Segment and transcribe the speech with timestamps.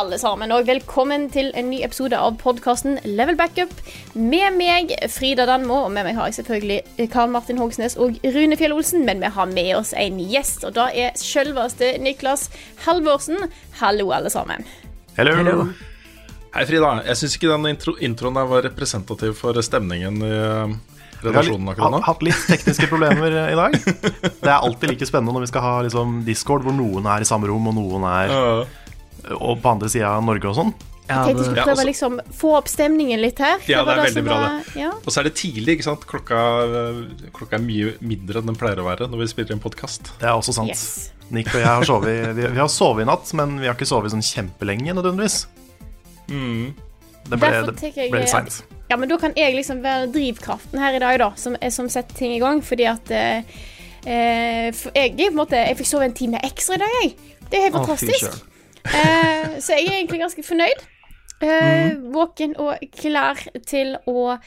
[0.00, 3.72] Alle sammen, og velkommen til en ny episode av podkasten Level Backup.
[4.16, 8.56] Med meg Frida Danmo, og med meg har jeg selvfølgelig Karl Martin Hogsnes og Rune
[8.56, 9.04] Fjell Olsen.
[9.04, 12.48] Men vi har med oss en gjest, og da er selveste Niklas
[12.86, 13.50] Halvorsen.
[13.82, 14.64] Hallo, alle sammen.
[15.18, 15.66] Hello.
[16.54, 16.94] Hei, Frida.
[17.10, 20.78] Jeg syns ikke den intro introen der var representativ for stemningen i eh,
[21.20, 22.00] har redaksjonen akkurat nå.
[22.08, 23.76] hatt litt tekniske problemer i dag.
[24.40, 27.28] Det er alltid like spennende når vi skal ha liksom, Discord, hvor noen er i
[27.28, 28.52] samme rom, og noen er Ja.
[29.36, 30.72] Og på andre sida av Norge og sånn.
[31.10, 33.56] Jeg tenkte vi skulle prøve å liksom få opp stemningen litt her.
[33.66, 34.90] Ja, det, det er veldig bra, var- Ja.
[34.94, 36.04] Og så er det tidlig, ikke sant.
[36.06, 39.62] Klokka, eh, klokka er mye mindre enn den pleier å være når vi spiller en
[39.64, 40.12] podkast.
[40.20, 40.68] Det er også sant.
[40.70, 41.10] Yes.
[41.30, 43.90] Nick og jeg har sovet vi, vi har sovet i natt, men vi har ikke
[43.90, 45.46] sovet sånn kjempelenge nødvendigvis.
[46.30, 48.62] Det ble, det ble litt seint.
[48.90, 52.16] Ja, men da kan jeg liksom være drivkraften her i dag, da, som, som setter
[52.18, 52.62] ting i gang.
[52.66, 53.42] Fordi at eh,
[54.06, 57.12] eh, for jeg, på en måte, jeg fikk sove en time ekstra i dag, jeg.
[57.50, 58.40] Det er helt fantastisk.
[58.84, 60.84] Eh, så jeg er egentlig ganske fornøyd.
[61.44, 64.38] Eh, Våken og klar til å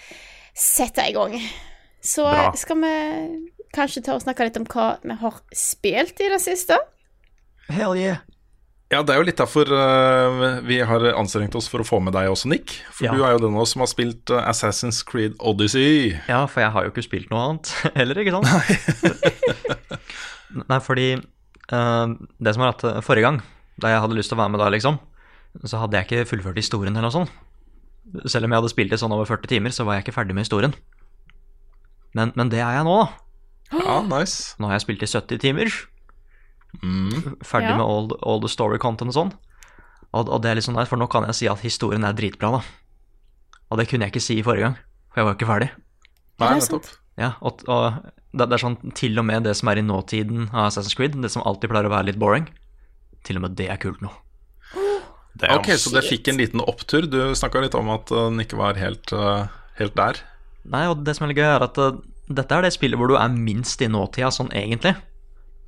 [0.53, 1.37] sette i gang.
[2.03, 2.51] Så Bra.
[2.59, 2.93] skal vi
[3.73, 6.77] kanskje ta og snakke litt om hva vi har spilt i det siste.
[7.71, 8.21] Hell yeah.
[8.91, 12.13] Ja, det er jo litt derfor uh, vi har anstrengt oss for å få med
[12.13, 12.75] deg også, Nick.
[12.93, 13.13] For Ja.
[13.15, 16.11] du er jo den av oss som har spilt uh, Assassin's Creed Odyssey.
[16.29, 18.51] Ja, for jeg har jo ikke spilt noe annet heller, ikke sant?
[20.69, 22.05] Nei, fordi uh,
[22.37, 23.41] det som var at forrige gang,
[23.81, 24.99] da jeg hadde lyst til å være med da, liksom,
[25.65, 27.31] så hadde jeg ikke fullført historien eller noe sånt.
[28.29, 30.35] Selv om jeg hadde spilt det sånn over 40 timer, så var jeg ikke ferdig
[30.35, 30.73] med historien.
[32.13, 33.07] Men, men det er jeg nå, da.
[33.73, 34.53] Ja, nice.
[34.61, 35.71] Nå har jeg spilt i 70 timer.
[36.83, 37.37] Mm.
[37.45, 37.77] Ferdig Ja.
[37.77, 39.31] med all, all the story content og sånn.
[40.13, 42.13] Og, og det er litt sånn nice, for nå kan jeg si at historien er
[42.17, 42.61] dritbra, da.
[43.71, 44.75] Og det kunne jeg ikke si i forrige gang,
[45.09, 45.69] for jeg var jo ikke ferdig.
[45.73, 46.75] Nei, det er sant.
[46.75, 46.99] nettopp.
[47.21, 47.97] Ja, og, og
[48.33, 51.17] det, det er sånn til og med det som er i nåtiden av Assassin's Creed,
[51.21, 52.45] det som alltid pleier å være litt boring,
[53.23, 54.11] til og med det er kult nå.
[55.33, 57.07] Det er Ok, så det fikk en liten opptur.
[57.09, 59.47] Du snakka litt om at eh, den ikke var helt, eh,
[59.79, 60.19] helt der.
[60.69, 61.97] Nei, og det som er litt gøy, er at uh,
[62.29, 64.93] dette er det spillet hvor du er minst i nåtida, sånn egentlig.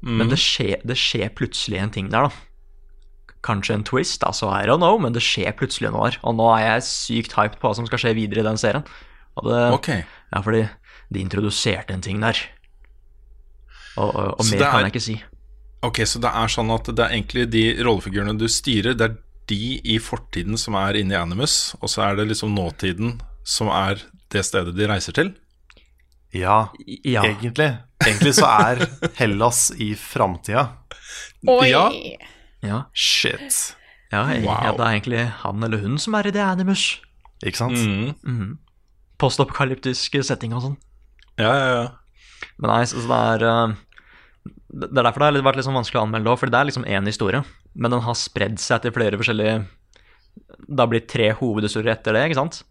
[0.06, 3.34] Men det skjer, det skjer plutselig en ting der, da.
[3.46, 6.20] Kanskje en twist, altså, I don't know, men det skjer plutselig noe her.
[6.24, 8.86] Og nå er jeg sykt hyped på hva som skal skje videre i den serien.
[9.42, 9.90] Og det, Ok.
[9.96, 10.62] Ja, fordi
[11.10, 12.38] de introduserte en ting der.
[13.98, 15.18] Og, og, og mer det kan er- jeg ikke si.
[15.86, 19.16] Ok, så det er sånn at det er egentlig de rollefigurene du styrer, det er
[19.52, 23.70] de i fortiden som er inne i Animus, og så er det liksom nåtiden som
[23.70, 24.02] er
[24.34, 25.34] det stedet de reiser til?
[26.34, 26.70] Ja,
[27.06, 27.22] Ja.
[27.24, 27.70] egentlig.
[28.04, 28.82] Egentlig så er
[29.20, 30.66] Hellas i framtida.
[31.48, 31.70] Oi!
[31.70, 31.86] Ja.
[32.66, 32.80] Ja.
[32.94, 33.76] Shit.
[34.12, 34.64] Ja, jeg- Wow.
[34.64, 37.00] ja, det er egentlig han eller hun som er i det Animus.
[37.46, 37.78] Ikke sant?
[38.26, 38.58] Mm.
[39.20, 40.78] Postapokalyptisk setting og sånn.
[41.40, 41.88] Ja, ja, ja.
[42.60, 43.76] Men nei, så det er eh,
[44.76, 46.68] Det er derfor det har vært litt sånn vanskelig å anmelde òg, for det er
[46.68, 47.42] liksom én historie,
[47.74, 49.60] men den har spredd seg til flere forskjellige
[50.68, 52.64] Det har blitt tre hovedhistorier etter det, ikke sant?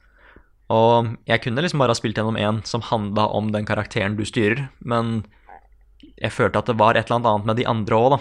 [0.74, 4.24] Og jeg kunne liksom bare ha spilt gjennom én som handla om den karakteren du
[4.28, 5.22] styrer, men
[6.20, 8.20] jeg følte at det var et eller annet annet med de andre òg, da.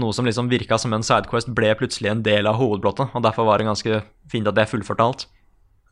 [0.00, 3.48] Noe som liksom virka som en sidequest, ble plutselig en del av hovedplottet, og derfor
[3.48, 5.26] var det ganske fint at jeg fullførte alt.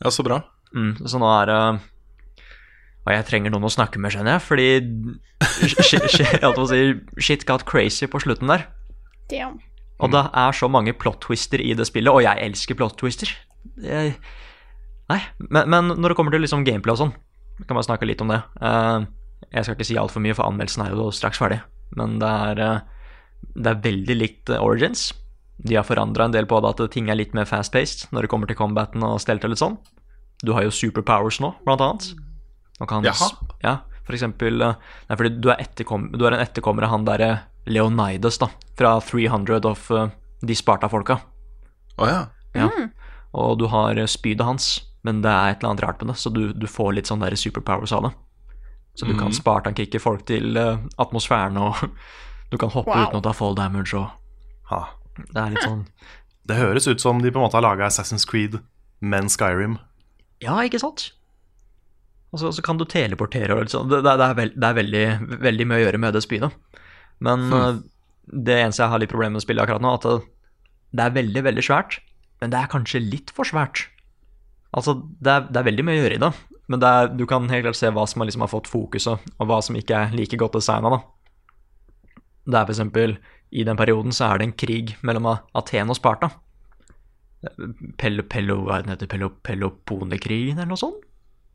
[0.05, 0.43] Ja, så bra.
[0.77, 1.63] Mm, så nå er det
[3.07, 4.67] Og jeg trenger noen å snakke med, skjønner jeg, fordi
[5.87, 6.81] shit, si,
[7.25, 8.67] shit got crazy på slutten der.
[9.31, 9.61] Damn.
[9.99, 13.33] Og det er så mange plot-twister i det spillet, og jeg elsker plot-twister.
[13.83, 14.19] Jeg-
[15.09, 17.15] Nei, men, men når det kommer til liksom gameplay og sånn,
[17.67, 18.43] kan man snakke litt om det.
[18.61, 19.07] Eh,
[19.57, 21.63] jeg skal ikke si altfor mye, for anmeldelsen er jo straks ferdig.
[21.97, 22.81] Men det er, eh,
[23.57, 25.07] det er veldig likt eh, Origins.
[25.65, 28.31] De har forandra en del på det, at ting er litt mer fast-paced når det
[28.31, 29.79] kommer til combaten og stelt og litt sånn.
[30.45, 32.11] Du har jo superpowers nå, blant annet.
[32.79, 33.29] Og kan, Jaha.
[33.65, 33.77] Ja,
[34.07, 34.77] for eksempel eh,
[35.09, 35.65] Nei, fordi du er,
[36.15, 37.31] du er en etterkommer av han derre
[37.69, 38.49] Leonidas, da,
[38.79, 40.07] fra 300 of uh,
[40.41, 41.19] de Sparta-folka.
[41.99, 42.21] Å ja.
[42.57, 42.69] Ja.
[43.37, 44.69] Og du har eh, spydet hans,
[45.05, 47.21] men det er et eller annet rart med det, så du, du får litt sånn
[47.21, 48.13] der superpowers av det.
[48.99, 51.77] Så du kan Spartan-kicke folk til uh, atmosfæren og
[52.51, 53.11] Du kan hoppe Wow.
[53.11, 54.09] uten å ta fall damage og
[54.73, 54.79] Ha.
[55.19, 55.83] Det er litt sånn
[56.49, 58.57] Det høres ut som de på en måte har laga Assassin's Creed,
[59.01, 59.77] men Skyrim.
[60.41, 61.11] Ja, ikke sant?
[62.29, 63.89] Og så, så kan du teleportere og sånn.
[63.89, 65.05] Det, det, det, er, veld, det er veldig,
[65.47, 66.51] veldig mye å gjøre med det spydet.
[67.25, 67.79] Men eh,
[68.29, 70.09] det eneste jeg har litt problemer med å spille akkurat nå, at
[70.93, 72.01] det, er veldig, veldig svært,
[72.43, 73.87] men det er kanskje litt for svært.
[74.77, 76.33] Altså, det er, det er veldig mye å gjøre i det,
[76.69, 79.63] men er, du kan helt klart se hva som liksom, har fått fokuset, og hva
[79.65, 81.01] som ikke er like godt designa.
[82.49, 83.17] Det er eksempel,
[83.49, 86.31] i den perioden så er det en krig mellom Aten og Sparta.
[88.01, 91.08] Pello, Pello, hva er heter, Pello, Pelloponekrigen eller noe sånt?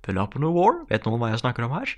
[0.04, 0.82] Peloponnese War?
[0.90, 1.94] Vet noen hva jeg snakker om her?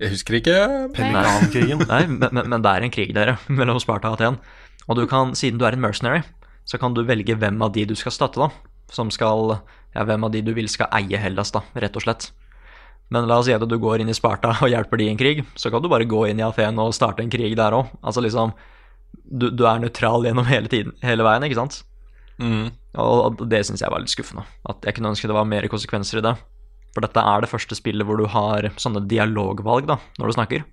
[0.00, 0.56] Jeg husker ikke.
[0.96, 1.84] Pelikankrigen.
[1.90, 4.40] Nei, men, men, men det er en krig, dere, mellom Sparta og Aten.
[4.88, 6.22] Og du kan, siden du er en mercenary,
[6.68, 8.50] så kan du velge hvem av de du skal støtte, da.
[8.90, 9.58] Som skal
[9.94, 12.30] Ja, hvem av de du vil skal eie Hellas, da, rett og slett.
[13.10, 15.18] Men la oss si at du går inn i Sparta og hjelper de i en
[15.18, 17.90] krig, så kan du bare gå inn i Aten og starte en krig der òg.
[18.06, 18.54] Altså liksom
[19.26, 21.80] du, du er nøytral gjennom hele tiden, hele veien, ikke sant?
[22.40, 22.70] Mm.
[23.02, 24.46] Og det syns jeg var litt skuffende.
[24.68, 26.36] At jeg kunne ønske det var mer konsekvenser i det.
[26.94, 30.66] For dette er det første spillet hvor du har sånne dialogvalg da, når du snakker.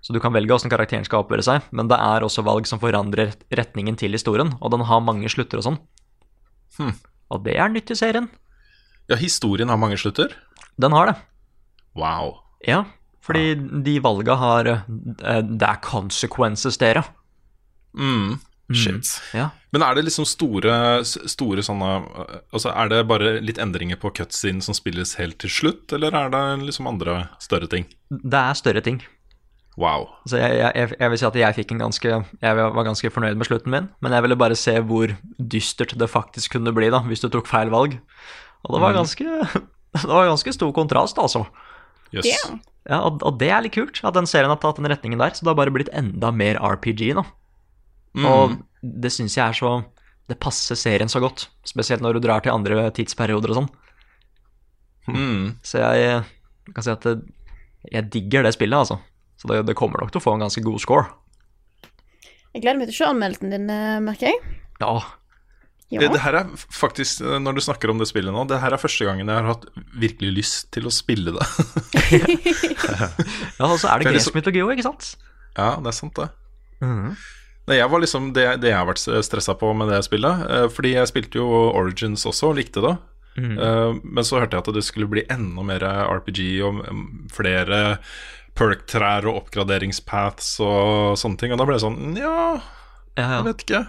[0.00, 2.80] Så du kan velge hvordan karakteren skal oppføre seg, men det er også valg som
[2.82, 5.80] forandrer retningen til historien, og den har mange slutter og sånn.
[6.78, 6.94] Hmm.
[7.30, 8.30] Og det er nytt i serien.
[9.10, 10.32] Ja, historien har mange slutter.
[10.80, 11.16] Den har det.
[11.98, 12.38] Wow.
[12.66, 12.84] Ja,
[13.24, 13.54] fordi
[13.84, 17.02] de valga har uh, Det er consequences, dere.
[17.92, 18.38] Mm.
[18.76, 19.08] Shit.
[19.34, 19.48] Ja.
[19.74, 20.72] Men er det liksom store,
[21.04, 21.88] store sånne
[22.54, 26.30] Altså Er det bare litt endringer på cutscene som spilles helt til slutt, eller er
[26.30, 27.88] det liksom andre større ting?
[28.10, 29.00] Det er større ting.
[29.80, 30.08] Wow.
[30.28, 33.38] Så jeg, jeg, jeg vil si at jeg fikk en ganske Jeg var ganske fornøyd
[33.38, 37.02] med slutten min, men jeg ville bare se hvor dystert det faktisk kunne bli da,
[37.06, 37.96] hvis du tok feil valg.
[38.66, 39.26] Og det var ganske
[39.96, 41.46] Det var ganske stor kontrast, altså.
[42.14, 42.26] Yes.
[42.26, 42.58] Yeah.
[42.86, 45.34] Ja, og, og det er litt kult, at den serien har tatt den retningen der,
[45.34, 47.24] så det har bare blitt enda mer RPG nå.
[48.16, 49.70] Og det syns jeg er så
[50.30, 53.70] Det passer serien så godt, spesielt når du drar til andre tidsperioder og sånn.
[55.10, 55.46] Mm.
[55.66, 56.02] Så jeg,
[56.68, 57.14] jeg kan si at det,
[57.90, 59.00] jeg digger det spillet, altså.
[59.40, 61.08] Så det, det kommer nok til å få en ganske god score.
[62.54, 64.38] Jeg gleder meg til å se anmeldelsen din, eh, merker jeg.
[64.82, 64.92] Ja,
[65.90, 65.98] Ja.
[66.04, 68.78] Det, det her er faktisk, når du snakker om det spillet nå, det her er
[68.78, 69.64] første gangen jeg har hatt
[69.98, 71.46] virkelig lyst til å spille det.
[73.58, 75.08] ja og så er det er gresk mytologi òg, ikke sant?
[75.58, 76.28] ja, det er sant, det.
[76.86, 77.08] Mhm.
[77.10, 80.40] Nei, jeg var liksom det, det jeg har vært stressa på med det spillet.
[80.50, 81.46] eh, Fordi jeg spilte jo
[81.76, 82.96] Origins også og likte det.
[83.36, 83.58] Mhm.
[83.58, 87.98] Eh, Men så hørte jeg at det skulle bli enda mer RPG og mm, flere
[88.58, 91.52] perk-trær og oppgraderingspaths og sånne ting.
[91.52, 92.60] Og da ble det sånn Ja,
[93.16, 93.36] Ja, ja.
[93.38, 93.82] jeg vet ikke.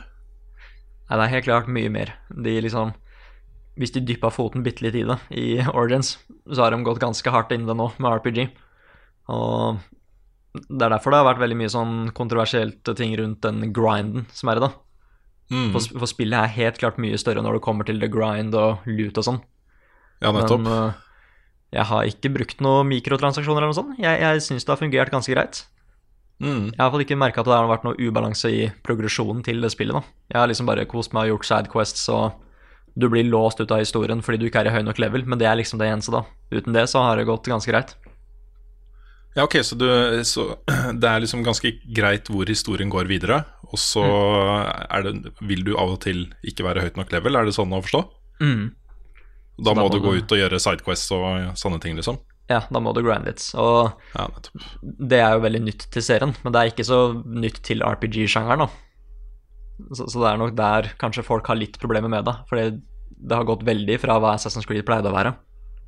[1.10, 2.14] Nei, det er helt klart mye mer.
[2.30, 2.94] De liksom
[3.80, 6.18] Hvis de dyppa foten bitte litt i det i Origins,
[6.52, 8.50] så har de gått ganske hardt inn det nå med RPG.
[9.32, 9.80] Og
[10.52, 14.52] det er derfor det har vært veldig mye sånn kontroversielt ting rundt den grinden som
[14.52, 14.72] er i det.
[15.52, 15.70] Mm.
[15.76, 18.84] For, for spillet er helt klart mye større når det kommer til the grind og
[18.88, 19.42] loot og sånn.
[20.22, 20.64] Ja, nettopp.
[20.64, 21.12] Men uh,
[21.72, 24.00] jeg har ikke brukt noen mikrotransaksjoner eller noe sånt.
[24.02, 25.64] Jeg, jeg syns det har fungert ganske greit.
[26.42, 26.72] Mm.
[26.72, 29.44] Jeg har i hvert fall ikke merka at det har vært noe ubalanse i progresjonen
[29.46, 29.96] til det spillet.
[29.96, 30.24] da.
[30.34, 33.84] Jeg har liksom bare kost meg og gjort sidequests, og du blir låst ut av
[33.84, 36.12] historien fordi du ikke er i høy nok level, men det er liksom det eneste,
[36.12, 36.26] da.
[36.52, 37.96] Uten det så har det gått ganske greit.
[39.36, 39.88] Ja, ok, så, du,
[40.28, 40.48] så
[41.02, 44.04] det er liksom ganske greit hvor historien går videre, og så
[44.92, 47.72] er det, vil du av og til ikke være høyt nok level, er det sånn
[47.72, 48.04] å forstå?
[48.44, 48.66] Mm.
[49.62, 52.20] Da da må må du gå ut og gjøre sidequests og sånne ting, liksom?
[52.52, 53.44] Ja, da må du grind litt.
[53.56, 54.28] Og Ja,
[54.82, 58.68] det er jo veldig nytt til serien, men det er ikke så nytt til RPG-sjangeren.
[59.96, 62.66] Så, så det er nok der kanskje folk har litt problemer med det, fordi
[63.22, 65.36] det har gått veldig fra hva Assassin's Creed pleide å være.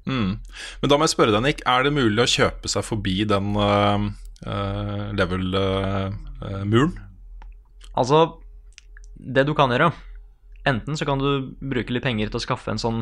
[0.10, 0.38] Mm.
[0.82, 3.54] Men da må jeg spørre deg, Nick, er det mulig å kjøpe seg forbi den
[3.56, 4.08] uh,
[5.16, 6.96] level-muren?
[7.94, 8.26] Altså,
[9.16, 9.92] det du kan gjøre
[10.68, 13.02] Enten så kan du bruke litt penger til å skaffe en sånn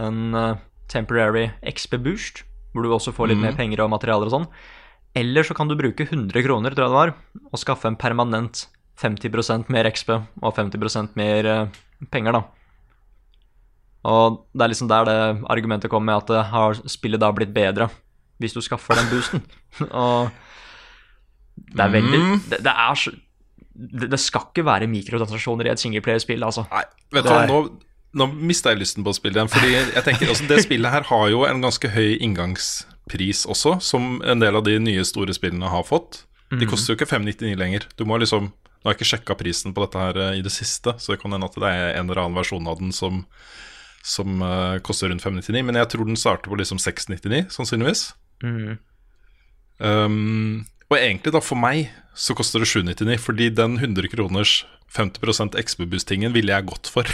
[0.00, 4.32] en eh, temporary XP boost, hvor du også får litt mer penger og materialer og
[4.32, 4.46] sånn.
[5.18, 7.12] Eller så kan du bruke 100 kroner, tror jeg det var,
[7.50, 8.66] og skaffe en permanent
[9.02, 11.80] 50% mer XP og 50 mer eh,
[12.12, 12.61] penger, da.
[14.08, 15.18] Og det er liksom der det
[15.52, 17.90] argumentet kommer med at det har spillet da blitt bedre
[18.42, 19.44] hvis du skaffer den boosten.
[19.90, 20.32] og
[21.54, 23.12] det er veldig Det, det er så
[23.72, 26.66] det, det skal ikke være mikrotransaksjoner i et singleplayerspill, altså.
[26.72, 26.82] Nei,
[27.14, 27.60] vet du hva, nå,
[28.20, 29.48] nå mista jeg lysten på å spille igjen.
[29.52, 34.18] Fordi jeg tenker også, Det spillet her har jo en ganske høy inngangspris også, som
[34.28, 36.24] en del av de nye store spillene har fått.
[36.52, 37.88] De koster jo ikke 599 lenger.
[37.96, 40.50] Du må liksom Nå har jeg ikke sjekka prisen på dette her eh, i det
[40.50, 43.20] siste, så det kan hende at det er en eller annen versjon av den som,
[44.02, 48.04] som uh, koster rundt 599, men jeg tror den starter på liksom 699, sannsynligvis.
[48.42, 48.76] Mm.
[49.78, 55.56] Um, og egentlig, da, for meg, så koster det 799, fordi den 100 kroners 50
[55.62, 57.08] XB-boostingen ville jeg gått for.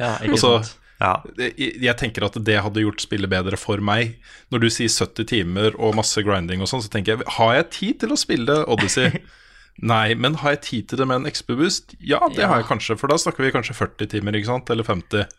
[0.00, 0.76] Ja, ikke så- sant?
[0.98, 1.12] Ja.
[1.38, 4.16] jeg, jeg tenker at det hadde gjort spillet bedre for meg.
[4.50, 7.68] Når du sier 70 timer og masse grinding og sånn, så tenker jeg har jeg
[7.76, 9.20] tid til å spille Odyssey?
[9.92, 11.94] Nei, men har jeg tid til det med en XB-boost?
[12.02, 14.72] Ja, det har jeg kanskje, for da snakker vi kanskje 40 timer, ikke sant?
[14.74, 15.30] Eller 50.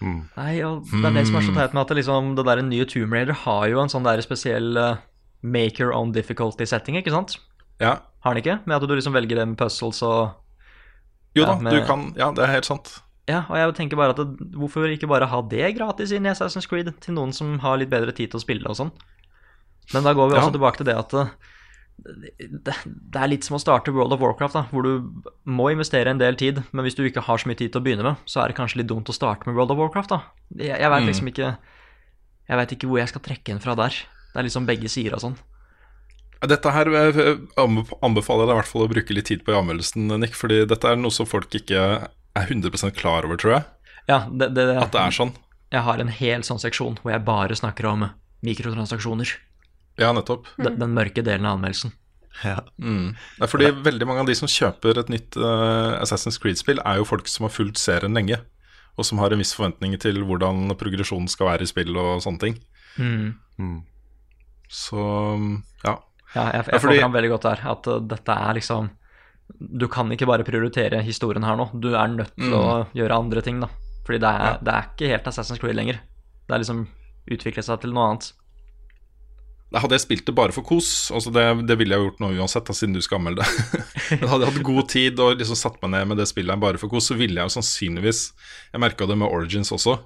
[0.00, 2.60] Nei, og det er det som er så teit med at det, liksom, det der
[2.62, 4.96] nye Tomb Raider har jo en sånn der spesiell uh,
[5.42, 7.36] make your own difficulty-setting, ikke sant?
[7.82, 7.96] Ja.
[8.24, 8.58] Har den ikke?
[8.66, 10.34] Med at du liksom velger det med puzzles og
[11.38, 11.72] Jo da, Ja, med...
[11.74, 12.96] du kan Ja, det er helt sant.
[13.28, 16.30] Ja, og jeg tenker bare at det, hvorfor ikke bare ha det gratis inn i
[16.32, 18.90] Assassin's Creed til noen som har litt bedre tid til å spille og sånn?
[19.92, 20.42] Men da går vi Ja.
[20.42, 21.28] også tilbake til det at eh,
[21.98, 26.12] det, det er litt som å starte World of Warcraft, da, hvor du må investere
[26.12, 28.22] en del tid, men hvis du ikke har så mye tid til å begynne med,
[28.28, 30.20] så er det kanskje litt dumt å starte med World of Warcraft, da.
[30.56, 31.50] Jeg, jeg veit liksom ikke
[32.48, 33.96] Jeg vet ikke hvor jeg skal trekke en fra der.
[34.32, 35.34] Det er liksom begge sider og sånn.
[36.48, 37.26] Dette her eh,
[37.58, 40.62] anbefaler jeg deg i hvert fall å bruke litt tid på i anmeldelsen, Nick, fordi
[40.70, 41.82] dette er noe som folk ikke
[42.38, 43.66] er 100 klar over, tror jeg.
[44.08, 45.34] Ja, det, det, At det er sånn.
[45.74, 48.06] Jeg har en hel sånn seksjon hvor jeg bare snakker om
[48.46, 49.34] mikrotransaksjoner.
[49.98, 50.46] Ja, nettopp.
[50.58, 51.92] Den, den mørke delen av anmeldelsen.
[52.44, 52.60] Ja.
[52.78, 53.16] Mm.
[53.38, 57.00] Det er fordi veldig mange av de som kjøper et nytt uh, Assassin's Creed-spill, er
[57.00, 58.38] jo folk som har fulgt serien lenge,
[58.98, 62.42] og som har en viss forventning til hvordan progresjonen skal være i spill og sånne
[62.44, 62.60] ting.
[62.98, 63.80] Mm.
[64.70, 65.00] Så
[65.84, 65.96] ja.
[66.34, 68.90] Ja, jeg, jeg Ja, fordi- får fram veldig godt her at uh, dette er liksom
[69.80, 71.70] Du kan ikke bare prioritere historien her nå.
[71.80, 73.68] Du er nødt til å gjøre andre ting, da.
[74.04, 76.02] Fordi det er, det er ikke helt Assassin's Creed lenger.
[76.46, 76.82] Det er liksom
[77.32, 78.28] utviklet seg til noe annet.
[79.76, 82.64] Hadde jeg spilt det bare for kos, altså det, det ville jeg gjort nå uansett,
[82.64, 83.80] da, siden du skal anmelde det.
[84.16, 86.80] Men hadde jeg hatt god tid og liksom satt meg ned med det spillet bare
[86.80, 88.22] for kos, så ville jeg jo sannsynligvis
[88.72, 89.98] Jeg merka det med Origins også.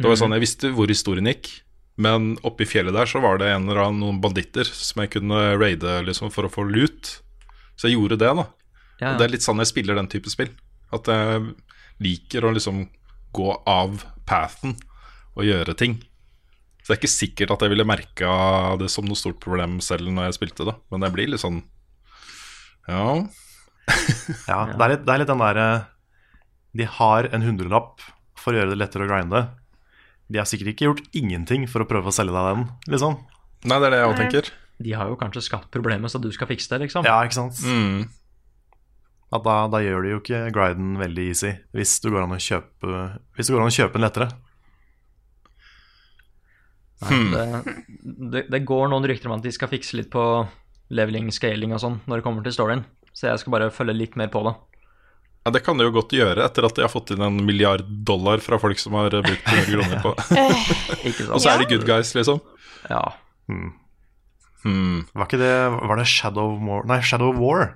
[0.00, 1.46] Det var sånn, Jeg visste hvor historien gikk,
[1.94, 5.12] men oppe i fjellet der så var det en eller annen noen banditter som jeg
[5.14, 7.20] kunne raide liksom for å få lut.
[7.78, 8.48] Så jeg gjorde det, da.
[8.98, 10.50] Ja, Og det er litt sånn jeg spiller den type spill.
[10.94, 11.52] At jeg
[12.02, 12.88] liker å liksom
[13.34, 14.74] gå av pathen
[15.38, 16.00] og gjøre ting.
[16.84, 18.30] Så det er ikke sikkert at jeg ville merka
[18.76, 21.62] det som noe stort problem selv når jeg spilte det, men jeg blir litt sånn
[22.92, 23.24] Ja.
[24.44, 25.68] Ja, det er litt, det er litt den derre
[26.76, 28.04] De har en hundrelapp
[28.40, 29.46] for å gjøre det lettere å grinde.
[30.28, 33.16] De har sikkert ikke gjort ingenting for å prøve å selge deg den, liksom.
[33.64, 34.50] Nei, det er det jeg òg tenker.
[34.84, 37.08] De har jo kanskje skapt problemet så du skal fikse det, liksom.
[37.08, 37.60] Ja, ikke sant?
[37.64, 38.04] Mm.
[39.32, 42.42] At da, da gjør de jo ikke griden veldig easy, hvis det går an å
[42.42, 43.04] kjøpe,
[43.38, 44.28] hvis det går an å kjøpe den lettere.
[47.02, 47.74] Nei, det,
[48.32, 50.22] det, det går noen rykter om at de skal fikse litt på
[50.94, 52.84] leveling, scaling og sånn når det kommer til storyen.
[53.14, 54.54] Så jeg skal bare følge litt mer på det.
[55.44, 57.84] Ja, Det kan de jo godt gjøre etter at de har fått inn en milliard
[58.08, 60.14] dollar fra folk som har brukt 100 kroner på
[61.10, 62.40] Ikke Og så er de good guys, liksom.
[62.88, 63.02] Ja.
[64.64, 65.04] Hmm.
[65.12, 66.86] Var ikke det Var det Shadow of War?
[66.88, 67.74] Nei, Shadow of War.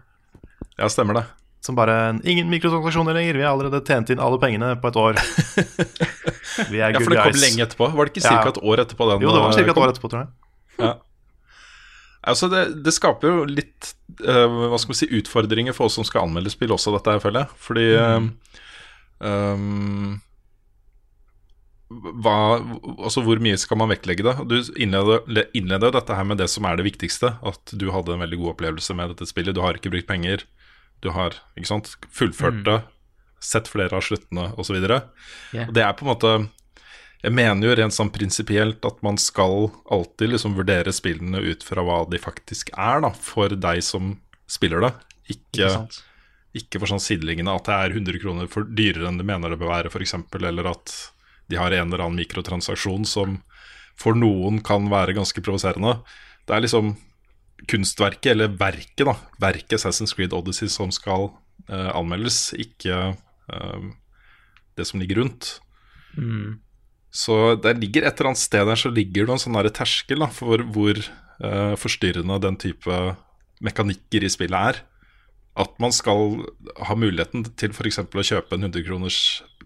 [0.79, 1.27] Ja, stemmer det.
[1.65, 5.19] Som bare Ingen mikrotransaksjoner lenger, vi har allerede tjent inn alle pengene på et år.
[6.73, 7.43] Vi er Ja, For det kom guys.
[7.43, 7.91] lenge etterpå.
[7.95, 8.49] Var det ikke Ja.
[8.49, 9.71] et år etterpå den Jo, det var eh, ca.
[9.71, 10.31] et år etterpå, tror jeg.
[10.79, 10.95] Ja.
[12.29, 13.93] Altså det, det skaper jo litt
[14.27, 17.23] uh, hva skal vi si, utfordringer for oss som skal anmelde spill også, dette her,
[17.23, 17.61] føler jeg.
[17.63, 18.27] Fordi mm.
[19.23, 20.17] um,
[21.89, 22.35] hva,
[22.99, 24.35] altså Hvor mye skal man vektlegge det?
[24.51, 25.23] Du innleder,
[25.89, 27.37] jo dette her med det som er det viktigste.
[27.41, 29.57] At du hadde en veldig god opplevelse med dette spillet.
[29.57, 30.45] Du har ikke brukt penger.
[31.05, 32.79] Du har ikke sant, fullført det,
[33.45, 34.79] sett flere av sluttene osv.
[34.83, 35.69] Yeah.
[35.69, 36.33] Og Det er på en måte
[37.23, 41.83] Jeg mener jo rent sånn prinsipielt at man skal alltid liksom vurdere spillene ut fra
[41.83, 44.93] hva de faktisk er, da, for deg som spiller det.
[45.35, 46.05] Ikke, Ikke
[46.57, 49.61] ikke for sånn sideliggende at det er 100 kroner for dyrere enn de mener det
[49.61, 50.95] bør være, f.eks., eller at
[51.49, 53.39] de har en eller annen mikrotransaksjon som
[53.99, 55.99] for noen kan være ganske provoserende.
[56.47, 56.95] Det er liksom
[57.67, 61.31] kunstverket, eller verket, da, verket Assassin's Creed Odyssey som skal
[61.71, 63.89] uh, anmeldes, ikke uh,
[64.79, 65.57] det som ligger rundt.
[66.15, 66.61] Mm.
[67.11, 70.23] Så det ligger et eller annet sted der så ligger det en sånn der terskel
[70.23, 73.01] da, for hvor uh, forstyrrende den type
[73.65, 74.83] mekanikker i spillet er.
[75.59, 76.45] At man skal
[76.87, 78.05] ha muligheten til f.eks.
[78.05, 79.19] å kjøpe en 100 kroners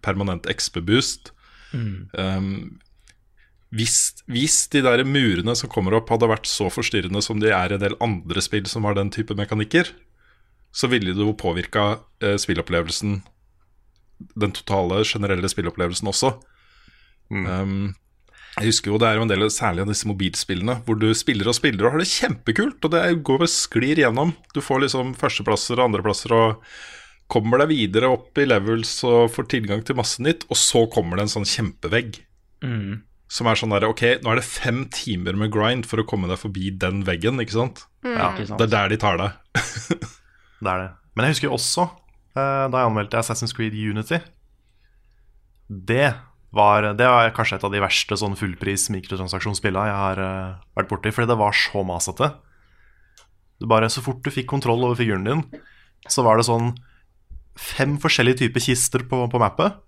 [0.02, 1.34] permanent XP-boost.
[1.72, 2.78] Um,
[3.72, 7.72] hvis, hvis de der murene som kommer opp, hadde vært så forstyrrende som de er
[7.72, 9.88] i en del andre spill som har den type mekanikker,
[10.72, 13.20] så ville det jo påvirka eh, spillopplevelsen,
[14.38, 16.34] den totale, generelle spillopplevelsen også.
[17.32, 17.94] Um,
[18.58, 21.48] jeg husker jo det er jo en del særlig av disse mobilspillene hvor du spiller
[21.48, 24.34] og spiller og har det kjempekult, og det går og sklir gjennom.
[24.52, 26.66] Du får liksom førsteplasser og andreplasser og
[27.32, 31.16] kommer deg videre opp i levels og får tilgang til masse nytt, og så kommer
[31.16, 32.20] det en sånn kjempevegg.
[32.60, 33.00] Mm.
[33.32, 36.28] Som er sånn der, ok, nå er det fem timer med grind for å komme
[36.28, 37.86] deg forbi den veggen, ikke sant?
[38.04, 38.60] Ja, ikke sant?
[38.60, 39.38] Det er der de tar deg.
[40.64, 40.90] det er det.
[41.16, 44.20] Men jeg husker også eh, da jeg anmeldte Assassin's Creed Unity.
[45.72, 46.12] Det
[46.52, 50.90] var, det var kanskje et av de verste sånn fullpris mikrotransaksjonsspillene jeg har eh, vært
[50.92, 52.34] borti, fordi det var så masete.
[53.62, 55.44] Du bare, Så fort du fikk kontroll over figuren din,
[56.10, 56.74] så var det sånn
[57.56, 59.80] fem forskjellige typer kister på, på mappet.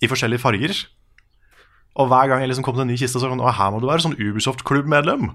[0.00, 0.80] I forskjellige farger.
[1.98, 3.72] Og hver gang jeg liksom kom til en ny kiste, så det sånn Å, her
[3.74, 5.30] må du være sånn Ubisoft-klubbmedlem.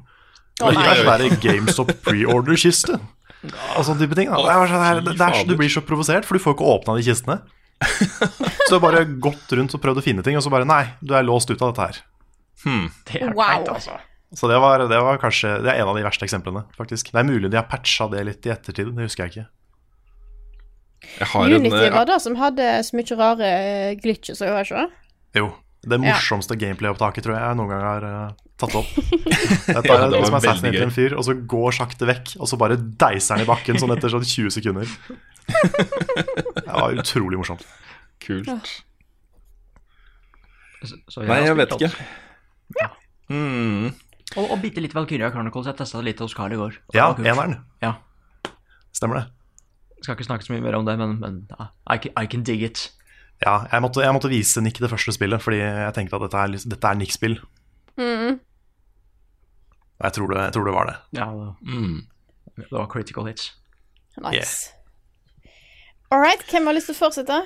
[0.61, 2.99] Oh, det er ikke være GameStop pre-order-kiste.
[3.75, 4.29] Og sånne type ting.
[4.31, 4.37] Da.
[4.39, 6.95] Det er, sånn det er, så- du blir så provosert, for du får ikke åpna
[6.99, 7.41] de kistene.
[7.83, 10.85] Så du har bare gått rundt og prøvd å finne ting, og så bare Nei,
[11.03, 12.01] du er låst ut av dette her.
[13.09, 13.43] Det er Wow.
[13.43, 13.97] Feit, altså.
[14.33, 17.11] Så det var, det var kanskje Det er en av de verste eksemplene, faktisk.
[17.11, 19.47] Det er mulig de har patcha det litt i ettertid, det husker jeg ikke.
[21.19, 24.47] Jeg har en Unity eh, var det som hadde så mye rare eh, glitches og
[24.47, 24.85] gjøre, ikke?
[25.41, 25.49] Jo.
[25.83, 26.13] Det Ja.
[26.15, 28.87] morsomste gameplay-opptaket tror jeg jeg noen gang har uh, tatt opp.
[29.73, 32.47] Ja, er det som liksom veldig Assassinate en fyr, og så går sakte vekk, og
[32.47, 34.87] så bare deiser han i bakken sånn etter sånn 20 sekunder.
[36.63, 37.65] Det var utrolig morsomt.
[38.23, 38.47] Kult.
[40.83, 41.83] Så, så Nei, jeg vet alt.
[41.83, 42.07] ikke.
[42.79, 42.89] Ja.
[43.31, 43.91] Mm.
[44.39, 45.67] Og, og bitte litt Valkyria Chronicles.
[45.69, 46.79] Jeg testa det litt hos Carl i går.
[46.95, 47.59] Ja, eneren.
[47.83, 47.95] Ja.
[48.95, 49.25] Stemmer det.
[50.03, 52.43] Skal ikke snakke så mye mer om det, men, men ja, I, can, I can
[52.47, 52.87] dig it.
[53.43, 56.43] Ja, jeg måtte, jeg måtte vise Nick det første spillet, fordi jeg tenkte at dette
[56.45, 57.35] er, dette er Nick-spill.
[57.99, 58.37] Mm.
[59.99, 60.95] Og jeg tror, det, jeg tror det var det.
[61.19, 61.97] Ja, det, Mm.
[62.57, 63.51] det var critical hitch.
[64.21, 64.71] Nice.
[66.11, 67.41] All right, hvem har lyst til å fortsette?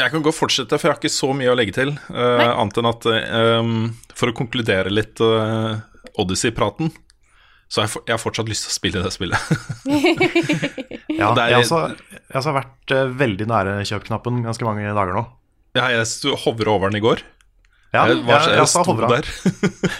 [0.00, 1.90] Jeg kan godt fortsette, for jeg har ikke så mye å legge til.
[2.08, 5.76] Uh, annet enn at eh, um, For å konkludere litt uh,
[6.16, 6.88] Odyssey-praten,
[7.70, 9.50] så jeg, for, jeg har fortsatt lyst til å spille det spillet.
[11.20, 11.80] Ja, Det er- jeg, har også,
[12.32, 15.24] jeg har vært eh, veldig nære kjøp-knappen ganske mange dager nå.
[15.76, 16.06] Ja, jeg
[16.44, 17.22] hovra over den i går.
[17.92, 19.10] Ja, jeg, var, jeg, jeg, jeg, sto hovra.
[19.10, 19.24] der.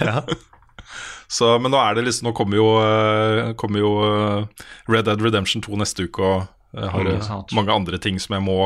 [0.06, 0.22] Ja.
[1.30, 5.20] Så, men nå er det liksom Nå kommer jo, eh, kommer jo eh, Red Dead
[5.22, 8.56] Redemption 2 neste uke, og jeg har Mm, eh, mange andre ting som jeg må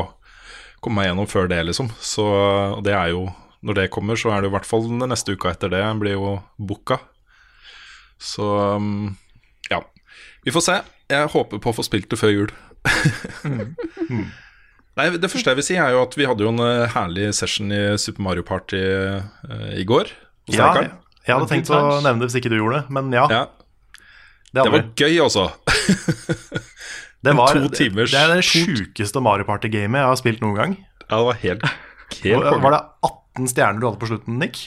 [0.81, 1.89] komme meg gjennom før det, liksom.
[2.01, 2.25] Så
[2.77, 3.27] og det er jo
[3.65, 6.13] Når det kommer, så er det i hvert fall den neste uka etter det blir
[6.17, 6.99] jo booka.
[8.21, 8.45] Så
[8.77, 9.15] um,
[9.71, 9.81] ja.
[10.45, 10.77] Vi får se.
[11.11, 12.51] Jeg håper på å få spilt det før jul.
[14.95, 17.27] Nei, Det første jeg vil si, er jo at vi hadde jo en eh, herlig
[17.35, 19.19] session i Super Mario Party uh,
[19.75, 20.11] i går.
[20.47, 20.91] hos Ja, jeg,
[21.25, 23.25] jeg hadde tenkt å nevne det hvis ikke du gjorde det, men ja.
[23.33, 23.41] Ja,
[24.53, 25.49] Det, det var gøy, altså.
[27.27, 30.77] det var to timers- Det er det sjukeste Mario Party-gamet jeg har spilt noen gang.
[31.09, 31.67] Ja, det var helt,
[32.23, 34.61] helt var det 18 stjerner du hadde på slutten, Nick?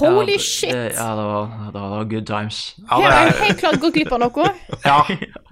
[0.00, 0.72] Holy ja, det- shit!
[0.72, 2.60] Det, ja, det var, det var good times.
[2.80, 4.46] Ja, Her det har er, jeg helt klart gått glipp av noe.
[4.90, 4.96] ja,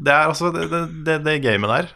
[0.01, 1.91] det er altså det, det, det, det gamet der.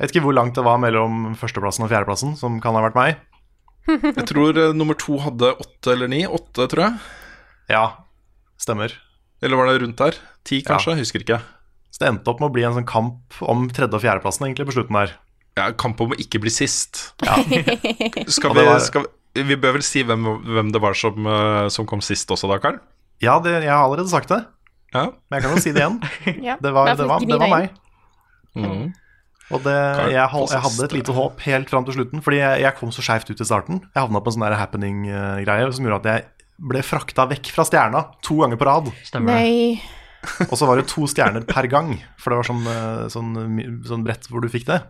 [0.00, 2.96] Jeg vet ikke hvor langt det var mellom førsteplassen og fjerdeplassen, som kan ha vært
[2.98, 3.20] meg.
[4.16, 6.24] Jeg tror uh, nummer to hadde åtte eller ni.
[6.28, 6.98] Åtte, tror jeg.
[7.72, 7.84] Ja,
[8.60, 8.92] stemmer.
[9.44, 10.16] Eller var det rundt der?
[10.46, 10.96] Ti, kanskje?
[10.96, 11.38] Jeg Husker ikke.
[11.90, 14.66] Så det endte opp med å bli en sånn kamp om tredje- og fjerdeplassen egentlig
[14.68, 15.14] på slutten der.
[15.58, 17.10] Ja, Kamp om å ikke bli sist.
[17.26, 17.38] Ja.
[18.36, 21.86] Skal vi, var- skal vi, bør vel si hvem, hvem det var som, eh, som
[21.88, 22.80] kom sist også, da, Karl?
[23.22, 24.40] Ja, det, jeg har allerede sagt det,
[24.94, 25.06] Ja.
[25.30, 26.00] men jeg kan jo si det igjen.
[26.48, 27.70] Ja, Det var, det var, det var meg.
[28.56, 28.90] Mm.
[29.50, 29.76] Og det,
[30.14, 33.02] jeg, jeg hadde et lite håp helt fram til slutten, fordi jeg, jeg kom så
[33.02, 33.80] skeivt ut i starten.
[33.90, 36.28] Jeg havna på en sånn happening-greie som gjorde at jeg
[36.70, 38.90] ble frakta vekk fra stjerna to ganger på rad.
[39.06, 39.40] Stemmer.
[39.40, 39.80] Nei.
[40.46, 43.30] Og så var det to stjerner per gang, for det var sånn, eh, sånn,
[43.88, 44.82] sånn brett hvor du fikk det.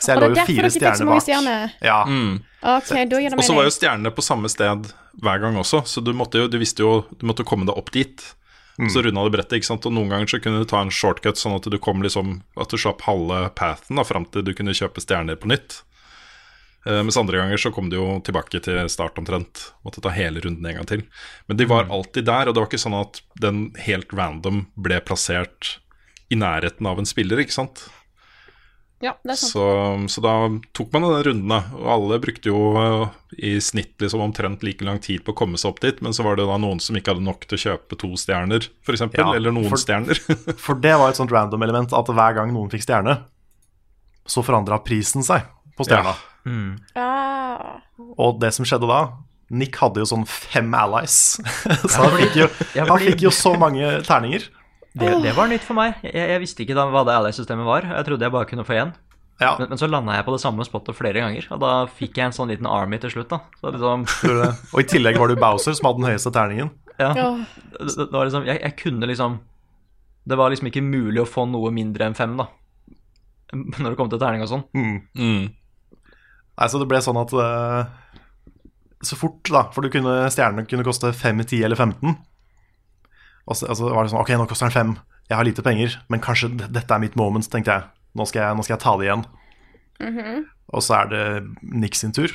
[0.00, 1.22] Så jeg det er jo fire stjerner bak.
[1.22, 1.72] stjerner.
[1.82, 2.42] Ja, Mm.
[2.66, 4.88] Okay, da gir det Og så var jo stjernene på samme sted
[5.22, 7.90] hver gang også, så du måtte jo, du visste jo Du måtte komme deg opp
[7.92, 8.24] dit.
[8.78, 8.90] Mm.
[8.92, 9.86] Så runda du brettet, ikke sant.
[9.86, 12.68] Og noen ganger så kunne du ta en shortcut sånn at du kom liksom At
[12.68, 15.82] du slapp halve pathen da fram til du kunne kjøpe stjerner på nytt.
[16.86, 19.72] Uh, mens andre ganger så kom du jo tilbake til start omtrent.
[19.84, 21.02] Måtte ta hele runden en gang til.
[21.48, 21.68] Men de Mm.
[21.70, 25.78] var alltid der, og det var ikke sånn at den helt random ble plassert
[26.30, 27.88] i nærheten av en spiller, ikke sant.
[29.04, 29.52] Ja, det er sant.
[29.52, 29.64] Så,
[30.08, 30.32] så da
[30.76, 31.58] tok man den runden, da.
[31.76, 35.60] Og alle brukte jo eh, i snitt liksom omtrent like lang tid på å komme
[35.60, 36.00] seg opp dit.
[36.04, 38.70] Men så var det da noen som ikke hadde nok til å kjøpe to stjerner,
[38.86, 39.04] f.eks.
[39.18, 40.20] Ja, eller noen for- stjerner.
[40.64, 43.18] for det var et sånt random element at hver gang noen fikk stjerne,
[44.26, 45.44] så forandra prisen seg
[45.76, 46.16] på stjerna.
[46.48, 46.72] Mm.
[46.96, 47.76] Ah.
[48.16, 49.00] Og det som skjedde da
[49.56, 51.36] Nick hadde jo sånn fem allies.
[51.92, 52.48] så han fikk, jo,
[52.80, 54.48] han fikk jo så mange terninger.
[54.96, 55.98] Det, det var nytt for meg.
[56.06, 57.84] Jeg, jeg visste ikke da hva det ally-systemet var.
[57.90, 58.94] Jeg trodde jeg bare kunne få én.
[59.36, 62.16] Ja, Men, men så landa jeg på det samme spottet flere ganger, og da fikk
[62.16, 63.28] jeg en sånn liten army til slutt.
[63.28, 63.42] da.
[63.60, 64.06] Så liksom?
[64.72, 66.70] Og i tillegg var du Bowser som hadde den høyeste terningen.
[66.96, 69.34] ja, det var liksom, jeg, jeg kunne liksom
[70.24, 72.48] Det var liksom ikke mulig å få noe mindre enn fem, da.
[73.52, 74.64] Når det kom til terning og sånn.
[74.72, 74.96] Mm.
[75.20, 75.44] Mm.
[76.56, 77.84] Nei, så det ble sånn at uh,
[79.04, 82.16] Så fort, da, for du kunne, stjernene kunne koste 5, 10 eller 15.
[83.46, 84.96] Og så, og så var det sånn Ok, nå koster den fem.
[85.30, 87.86] jeg har lite penger, men kanskje dette er mitt moment, tenkte jeg.
[88.16, 89.24] Nå skal jeg, nå skal jeg ta det igjen.
[90.74, 91.22] Og så er det
[91.62, 92.32] Nick sin tur.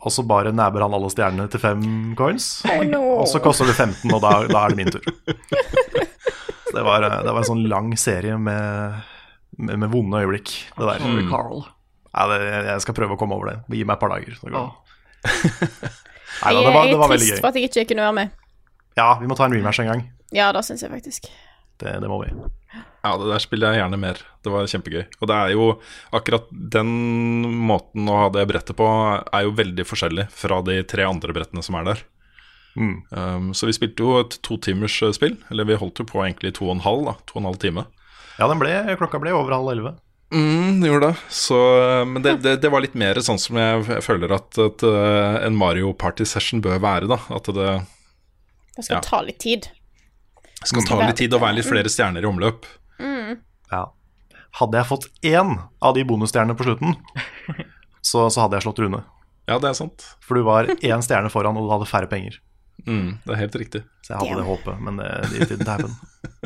[0.00, 1.82] Og så bare næber han alle stjernene til fem
[2.16, 2.62] coins.
[2.88, 3.00] no.
[3.20, 5.04] Og så koster det 15, og da, da er det min tur.
[6.70, 9.00] Så det var, det var en sånn lang serie med,
[9.58, 10.52] med, med vonde øyeblikk.
[10.76, 11.02] Det der.
[11.02, 11.32] Mm.
[12.14, 13.56] Ja, det, jeg skal prøve å komme over det.
[13.74, 14.36] Gi meg et par dager.
[14.38, 14.60] så går.
[14.60, 14.70] Åh.
[15.26, 17.84] Nei, da, Jeg, det var, jeg det er var veldig trist for at jeg ikke
[17.90, 18.36] kunne være med.
[18.98, 20.04] Ja, vi må ta en rematch en gang.
[20.34, 21.30] Ja, det syns jeg faktisk.
[21.80, 22.30] Det, det må vi.
[23.00, 24.20] Ja, det der spiller jeg gjerne mer.
[24.44, 25.02] Det var kjempegøy.
[25.20, 25.66] Og det er jo
[26.16, 26.90] akkurat den
[27.66, 31.64] måten å ha det brettet på, er jo veldig forskjellig fra de tre andre brettene
[31.64, 32.02] som er der.
[32.76, 32.92] Mm.
[33.10, 36.52] Um, så vi spilte jo et totimers eh, spill, eller vi holdt jo på egentlig
[36.58, 37.16] to og en halv, da.
[37.26, 37.86] To og en halv time.
[38.36, 39.96] Ja, den ble, klokka ble over halv elleve.
[40.30, 41.24] Mm, det gjorde det.
[41.34, 44.84] Så, eh, men det, det, det var litt mer sånn som jeg føler at, at
[44.86, 47.18] eh, en Mario Party Session bør være, da.
[47.34, 47.72] At det
[48.76, 49.00] Det skal Ja.
[49.04, 49.68] ta litt tid.
[50.60, 52.66] Det skal ta litt tid og være litt flere stjerner i omløp.
[53.70, 53.84] Ja.
[54.58, 56.96] Hadde jeg fått én av de bonusstjernene på slutten,
[58.10, 59.04] så, så hadde jeg slått Rune.
[59.46, 60.04] Ja, det er sant.
[60.20, 62.40] For du var én stjerne foran, og du hadde færre penger.
[62.86, 63.82] Mm, det er helt riktig.
[64.02, 65.96] Så jeg hadde det håpet, men det, det til happen.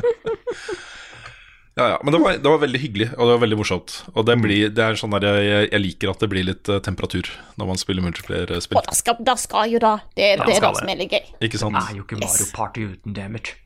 [1.75, 3.93] Ja, ja, Men det var, det var veldig hyggelig, og det var veldig morsomt.
[4.15, 6.79] Og det, blir, det er sånn der jeg, jeg liker at det blir litt eh,
[6.79, 7.27] temperatur
[7.59, 8.79] når man spiller multiplayer-spill.
[8.79, 9.97] Og da skal, da skal jo da.
[10.15, 11.27] Det, Ja, det er det som er litt gøy.
[11.49, 11.75] Ikke sant?
[11.75, 12.21] Det er jo ikke.
[12.23, 13.57] Mario Party uten damage.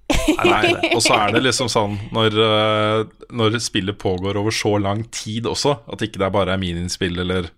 [0.42, 0.74] Nei.
[0.96, 5.46] Og så er det liksom sånn når, eh, når spillet pågår over så lang tid
[5.46, 7.52] også, at ikke det bare er minispill eller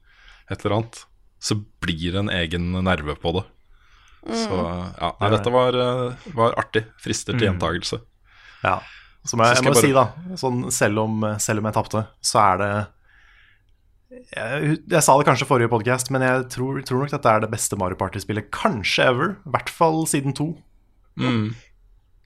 [0.52, 1.06] et eller annet,
[1.40, 3.48] så blir det en egen nerve på det.
[4.28, 4.52] Så
[5.00, 6.90] ja, nei, dette var, eh, var artig.
[7.02, 8.04] Frister til gjentakelse.
[8.68, 8.82] Ja.
[9.28, 9.84] Så må jeg, jeg må bare...
[9.84, 12.72] si, da, sånn, selv, om, selv om jeg tapte, så er det
[14.12, 17.52] jeg, jeg sa det kanskje forrige podkast, men jeg tror, tror nok dette er det
[17.54, 19.36] beste Mario Party-spillet kanskje ever.
[19.48, 20.50] I hvert fall siden to.
[21.22, 21.54] Mm.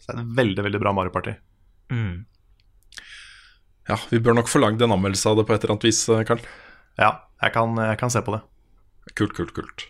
[0.02, 1.36] Så det er et veldig, veldig bra Mario Party.
[3.86, 6.24] Ja, vi bør nok forlange en anmeldelse av det på et eller annet vis, eh,
[6.26, 6.42] Karl.
[6.98, 7.12] Ja,
[7.44, 8.42] jeg kan, jeg kan se på det.
[9.14, 9.86] Kult, kult, kult.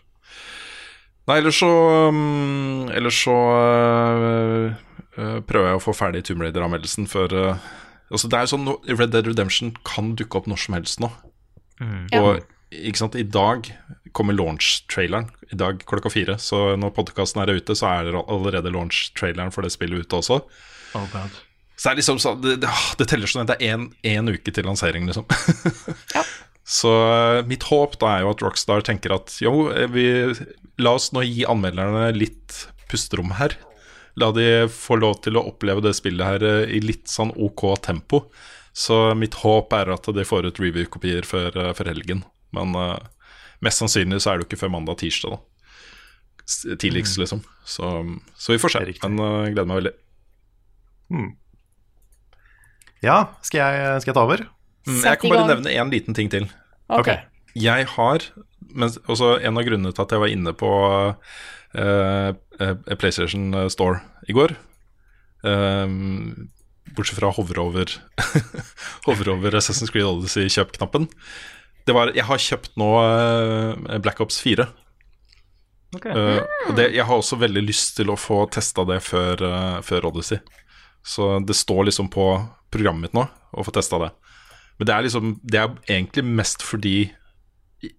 [1.25, 1.69] Nei, ellers så
[2.11, 4.75] um, Ellers så øh,
[5.15, 7.65] prøver jeg å få ferdig Tomb Raider-anmeldelsen før øh,
[8.13, 8.67] Altså, det er jo sånn
[8.99, 11.07] Red Dead Redemption kan dukke opp når som helst nå.
[11.81, 12.03] Mm.
[12.19, 13.71] Og ikke sant, i dag
[14.15, 15.31] kommer launch-traileren.
[15.49, 16.37] I dag klokka fire.
[16.37, 20.37] Så når podkasten er ute, så er det allerede launch-traileren for det spillet ute også.
[20.95, 21.41] Oh god.
[21.75, 22.69] Så det er liksom sånn Det, det,
[23.01, 25.25] det teller sånn at det er én uke til lansering, liksom.
[26.65, 30.05] Så eh, mitt håp da er jo at Rockstar tenker at jo, eh, vi,
[30.81, 33.53] la oss nå gi anmelderne litt pusterom her.
[34.19, 37.67] La de få lov til å oppleve det spillet her eh, i litt sånn ok
[37.83, 38.25] tempo.
[38.75, 42.23] Så mitt håp er at de får ut review-kopier før, eh, før helgen.
[42.55, 42.95] Men uh,
[43.63, 45.41] mest sannsynlig så er det jo ikke før mandag-tirsdag, da.
[46.77, 47.41] Tidligst, liksom.
[47.67, 47.89] Så,
[48.37, 48.83] så vi får se.
[49.03, 49.95] Men uh, gleder meg veldig.
[53.03, 54.45] Ja, skal jeg, skal jeg ta over?
[54.85, 56.47] Mm, Jeg kan bare nevne én liten ting til.
[56.87, 57.25] Okay.
[57.57, 58.23] Jeg har
[58.75, 60.69] men også En av grunnene til at jeg var inne på
[61.75, 64.53] PlayStation Store i går
[65.45, 65.95] eh,
[66.95, 67.91] Bortsett fra å hovre over
[69.07, 71.09] Hovre over Assassin's Creed Odyssey kjøp-knappen.
[71.85, 74.67] Det var Jeg har kjøpt nå eh, Black Ops 4.
[75.95, 76.11] Okay.
[76.11, 80.09] Uh, det, jeg har også veldig lyst til å få testa det før, uh, før
[80.09, 80.41] Odyssey.
[81.05, 82.25] Så det står liksom på
[82.73, 83.23] programmet mitt nå
[83.55, 84.09] å få testa det.
[84.75, 86.97] Men det er liksom Det er egentlig mest fordi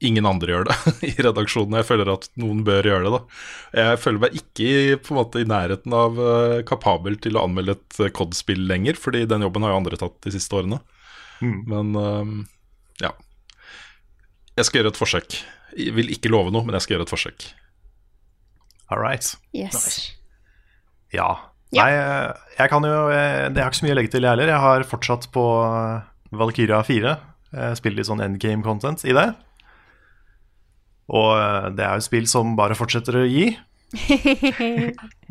[0.01, 0.77] ingen andre gjør det
[1.11, 1.79] i redaksjonen.
[1.81, 3.13] Jeg føler at noen bør gjøre det.
[3.19, 4.71] da Jeg føler meg ikke
[5.05, 8.99] på en måte i nærheten av eh, kapabel til å anmelde et eh, COD-spill lenger,
[9.01, 10.81] fordi den jobben har jo andre tatt de siste årene.
[11.43, 12.33] Men eh,
[13.05, 13.13] ja.
[14.57, 15.39] Jeg skal gjøre et forsøk.
[15.77, 17.51] Jeg vil ikke love noe, men jeg skal gjøre et forsøk.
[18.89, 19.35] All right.
[19.53, 20.15] Yes.
[21.13, 21.29] Ja.
[21.75, 21.83] Ja.
[21.83, 24.33] Nei, eh, jeg kan jo eh, Det har ikke så mye å legge til, jeg
[24.33, 24.53] heller.
[24.53, 26.07] Jeg har fortsatt på eh,
[26.39, 27.17] Valkyria 4.
[27.57, 29.27] Jeg spiller litt sånn endgame-content i det.
[31.13, 33.51] Og eh, det er jo spill som bare fortsetter å gi.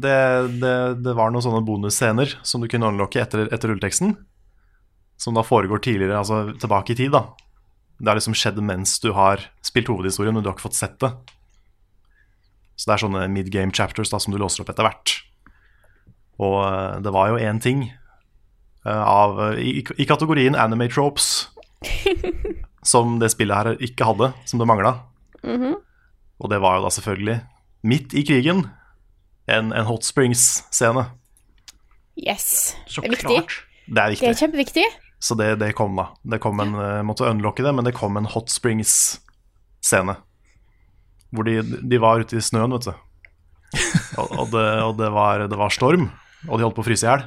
[0.04, 0.18] det,
[0.62, 4.16] det, det var noen sånne bonusscener som du kunne unlocke etter, etter rulleteksten.
[5.20, 7.28] Som da foregår tidligere, altså tilbake i tid, da.
[8.00, 10.98] Det har liksom skjedd mens du har spilt hovedhistorien, men du har ikke fått sett
[11.04, 11.12] det.
[12.76, 15.16] Så det er sånne mid-game chapters da, som du låser opp etter hvert.
[16.44, 21.48] Og eh, det var jo én ting eh, av, i, i kategorien anime tropes
[22.92, 24.98] som det spillet her ikke hadde, som det mangla.
[25.46, 27.38] Og det var jo da selvfølgelig,
[27.88, 28.66] midt i krigen,
[29.48, 31.06] en, en Hot Springs-scene.
[32.18, 32.76] yes.
[32.88, 33.38] Så Det er viktig.
[33.38, 33.56] klart.
[33.86, 34.86] Det er Det er kjempeviktig.
[35.22, 36.10] Så det, det kom, da.
[36.26, 40.16] Det kom en, jeg måtte unlocke det, men det kom en Hot Springs-scene.
[41.32, 42.94] Hvor de, de var ute i snøen, vet du.
[44.22, 46.06] Og, og, det, og det, var, det var storm,
[46.48, 47.26] og de holdt på å fryse i hjel.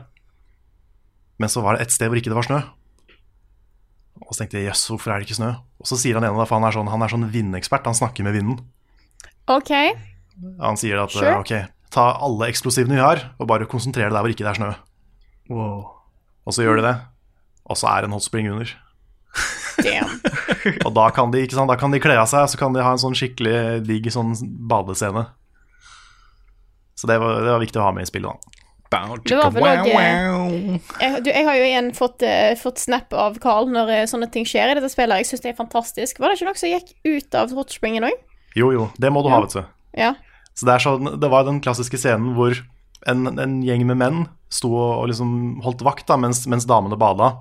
[1.38, 2.60] Men så var det et sted hvor ikke det var snø.
[4.24, 5.50] Og så tenkte jeg jøss, hvorfor er det ikke snø?
[5.80, 7.96] Og så sier han ene, da, for han er sånn, han er sånn vindekspert, han
[7.96, 8.58] snakker med vinden.
[9.48, 9.70] OK.
[10.62, 11.36] Han sier at Sure.
[11.40, 11.52] ok,
[11.94, 14.72] ta alle eksplosivene vi har, og bare konsentrer deg der hvor ikke det er snø.
[16.48, 16.96] Og så gjør de det,
[17.68, 18.70] og så er det en hot spring under.
[19.78, 20.14] Damn.
[20.88, 22.82] Og da kan de, ikke sant, da kan de kle av seg, så kan de
[22.82, 24.32] ha en sånn skikkelig digg sånn
[24.68, 25.22] badescene.
[26.98, 28.57] Så det var, det var viktig å ha med i spillet, da.
[28.88, 33.36] Det var vel òg jeg, du, jeg har jo igjen fått, uh, fått snap av
[33.42, 35.20] Carl når uh, sånne ting skjer i dette spillet.
[35.20, 36.20] Jeg syns det er fantastisk.
[36.22, 38.16] Var det ikke noe som gikk ut av hotspringen òg?
[38.56, 39.62] Jo, jo, det må du ha, vet du.
[39.98, 40.14] Ja.
[40.56, 42.56] Så det, er sånn, det var den klassiske scenen hvor
[43.06, 47.34] en, en gjeng med menn sto og liksom holdt vakt da, mens, mens damene bada.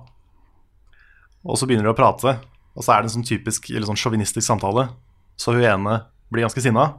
[1.48, 2.36] Og så begynner de å prate,
[2.76, 4.90] og så er det en sånn typisk eller sånn sjåvinistisk samtale.
[5.40, 6.90] Så hun ene blir ganske sinna,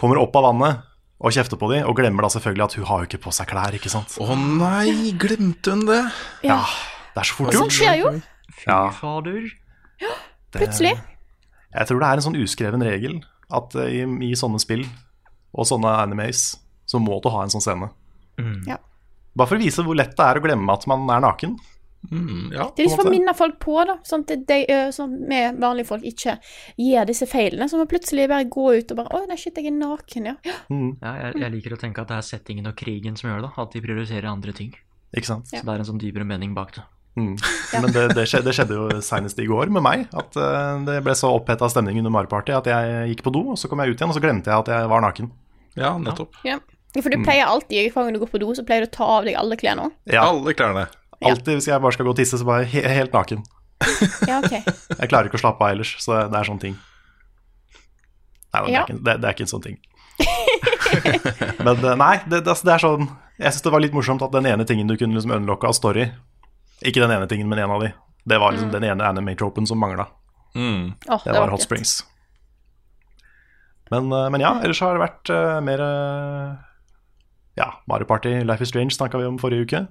[0.00, 0.88] kommer opp av vannet
[1.22, 3.46] og kjefter på dem, og glemmer da selvfølgelig at hun har jo ikke på seg
[3.52, 4.16] klær, ikke sant.
[4.18, 6.00] Å nei, glemte hun det?
[6.46, 6.58] ja.
[7.12, 7.76] Det er så fort Og sånt gjort.
[7.76, 8.10] skjer jo.
[8.66, 9.42] Ja, Fader.
[10.52, 10.92] Plutselig.
[11.74, 13.18] jeg tror det er en sånn uskreven regel
[13.52, 14.82] at eh, i, i sånne spill
[15.52, 16.56] og sånne animes,
[16.88, 17.90] så må du ha en sånn scene.
[18.68, 18.78] Ja.
[19.36, 21.58] Bare for å vise hvor lett det er å glemme at man er naken.
[22.10, 22.64] Mm, ja.
[22.74, 23.94] Det er liksom for å minne folk på, da.
[24.04, 24.56] Sånn at de,
[24.92, 26.34] sånn at vi vanlige folk ikke
[26.82, 27.68] gjør disse feilene.
[27.70, 30.36] Så må plutselig bare gå ut og bare Å, nei, shit, jeg er naken, ja.
[30.72, 30.96] Mm.
[31.02, 33.52] Ja, jeg, jeg liker å tenke at det er settingen og krigen som gjør det.
[33.62, 34.74] At de prioriterer andre ting.
[35.14, 35.46] Ikke sant?
[35.52, 36.84] Så det er en sånn dypere mening bak det.
[37.20, 37.34] Mm.
[37.36, 40.06] Men det, det, skjedde, det skjedde jo senest i går med meg.
[40.16, 40.32] At
[40.88, 43.82] det ble så oppheta stemning under Mariparty at jeg gikk på do, og så kom
[43.84, 45.28] jeg ut igjen, og så glemte jeg at jeg var naken.
[45.76, 46.38] ja, nettopp.
[46.48, 46.56] ja.
[46.96, 49.06] For du pleier alltid, hver gang du går på do, så pleier du å ta
[49.18, 49.94] av deg alle klærne òg.
[50.12, 50.86] Ja, Alle klærne.
[51.30, 53.42] Alltid hvis jeg bare skal gå og tisse, så bare he helt naken.
[54.28, 54.52] Ja, OK.
[54.54, 56.76] Jeg klarer ikke å slappe av ellers, så det er sånn ting.
[58.52, 58.82] Nei, det, Ja.
[58.82, 59.78] er, ikke, det, det er ikke en sånn ting.
[61.66, 63.06] Men eh, nei, det, det, det er sånn
[63.40, 65.72] Jeg syns det var litt morsomt at den ene tingen du kunne liksom unlocke av
[65.74, 66.04] story
[66.84, 67.88] Ikke den ene tingen, men en av de.
[68.28, 70.04] Det var liksom den ene anime-tropen som mangla.
[70.54, 70.92] Mm.
[71.08, 71.62] Oh, Det var Hot.
[71.64, 72.02] Springs.
[73.90, 76.52] Men, eh, men ja, ellers har det vært uh, mer uh,
[77.58, 79.82] Ja, Mario Party, Life is Strange snakka vi om forrige uke.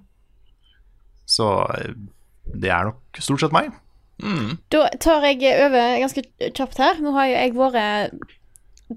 [1.29, 1.93] Så eh,
[2.57, 3.71] det er nok stort sett meg.
[4.69, 6.21] Da tar jeg over ganske
[6.53, 6.99] kjapt her.
[7.01, 8.27] Nå har jo jeg vært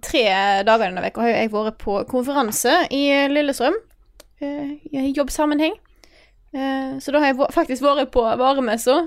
[0.04, 0.24] tre
[0.66, 3.76] dager denne uka har jo jeg vært på konferanse i Lillestrøm.
[4.42, 5.76] eh, I jobbsammenheng.
[6.54, 8.98] Eh, Så da har jeg faktisk vært på varemessa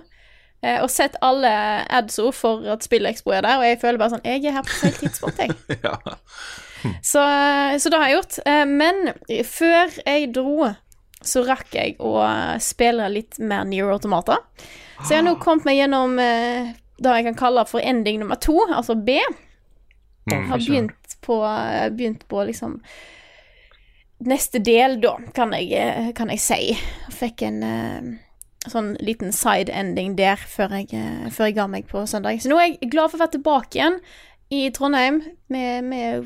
[0.63, 1.51] eh, og sett alle
[1.99, 4.73] adso for at Spillekspo er der, og jeg føler bare sånn Jeg er her på
[4.82, 5.53] feil tidspunkt, jeg.
[5.86, 5.97] Ja.
[7.03, 7.21] Så,
[7.82, 8.36] så det har jeg gjort.
[8.69, 9.10] Men
[9.45, 10.69] før jeg dro,
[11.25, 12.13] så rakk jeg å
[12.62, 14.38] spille litt mer Near Automata.
[15.01, 18.39] Så jeg har nå kommet meg gjennom eh, det jeg kan kalle for ending nummer
[18.41, 19.19] to, altså B.
[20.27, 21.38] Jeg Har begynt på,
[21.95, 22.82] begynt på liksom
[24.17, 26.71] Neste del, da, kan jeg, eh, kan jeg si.
[27.13, 28.08] Fikk en eh,
[28.65, 32.41] sånn liten side ending der før jeg, eh, før jeg ga meg på søndag.
[32.41, 33.99] Så nå er jeg glad for å være tilbake igjen
[34.49, 35.21] i Trondheim
[35.53, 36.25] med, med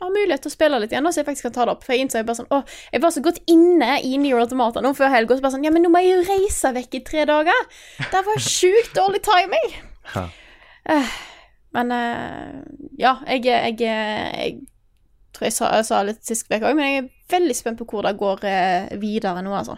[0.00, 1.82] har mulighet til å spille litt igjen, så jeg faktisk kan ta det opp.
[1.86, 2.60] For jeg innså jeg bare sånn Å,
[2.94, 5.72] jeg var så godt inne i Near Automata nå før helga, så bare sånn Ja,
[5.74, 7.66] men nå må jeg jo reise vekk i tre dager!
[8.12, 9.68] Det var sjukt dårlig timing!
[10.14, 10.24] Ja.
[11.76, 12.58] men eh,
[13.02, 14.54] ja, jeg, jeg, jeg
[15.36, 17.86] tror jeg sa, jeg sa litt sist uke òg, men jeg er veldig spent på
[17.90, 19.76] hvor det går eh, videre nå, altså.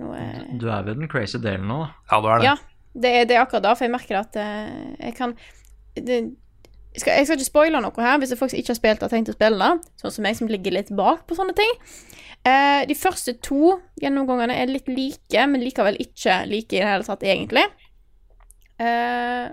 [0.00, 1.90] Nå, eh, Du er ved den crazy delen nå, da.
[2.14, 2.46] Ja, du er det.
[2.48, 2.54] ja,
[3.02, 5.36] det er, det er akkurat da, for jeg merker at eh, jeg kan
[5.96, 6.22] det,
[7.00, 9.36] skal, jeg skal ikke spoile noe her, hvis folk ikke har spilt, har tenkt å
[9.36, 9.68] spille.
[10.00, 11.72] Sånn som jeg som ligger litt bak på sånne ting.
[12.42, 17.06] Eh, de første to gjennomgangene er litt like, men likevel ikke like i det hele
[17.06, 17.64] tatt, egentlig.
[18.82, 19.48] Eh,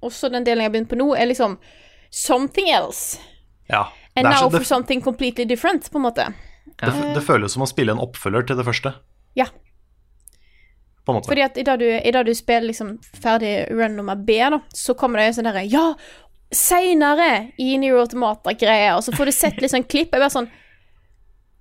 [0.00, 1.58] også den delen jeg har begynt på nå, er liksom
[2.10, 3.20] something else.
[3.70, 3.86] Ja.
[4.16, 6.30] And now så, for something completely different, på en måte.
[6.80, 8.94] det, det føles som å spille en oppfølger til det første.
[9.38, 9.46] Ja.
[11.04, 11.30] På en måte.
[11.30, 14.62] Fordi at i dag du, i dag du spiller liksom ferdig run nummer B, da,
[14.74, 15.86] så kommer det en sånn derre Ja,
[16.54, 20.10] seinere i New Automata-greier, og så får du sett litt sånn klipp.
[20.14, 20.50] Jeg bare sånn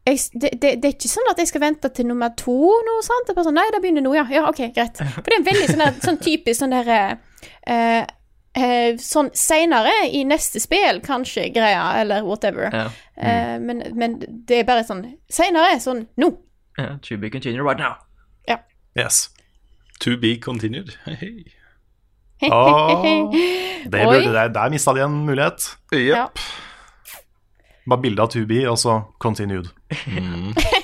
[0.08, 2.95] jeg, det, det, det er ikke sånn at jeg skal vente til nummer to nå,
[3.06, 3.28] sant?
[3.28, 4.25] Det er bare sånn Nei, det begynner nå, ja.
[4.34, 4.97] Ja, OK, greit.
[4.97, 6.99] For det er en veldig sånn, der, sånn typisk sånn derre
[7.69, 8.08] eh,
[8.58, 12.71] eh, Sånn seinere i neste spill, kanskje, greia, eller whatever.
[12.73, 12.88] Ja.
[13.19, 14.17] Eh, men, men
[14.49, 16.34] det er bare sånn Seinere, sånn nå.
[16.80, 17.99] Ja, to be continued right now.
[18.47, 18.62] Ja.
[18.97, 19.28] Yes.
[19.99, 20.95] To be continued.
[21.06, 21.43] Hei.
[22.41, 23.04] Åh,
[23.84, 25.78] det burde, der, der mista de en mulighet.
[25.91, 26.30] Ja.
[27.89, 29.67] Bare bilde av 2B, og så continued.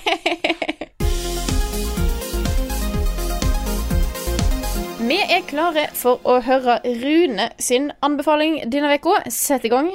[5.05, 9.21] Vi er klare for å høre Rune sin anbefaling denne uka.
[9.31, 9.91] Sett i gang.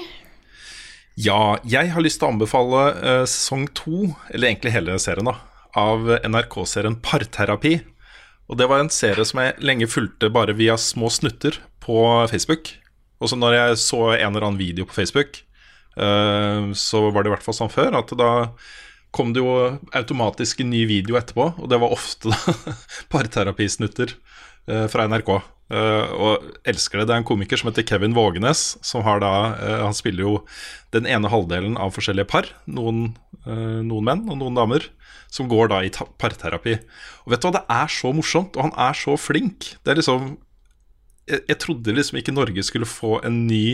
[1.20, 5.34] Ja, jeg har lyst til å anbefale eh, sesong to, eller egentlig hele serien, da,
[5.76, 7.80] av NRK-serien Parterapi.
[8.50, 12.72] Og det var en serie som jeg lenge fulgte bare via små snutter på Facebook.
[13.22, 15.42] Og så når jeg så en eller annen video på Facebook,
[15.94, 18.30] eh, så var det i hvert fall sånn før at da
[19.14, 19.54] kom det jo
[19.96, 22.54] automatisk en ny video etterpå, og det var ofte da
[23.14, 25.34] parterapisnutter eh, fra NRK.
[25.70, 27.04] Uh, og elsker det.
[27.06, 30.32] Det er en komiker som heter Kevin Vågenes, som har da uh, Han spiller jo
[30.90, 32.48] den ene halvdelen av forskjellige par.
[32.66, 33.12] Noen,
[33.46, 34.88] uh, noen menn og noen damer.
[35.30, 36.76] Som går da i parterapi.
[37.24, 39.76] Og vet du hva, det er så morsomt, og han er så flink.
[39.84, 40.32] Det er liksom
[41.30, 43.64] jeg, jeg trodde liksom ikke Norge skulle få en ny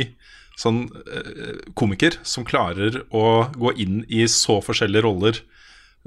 [0.56, 5.40] sånn eh, komiker som klarer å gå inn i så forskjellige roller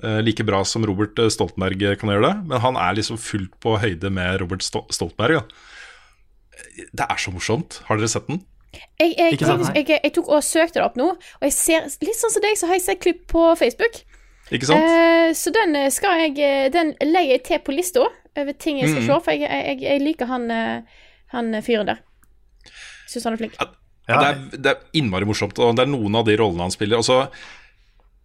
[0.04, 2.36] eh, like bra som Robert eh, Stoltenberg kan gjøre det.
[2.50, 5.42] Men han er liksom fullt på høyde med Robert Stoltenberg.
[5.42, 6.88] Ja.
[6.92, 7.82] Det er så morsomt.
[7.88, 8.42] Har dere sett den?
[9.00, 12.20] Jeg, jeg, jeg, jeg, jeg tok og søkte det opp nå, og jeg ser litt
[12.20, 14.04] sånn som deg, så har jeg sett klipp på Facebook.
[14.52, 14.82] Ikke sant?
[14.82, 18.80] Eh, så den eh, skal jeg eh, Den legger jeg til på lista over ting
[18.80, 19.08] jeg skal Mhm.
[19.10, 20.82] se, for jeg, jeg, jeg liker han, eh,
[21.36, 22.00] han fyren der.
[23.10, 23.56] Syns han er flink.
[23.60, 23.68] Ja,
[24.10, 26.98] det, er, det er innmari morsomt, og det er noen av de rollene han spiller.
[26.98, 27.28] Altså,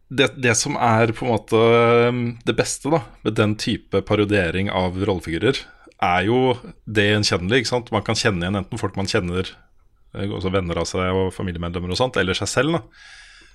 [0.09, 1.61] det, det som er på en måte
[2.49, 5.61] det beste da, med den type parodiering av rollefigurer,
[6.05, 6.55] er jo
[6.87, 7.65] det gjenkjennelige.
[7.65, 7.93] ikke sant?
[7.93, 9.51] Man kan kjenne igjen enten folk man kjenner,
[10.15, 12.79] venner av seg og familiemedlemmer og sånt, eller seg selv.
[12.79, 12.83] da.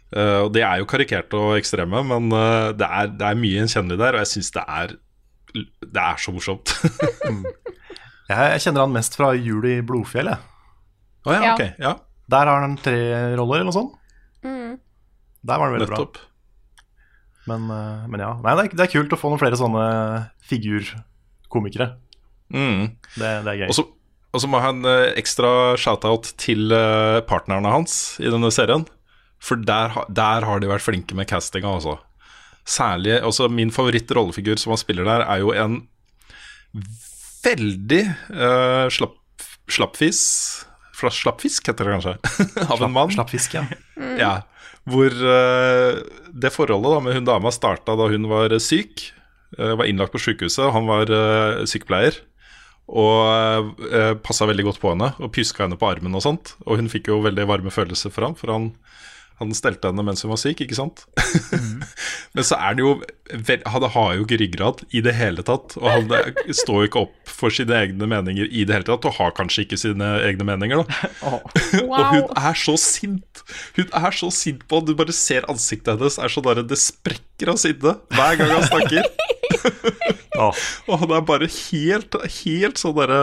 [0.10, 3.60] Eh, og Det er jo karikerte og ekstreme, men uh, det, er, det er mye
[3.60, 4.98] gjenkjennelig der, og jeg syns det er
[5.50, 6.70] det er så morsomt.
[8.30, 10.28] Jeg, jeg kjenner han mest fra Jul i Blodfjell.
[10.30, 10.38] jeg.
[11.26, 11.54] Oh, ja, Ja.
[11.56, 11.96] Okay, Ja,
[12.30, 13.00] Der har han tre
[13.40, 13.96] roller, eller noe sånt.
[14.46, 14.76] Mm.
[15.42, 16.04] Der var han veldig bra.
[17.50, 19.88] Men, uh, men ja, Nei, det, er, det er kult å få noen flere sånne
[20.46, 21.90] figurkomikere.
[22.54, 22.86] Mm.
[23.16, 23.68] Det, det er gøy.
[23.74, 26.70] Og så, må jeg ha en ekstra shout-out til
[27.26, 28.86] partnerne hans i denne serien.
[29.44, 31.98] For der, der har de vært flinke med castinga, altså.
[32.70, 35.80] Særlig altså Min favoritt-rollefigur som han spiller der, er jo en
[37.44, 38.02] veldig
[38.36, 39.16] uh, slapp,
[39.72, 40.20] slappfis
[41.00, 42.16] Slappfisk, heter det kanskje.
[42.74, 43.12] Av en mann.
[43.14, 43.64] Slappfisk, ja.
[44.20, 44.34] Ja,
[44.90, 46.02] hvor uh,
[46.36, 49.06] det forholdet da med hun dama starta da hun var syk.
[49.56, 52.20] Uh, var innlagt på sykehuset, han var uh, sykepleier.
[52.90, 56.56] Og uh, passa veldig godt på henne og pjuska henne på armen og sånt.
[56.66, 58.72] Og hun fikk jo veldig varme følelser for ham, for han,
[59.40, 61.06] han stelte henne mens hun var syk, ikke sant?
[62.36, 62.92] Men så er det jo
[63.72, 65.76] Han har jo ikke ryggrad i det hele tatt.
[65.80, 66.10] Og han
[66.56, 69.64] står jo ikke opp for sine egne meninger i det hele tatt, og har kanskje
[69.66, 71.00] ikke sine egne meninger, da.
[71.88, 73.44] Og hun er så sint.
[73.78, 77.54] Hun er så sint på Du bare ser ansiktet hennes er så der, Det sprekker
[77.54, 79.08] av sinne hver gang han snakker.
[80.40, 83.22] Åh, Og han er bare helt, helt sånn derre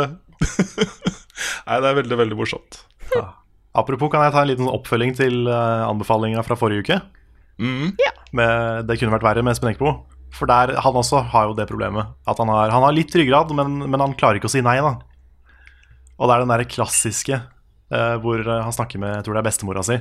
[1.66, 2.80] Nei, det er veldig, veldig morsomt.
[3.76, 7.00] Apropos, kan jeg ta en liten oppfølging til uh, anbefalinga fra forrige uke?
[7.60, 7.92] Mm.
[8.36, 9.92] Med, det kunne vært verre med Espen Eckbo.
[10.36, 12.12] For der, han også har jo det problemet.
[12.28, 14.78] At han har, han har litt ryggrad, men, men han klarer ikke å si nei.
[14.84, 14.96] da
[16.18, 19.42] Og det er den derre klassiske eh, hvor eh, han snakker med jeg tror det
[19.42, 19.98] er bestemora si.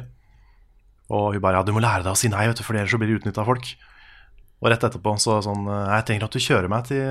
[1.14, 2.92] Og hun bare ja, 'Du må lære deg å si nei, vet du, for ellers
[2.92, 3.76] så blir du utnytta av folk'.
[4.64, 7.06] Og rett etterpå så sånn eh, 'Jeg trenger at du kjører meg til,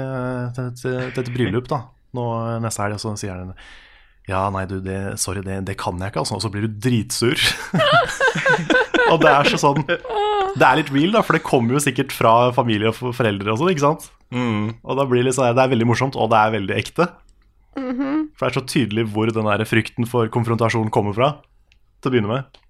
[0.56, 3.54] til, til, til et bryllup da nå eh, neste helg', og så sier han
[4.24, 6.38] ja, nei, du, det, sorry, det, det kan jeg ikke, altså.
[6.38, 7.36] Og så blir du dritsur.
[9.12, 12.14] og det er så sånn Det er litt real, da, for det kommer jo sikkert
[12.14, 14.08] fra familie og foreldre og sånn, ikke sant?
[14.32, 14.80] Mm.
[14.80, 17.10] Og da blir det, sånn, det er veldig morsomt, og det er veldig ekte.
[17.74, 21.30] For det er så tydelig hvor den der frykten for konfrontasjon kommer fra,
[22.00, 22.60] til å begynne med.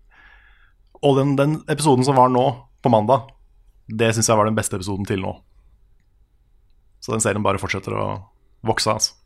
[1.05, 2.45] Og den, den episoden som var nå,
[2.85, 3.31] på mandag,
[3.89, 5.37] det syns jeg var den beste episoden til nå.
[7.05, 8.07] Så den serien bare fortsetter å
[8.65, 9.24] vokse, altså.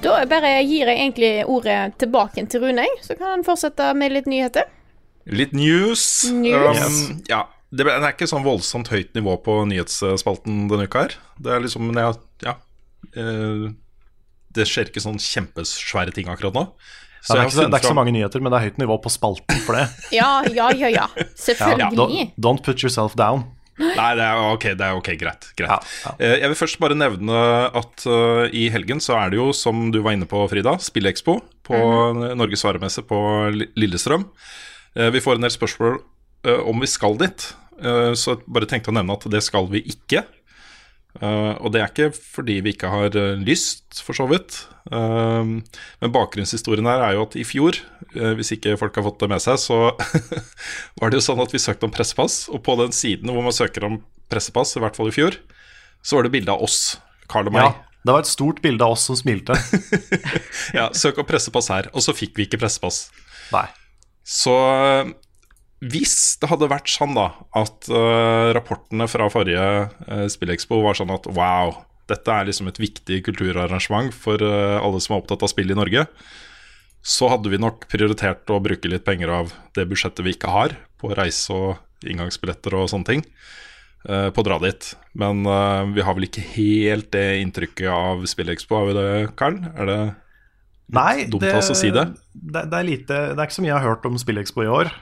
[0.00, 4.28] Da bare gir jeg egentlig ordet tilbake til Rune, så kan han fortsette med litt
[4.30, 4.68] nyheter.
[5.28, 6.04] Litt news.
[6.32, 6.80] News.
[7.10, 11.18] Um, ja, det, er ikke sånn voldsomt høyt nivå på nyhetsspalten denne uka her.
[11.38, 12.56] Det er liksom men jeg, Ja.
[13.12, 13.68] eh,
[14.56, 16.64] det skjer ikke sånn kjempesvære ting akkurat nå.
[17.28, 19.12] det, er ikke, det er ikke så mange nyheter, men det er høyt nivå på
[19.12, 19.84] spalten for det.
[20.16, 21.06] Ja, ja, ja, ja.
[21.14, 22.00] Ja, Selvfølgelig.
[22.00, 23.44] don't, don't put yourself down.
[23.80, 25.48] Nei, det er ok, det er ok, greit.
[25.56, 25.70] greit.
[25.72, 26.12] Ja, ja.
[26.20, 27.40] Eh, Jeg vil først bare nevne
[27.80, 31.38] at eh, i helgen så er det jo, som du var inne på, Frida, Spillekspo
[31.66, 31.80] på
[32.36, 33.18] Norges varemesse på
[33.78, 34.26] Lillestrøm.
[34.96, 36.00] Eh, Vi får en del spørsmål
[36.64, 37.42] om vi skal dit,
[38.16, 40.22] så jeg bare tenkte å nevne at det skal vi ikke.
[41.18, 44.62] Eh, og det er ikke fordi vi ikke har eh, lyst, for så vidt.
[44.90, 45.60] Uh,
[46.00, 47.76] men bakgrunnshistorien her er jo at i fjor,
[48.16, 49.78] uh, hvis ikke folk har fått det med seg, så
[51.02, 52.44] var det jo sånn at vi søkte om pressepass.
[52.50, 54.00] Og på den siden hvor man søker om
[54.32, 55.36] pressepass, i hvert fall i fjor,
[56.02, 56.98] så var det bilde av oss,
[57.30, 57.68] Carl og meg.
[57.68, 59.58] Ja, det var et stort bilde av oss som smilte.
[60.76, 61.88] Ja, søk om pressepass her.
[61.96, 63.08] Og så fikk vi ikke pressepass.
[63.50, 63.66] Nei.
[64.22, 64.54] Så
[65.80, 71.12] hvis det hadde vært sånn da at uh, rapportene fra forrige uh, Spillekspo var sånn
[71.14, 71.72] at wow,
[72.10, 75.78] dette er liksom et viktig kulturarrangement for uh, alle som er opptatt av spill i
[75.78, 76.04] Norge,
[77.00, 80.76] så hadde vi nok prioritert å bruke litt penger av det budsjettet vi ikke har,
[81.00, 83.24] på reise og inngangsbilletter og sånne ting,
[84.08, 84.92] uh, på å dra dit.
[85.20, 89.08] Men eh, vi har vel ikke helt det inntrykket av Spillekspo, har vi det,
[89.40, 89.56] Karl?
[89.74, 90.00] Er det
[90.94, 92.04] Nei, dumt av oss å si det?
[92.34, 94.70] Det, det, er lite, det er ikke så mye jeg har hørt om Spillekspo i
[94.70, 94.92] år.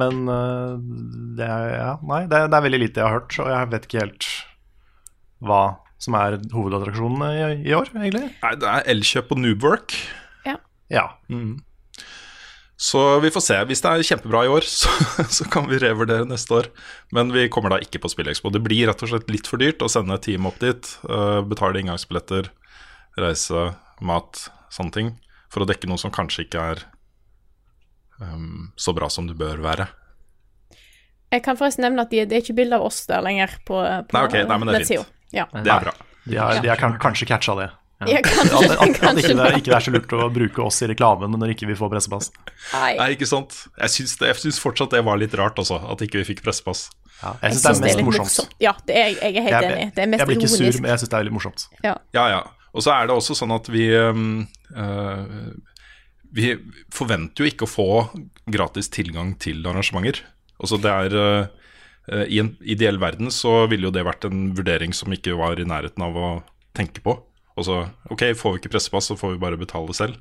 [0.00, 0.74] Men eh,
[1.38, 3.88] det er, ja, nei, det, det er veldig lite jeg har hørt, og jeg vet
[3.88, 4.28] ikke helt
[5.40, 5.62] hva
[6.00, 8.30] som er hovedattraksjonen i, i år, egentlig.
[8.40, 9.96] Nei, det er Elkjøp og Noobwork.
[10.48, 10.56] Ja.
[10.92, 11.04] Ja.
[12.80, 13.56] Så vi får se.
[13.68, 14.88] Hvis det er kjempebra i år, så,
[15.28, 16.70] så kan vi revurdere neste år.
[17.16, 18.52] Men vi kommer da ikke på Spillekspo.
[18.54, 20.94] Det blir rett og slett litt for dyrt å sende et team opp dit.
[21.04, 22.48] eh, betale inngangsbilletter,
[23.20, 23.66] reise,
[24.00, 25.12] mat, sånne ting.
[25.52, 26.86] For å dekke noe som kanskje ikke er
[28.24, 29.88] ehm, så bra som det bør være.
[31.30, 33.78] Jeg kan forresten nevne at de, det er ikke bilde av oss der lenger på,
[33.78, 35.12] på Nei, ok, nei, men det er fint.
[35.30, 35.44] Ja.
[35.54, 35.92] Det er bra.
[36.24, 37.70] De har, de har kan, kanskje catcha det.
[38.08, 40.78] Ja, kanskje, At, at, at ikke, det, ikke det er så lurt å bruke oss
[40.80, 42.30] i reklamen når ikke vi får pressepass.
[42.72, 42.94] Nei.
[42.96, 43.58] Nei, ikke sant.
[43.76, 46.40] Jeg syns, det, jeg syns fortsatt det var litt rart, også, at ikke vi fikk
[46.46, 46.86] pressepass.
[47.20, 48.56] Ja, jeg Jeg syns det er mest litt morsomt.
[48.64, 49.90] Ja, det er, jeg er helt Jeg, enig.
[49.92, 51.66] Det er mest jeg blir ikke sur, men jeg syns det er veldig morsomt.
[51.84, 51.94] Ja.
[52.16, 52.40] Ja, ja.
[52.72, 54.24] Og så er det også sånn at vi eh,
[56.34, 56.52] Vi
[56.94, 57.88] forventer jo ikke å få
[58.50, 60.22] gratis tilgang til arrangementer.
[60.60, 64.94] Altså det er eh, I en ideell verden så ville jo det vært en vurdering
[64.96, 66.30] som ikke var i nærheten av å
[66.76, 67.16] tenke på.
[67.58, 70.20] Altså, ok, får vi ikke pressepass, så får vi bare betale selv.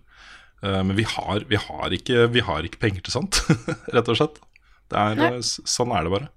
[0.63, 3.43] Eh, men vi har, vi, har ikke, vi har ikke penger til sånt,
[3.95, 4.41] rett og slett.
[4.89, 6.31] Det er, eh, sånn er det bare.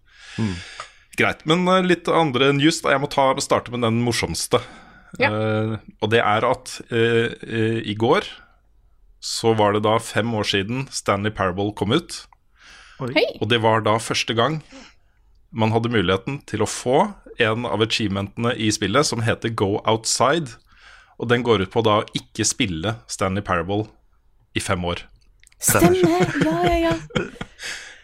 [1.18, 1.42] Greit.
[1.48, 2.80] Men litt andre news.
[2.84, 4.62] da Jeg må ta, starte med den morsomste.
[5.20, 5.28] Ja.
[5.28, 8.24] Uh, og det er at uh, uh, i går
[9.22, 12.24] så var det da fem år siden Stanley Parable kom ut.
[13.02, 13.14] Oi.
[13.40, 14.60] Og det var da første gang
[15.54, 17.12] man hadde muligheten til å få
[17.42, 20.56] en av achievementene i spillet som heter Go Outside.
[21.22, 23.86] Og den går ut på da å ikke spille Stanley Parable
[24.58, 25.04] i fem år.
[25.62, 26.02] Stemmer.
[26.42, 26.96] Ja, ja, ja.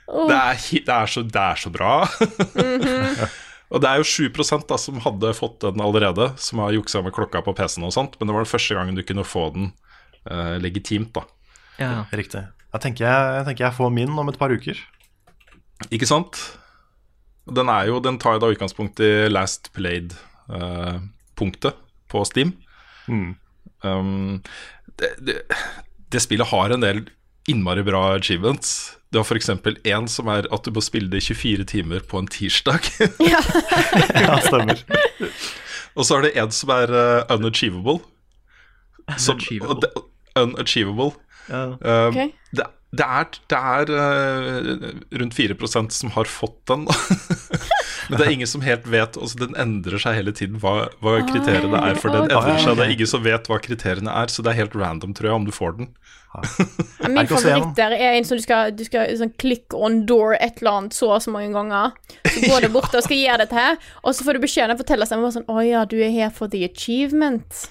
[0.09, 1.99] Det er, det er, så, det er så bra.
[3.73, 7.13] og det er jo 7 da som hadde fått den allerede, som har juksa med
[7.13, 8.17] klokka på PC-en og sånt.
[8.17, 9.69] Men det var den første gangen du kunne få den
[10.63, 11.23] legitimt, da.
[11.79, 12.05] Ja.
[12.13, 12.43] Riktig.
[12.73, 14.77] Jeg tenker jeg, jeg tenker jeg får min om et par uker.
[15.95, 16.37] Ikke sant?
[17.49, 21.75] Den er jo, den tar jo da utgangspunkt i Last Played-punktet
[22.13, 22.51] på Steam.
[23.09, 24.43] Um,
[24.99, 25.37] det, det,
[26.13, 27.05] det spillet har en del
[27.49, 28.97] innmari bra achievements.
[29.09, 29.49] Du har f.eks.
[29.49, 32.81] en som er at du må spille det i 24 timer på en tirsdag.
[33.25, 34.83] Ja, stemmer.
[35.97, 37.99] Og så er det en som er uh, unachievable.
[39.17, 39.73] Som, Unachievable.
[39.73, 40.05] og det-
[40.37, 41.13] Unachievable.
[41.49, 42.33] Um, okay.
[42.53, 45.57] det, det er, det er uh, rundt 4
[45.89, 46.87] som har fått den.
[48.09, 51.19] Men det er ingen som helt vet altså Den endrer seg hele tiden hva, hva
[51.29, 51.99] kriteriene er.
[52.01, 54.63] For den endrer seg, Det er ingen som vet hva kriteriene er, så det er
[54.63, 55.91] helt random, tror jeg, om du får den.
[56.29, 56.43] Ja,
[57.13, 60.61] Min favoritt der er en som du skal, du skal sånn click on door et
[60.61, 61.97] eller annet så og så mange ganger.
[62.29, 64.77] Så går du bort og skal gjøre dette her, og så får du beskjed om
[64.77, 67.67] å fortelle seg om sånn Å ja, du er her for the achievement.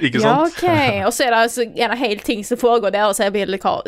[0.00, 0.54] Ikke Ja, sant?
[0.56, 0.68] ok.
[1.08, 3.60] Og så er det altså en hele ting som foregår der, og så er bildet
[3.62, 3.82] kaos.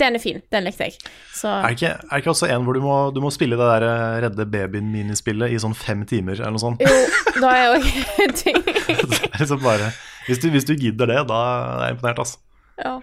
[0.00, 0.42] Den er fin.
[0.52, 0.92] Den likte jeg.
[1.34, 3.56] Så Er det ikke, er det ikke også en hvor du må, du må spille
[3.58, 6.84] det der eh, Redde babyen-minispillet i sånn fem timer, eller noe sånt?
[6.84, 7.80] jo, da er jo
[8.26, 9.90] en ting Det er liksom bare,
[10.28, 11.40] hvis, du, hvis du gidder det, da
[11.80, 12.38] er jeg imponert, altså.
[12.84, 12.98] Ja.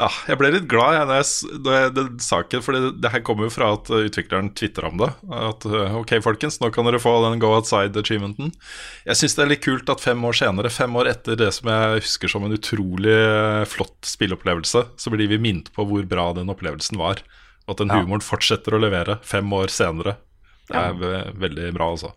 [0.00, 3.10] Ja, jeg ble litt glad jeg, når jeg, da jeg den saken, for det, det
[3.12, 5.10] her kommer jo fra at utvikleren tvitra om det.
[5.36, 8.54] At uh, ok, folkens, nå kan dere få den go outside-achievementen.
[9.04, 11.68] Jeg syns det er litt kult at fem år senere, fem år etter det som
[11.68, 16.30] jeg husker som en utrolig uh, flott spilleopplevelse, så blir vi minnet på hvor bra
[16.38, 17.20] den opplevelsen var.
[17.68, 18.00] Og at den Ja.
[18.00, 20.16] humoren fortsetter å levere fem år senere.
[20.70, 22.14] Det er ve veldig bra, altså.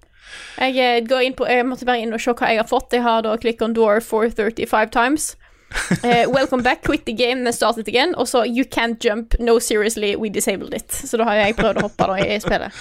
[0.57, 2.93] Jeg eh, går inn på Jeg måtte bare inn og se hva jeg har fått.
[2.95, 5.33] Jeg har da click on door 435 times.
[6.03, 8.15] Eh, welcome back, quit the game, then start it again.
[8.15, 10.91] Og så you can't jump, no seriously, we disabled it.
[10.93, 12.71] Så da har jeg prøvd å hoppe da i spillet.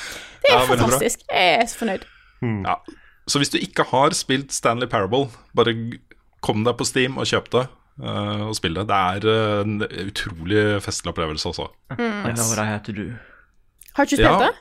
[0.42, 1.22] Det er Ja, fantastisk.
[1.30, 2.04] Jeg er så fornøyd.
[2.66, 2.74] Ja.
[3.30, 5.74] Så hvis du ikke har spilt Stanley Parable, bare
[6.42, 7.66] kom deg på Steam og kjøp det.
[8.02, 8.86] uh, og spill det.
[8.90, 9.76] Det er uh, en
[10.08, 11.68] utrolig festlig opplevelse også.
[11.92, 12.34] Mm.
[12.34, 13.12] know what I had to do.
[13.94, 14.48] Har du ikke spilt Ja.
[14.48, 14.52] det?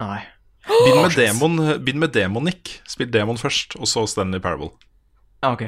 [0.00, 0.20] Nei.
[0.68, 2.74] Begynn med demon, begynn med Demonic.
[2.88, 4.70] Spill demon først, og så Stanley Parable.
[5.42, 5.64] Ok ok.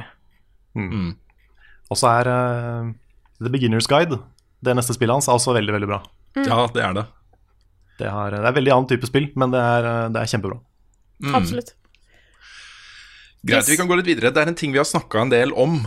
[1.92, 2.88] Og så er uh,
[3.42, 4.16] The Beginner's Guide,
[4.64, 5.98] det neste spillet hans, er også veldig, veldig bra.
[6.38, 7.04] Ja, det er det.
[7.98, 10.56] Det, har, det er veldig annen type spill, men det er, eh, det er kjempebra.
[11.36, 11.74] Absolutt.
[13.42, 13.68] Greit, Yes.
[13.68, 14.30] vi kan gå litt videre.
[14.30, 15.80] Det er en ting vi har snakka en del om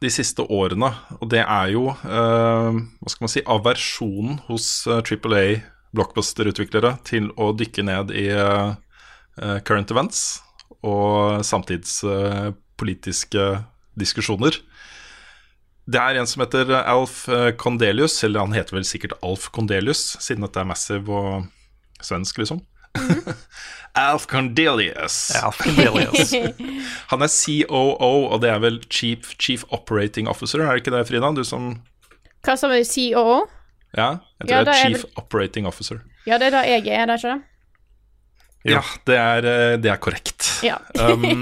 [0.00, 5.00] de siste årene, og det er jo uh, hva skal man si, aversjonen hos uh,
[5.04, 5.58] Triple A
[5.92, 8.72] blockbuster-utviklere til å dykke ned i uh,
[9.66, 10.40] current events
[10.86, 13.44] og samtidspolitiske
[14.00, 14.56] diskusjoner.
[15.86, 20.02] Det er en som heter Alf Kondelius, Condelius, eller han heter vel sikkert Alf Condelius,
[20.22, 21.46] siden dette er Massive og
[22.04, 22.60] svensk, liksom.
[23.98, 25.16] Alf Condelius.
[25.40, 26.34] Alf Condelius.
[27.12, 31.06] han er COO, og det er vel Chief, Chief Operating Officer, er det ikke det,
[31.08, 31.32] Frida?
[31.34, 31.72] Du som
[32.46, 33.46] Hva som er COO?
[33.96, 36.04] Ja, jeg tror Ja, det da er er Chief Operating Officer.
[36.26, 37.42] Ja, det er det jeg er, er det ikke det?
[38.70, 40.46] Ja, det er, eh, det er korrekt.
[40.62, 40.76] Ja.
[41.00, 41.32] Um,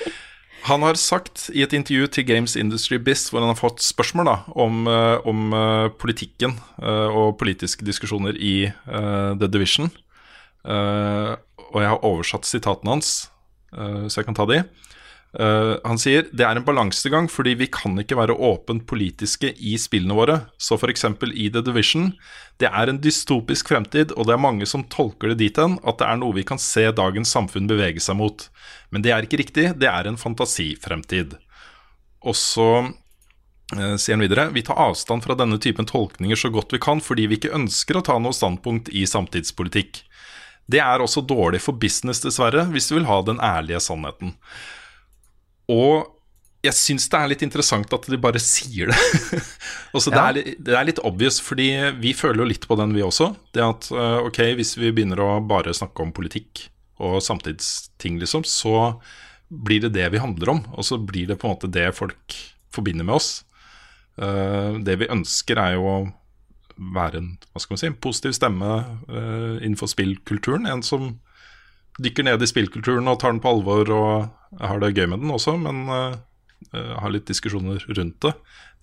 [0.62, 4.28] han har sagt i et intervju til Games Industry Biz, hvor han har fått spørsmål
[4.28, 9.90] da, om, eh, om eh, politikken eh, og politiske diskusjoner i uh, The Division.
[10.62, 11.34] uh,
[11.72, 13.30] og jeg har oversatt sitatene hans,
[13.74, 14.60] uh, så jeg kan ta de.
[15.40, 19.78] Eh, han sier det er en balansegang fordi vi kan ikke være åpent politiske i
[19.80, 20.38] spillene våre.
[20.60, 21.06] Så f.eks.
[21.32, 22.10] i The Division.
[22.60, 25.98] Det er en dystopisk fremtid, og det er mange som tolker det dit hen at
[26.02, 28.44] det er noe vi kan se dagens samfunn bevege seg mot.
[28.92, 31.38] Men det er ikke riktig, det er en fantasifremtid.
[32.28, 36.76] Og så eh, sier han videre Vi tar avstand fra denne typen tolkninger så godt
[36.76, 40.04] vi kan fordi vi ikke ønsker å ta noe standpunkt i samtidspolitikk.
[40.70, 44.36] Det er også dårlig for business, dessverre, hvis du vil ha den ærlige sannheten.
[45.72, 46.08] Og
[46.62, 48.98] jeg syns det er litt interessant at de bare sier det.
[49.94, 52.92] altså, det, er, li- det er litt obvious, fordi vi føler jo litt på den,
[52.94, 53.32] vi også.
[53.56, 56.68] Det at eh, ok, hvis vi begynner å bare snakke om politikk
[57.02, 58.76] og samtidsting, liksom, så
[59.50, 60.62] blir det det vi handler om.
[60.78, 62.36] Og så blir det på en måte det folk
[62.72, 63.32] forbinder med oss.
[64.22, 65.98] Eh, det vi ønsker, er jo å
[66.94, 68.70] være en hva skal man si, en positiv stemme
[69.10, 70.70] eh, innenfor spillkulturen.
[70.70, 71.10] En som
[72.00, 75.32] dykker ned i spillkulturen og tar den på alvor og har det gøy med den
[75.34, 76.14] også, men eh,
[76.72, 78.32] har litt diskusjoner rundt det.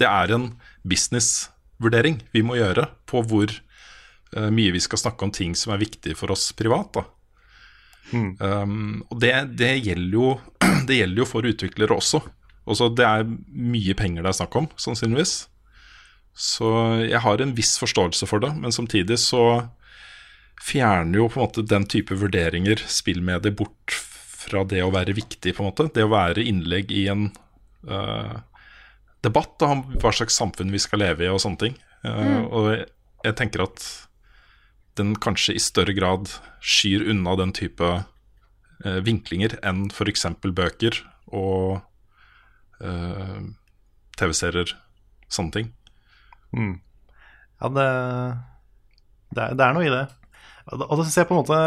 [0.02, 0.52] Det er en
[0.88, 5.82] businessvurdering vi må gjøre på hvor uh, mye vi skal snakke om ting som er
[5.82, 6.94] viktige for oss privat.
[6.96, 7.06] da.
[8.14, 10.34] Um, og det, det, gjelder jo,
[10.88, 12.22] det gjelder jo for utviklere også.
[12.66, 12.92] også.
[12.96, 15.36] Det er mye penger det er snakk om, sannsynligvis.
[16.40, 16.70] Så
[17.04, 19.44] jeg har en viss forståelse for det, men samtidig så
[20.60, 23.96] fjerner jo på en måte den type vurderinger spillmedier bort
[24.40, 25.90] fra det å være viktig, på en måte.
[25.94, 27.30] Det å være innlegg i en
[27.90, 28.40] uh,
[29.26, 31.76] debatt om hva slags samfunn vi skal leve i og sånne ting.
[32.08, 32.86] Eh, Og jeg,
[33.26, 33.84] jeg tenker at
[35.00, 36.32] den kanskje i større grad
[36.64, 40.26] skyr unna den type uh, vinklinger enn f.eks.
[40.44, 41.02] bøker
[41.36, 41.82] og
[42.82, 43.42] eh,
[44.20, 44.72] TV-serier,
[45.32, 45.68] sånne ting.
[47.60, 47.90] Ja, det,
[49.36, 50.06] det, er, det er noe i det.
[50.72, 51.60] Og da- synes jeg på en måte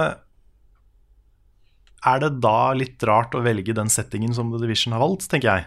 [2.03, 5.49] Er det da litt rart å velge den settingen som The Division har valgt, tenker
[5.51, 5.67] jeg?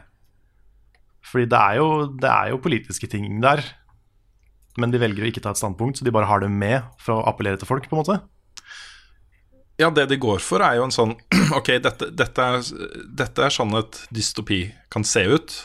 [1.25, 3.63] Fordi det er jo, det er jo politiske ting der,
[4.77, 7.15] men de velger å ikke ta et standpunkt, så de bare har det med for
[7.17, 8.17] å appellere til folk, på en måte.
[9.79, 11.15] Ja, det de går for, er jo en sånn
[11.57, 12.67] Ok, dette, dette, er,
[13.23, 14.61] dette er sånn et dystopi
[14.93, 15.55] kan se ut.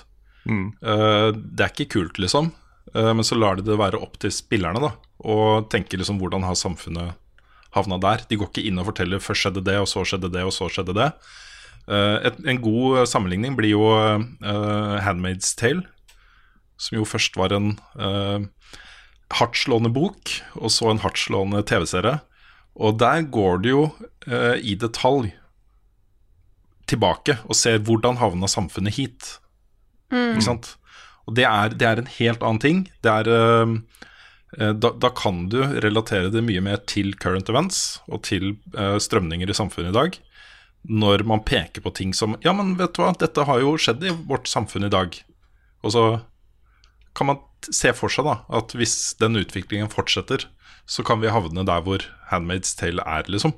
[0.48, 2.52] Eh, det er ikke kult, liksom.
[2.94, 4.94] Uh, men så lar de det være opp til spillerne, da.
[5.30, 7.18] Og tenke liksom hvordan har samfunnet
[7.76, 8.24] havna der.
[8.28, 10.68] De går ikke inn og forteller først skjedde det, og så skjedde det, og så
[10.72, 11.08] skjedde det.
[11.90, 15.84] Eh, et, en god sammenligning blir jo uh, Handmaid's Tale,
[16.80, 18.46] som jo først var en uh,
[19.38, 22.18] hardtslående bok, og så en hardtslående TV-serie.
[22.80, 25.32] Og der går det jo uh, i detalj
[26.90, 29.36] tilbake og ser hvordan havna samfunnet hit.
[30.10, 30.72] Ikke sant?
[31.30, 32.78] Og det er, det er en helt annen ting.
[33.04, 33.99] Det er eh, eh,
[34.58, 39.50] da, da kan du relatere det mye mer til current events og til eh, strømninger
[39.50, 40.18] i samfunnet i dag.
[40.90, 44.02] Når man peker på ting som Ja, men vet du hva, dette har jo skjedd
[44.06, 45.14] i vårt samfunn i dag.
[45.84, 46.04] Og så
[47.14, 50.46] kan man se for seg da at hvis den utviklingen fortsetter,
[50.90, 53.52] så kan vi havne der hvor Handmaid's Tale er, liksom.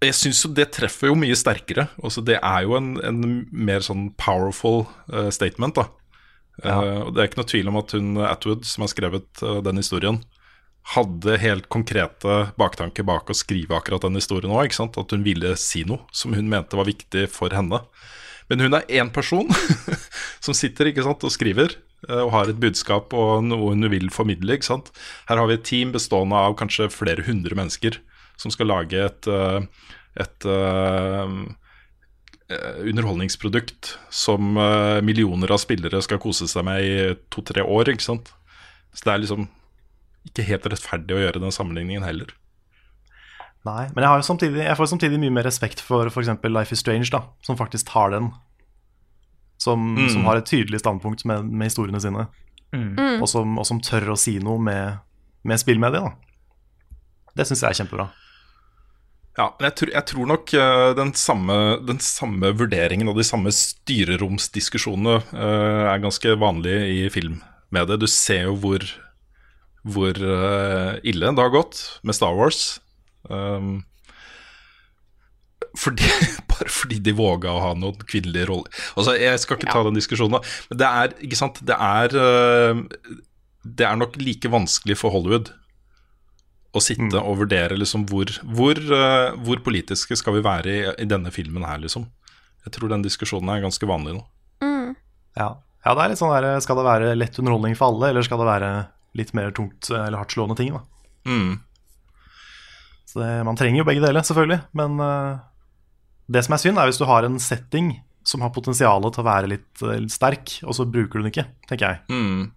[0.00, 1.88] Jeg syns jo det treffer jo mye sterkere.
[1.98, 5.88] Også det er jo en, en mer sånn powerful uh, statement, da.
[6.64, 9.58] Eh, og det er ikke noe tvil om at hun Atwood, som har skrevet uh,
[9.64, 10.20] den historien,
[10.94, 14.72] hadde helt konkrete baktanker bak å skrive akkurat den historien òg.
[14.72, 17.82] At hun ville si noe som hun mente var viktig for henne.
[18.50, 19.46] Men hun er én person
[20.44, 21.76] som sitter sant, og skriver
[22.10, 24.58] uh, og har et budskap og noe hun vil formidle.
[24.60, 28.00] Her har vi et team bestående av kanskje flere hundre mennesker
[28.40, 29.26] som skal lage et,
[30.16, 30.46] et
[32.90, 36.92] underholdningsprodukt som eh, millioner av spillere skal kose seg med i
[37.32, 37.92] to-tre år.
[37.92, 38.32] Ikke sant?
[38.94, 39.48] Så det er liksom
[40.28, 42.32] ikke helt rettferdig å gjøre den sammenligningen heller.
[43.68, 46.32] Nei, men jeg, har jo samtidig, jeg får samtidig mye mer respekt for f.eks.
[46.48, 48.30] Life is Strange, da, som faktisk har den.
[49.60, 52.24] Som, som har et tydelig standpunkt med, med historiene sine.
[52.72, 55.02] Og, som, og som tør å si noe med,
[55.44, 56.06] med spillmediet.
[56.08, 56.94] da.
[57.36, 58.08] Det syns jeg er kjempebra.
[59.38, 63.26] Ja, men jeg tror, jeg tror nok eh, den, samme, den samme vurderingen og de
[63.26, 68.02] samme styreromsdiskusjonene uh, er ganske vanlige i filmmediet.
[68.02, 68.86] Du ser jo hvor,
[69.86, 72.80] hvor uh, ille det har gått med Star Wars.
[73.30, 73.84] Um,
[75.78, 76.10] fordi,
[76.50, 78.82] bare fordi de våga å ha noen kvinnelige roller.
[78.96, 80.58] Altså, Jeg skal ikke ta den diskusjonen, da.
[80.72, 82.82] Men det er, ikke sant, det er uh,
[83.62, 85.54] Det er nok like vanskelig for Hollywood
[86.70, 91.08] å sitte og vurdere liksom hvor, hvor, uh, hvor politiske skal vi være i, i
[91.08, 92.06] denne filmen her, liksom.
[92.66, 94.26] Jeg tror den diskusjonen er ganske vanlig nå.
[95.38, 95.48] Ja.
[95.84, 98.40] ja, det er litt sånn der Skal det være lett underholdning for alle, eller skal
[98.42, 98.70] det være
[99.18, 100.82] litt mer tungt eller hardtslående ting, da?
[101.30, 101.52] Mm.
[103.10, 104.60] Så det, man trenger jo begge deler, selvfølgelig.
[104.78, 105.40] Men uh,
[106.30, 107.96] det som er synd, er hvis du har en setting
[108.26, 111.32] som har potensial til å være litt, eh, litt sterk, og så bruker du den
[111.32, 112.02] ikke, tenker jeg.
[112.12, 112.50] Mm.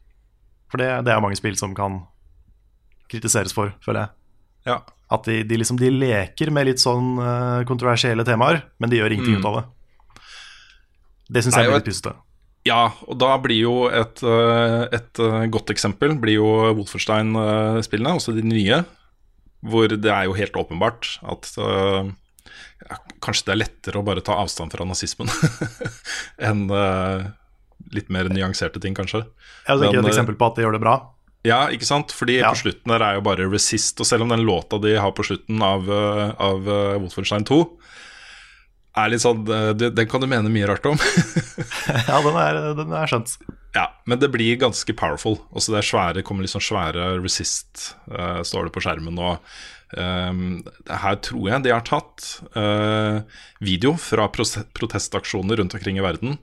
[0.69, 2.01] For det, det er mange spill som kan
[3.13, 4.13] kritiseres for, føler jeg.
[4.73, 4.81] Ja.
[5.13, 9.13] At de, de liksom de leker med litt sånn eh, kontroversielle temaer, men de gjør
[9.15, 9.43] ingenting Mm.
[9.43, 9.65] ut av det.
[11.33, 12.15] Det syns jeg er litt veldig pysete.
[12.63, 18.35] Ja, og da blir jo et, eh, et eh, godt eksempel blir jo Wolfenstein-spillene, også
[18.37, 18.83] de nye,
[19.63, 22.03] hvor det er jo helt åpenbart at uh,
[22.83, 25.29] ja, kanskje det er lettere å bare ta avstand fra nazismen
[26.49, 27.23] enn uh,
[27.95, 29.21] litt mer nyanserte ting, kanskje.
[29.67, 30.97] Jeg tenker Men, et eksempel på at de gjør det bra.
[31.43, 32.13] Ja, ikke sant?
[32.15, 32.51] Fordi Ja.
[32.53, 35.25] på slutten der er jo bare Resist, og selv om den låta de har på
[35.27, 37.59] slutten av, eh, av eh, Wolfenstein 2
[38.95, 40.97] er litt sånn eh, Den kan du mene mye rart om.
[42.07, 43.35] Ja, den er, den er skjønt.
[43.73, 45.39] Ja, men det blir ganske powerful.
[45.51, 49.17] Også det er svære, kommer litt sånn svære resist, uh, står det på skjermen.
[49.17, 53.25] Og ehm, her tror jeg de har tatt uh,
[53.65, 56.37] video fra protestaksjoner rundt omkring i verden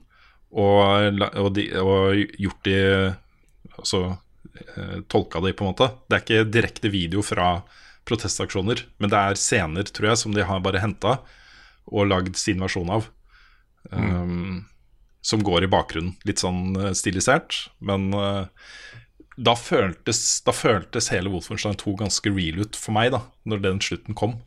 [0.51, 2.79] og, og, de, og gjort de
[3.79, 4.17] Altså
[5.11, 5.87] tolka de, på en måte.
[6.09, 7.61] Det er ikke direkte video fra
[8.09, 11.19] protestaksjoner, men det er scener, tror jeg, som de har bare henta
[11.91, 13.07] og lagd sin versjon av.
[13.91, 14.65] Um,
[15.21, 17.67] som går i bakgrunnen, litt sånn eh, stilisert.
[17.83, 18.47] Men uh,
[19.37, 23.81] da, føltes, da føltes hele Wolfenstein 2 ganske real ut for meg, da, når den
[23.85, 24.39] slutten kom.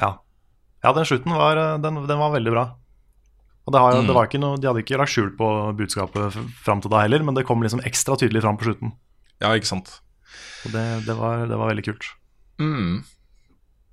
[0.00, 0.16] Ja.
[0.82, 2.66] ja, den slutten var, eh, den, den var veldig bra.
[3.68, 4.08] Og det, har, Mm.
[4.08, 5.46] det var ikke noe, De hadde ikke lagt skjul på
[5.78, 8.94] budskapet fram til da heller, men det kom liksom ekstra tydelig fram på slutten.
[9.40, 9.90] Ja, ikke sant.
[10.66, 12.06] Og det, det, var, det var veldig kult.
[12.60, 13.00] Mm.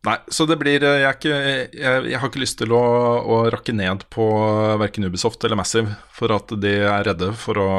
[0.08, 1.38] Nei, så det blir eh, Jeg, er ikke,
[1.82, 2.82] jeg, jeg har ikke lyst til å,
[3.24, 4.26] å rakke ned på
[4.80, 7.70] verken Ubisoft eller Massive for at de er redde for å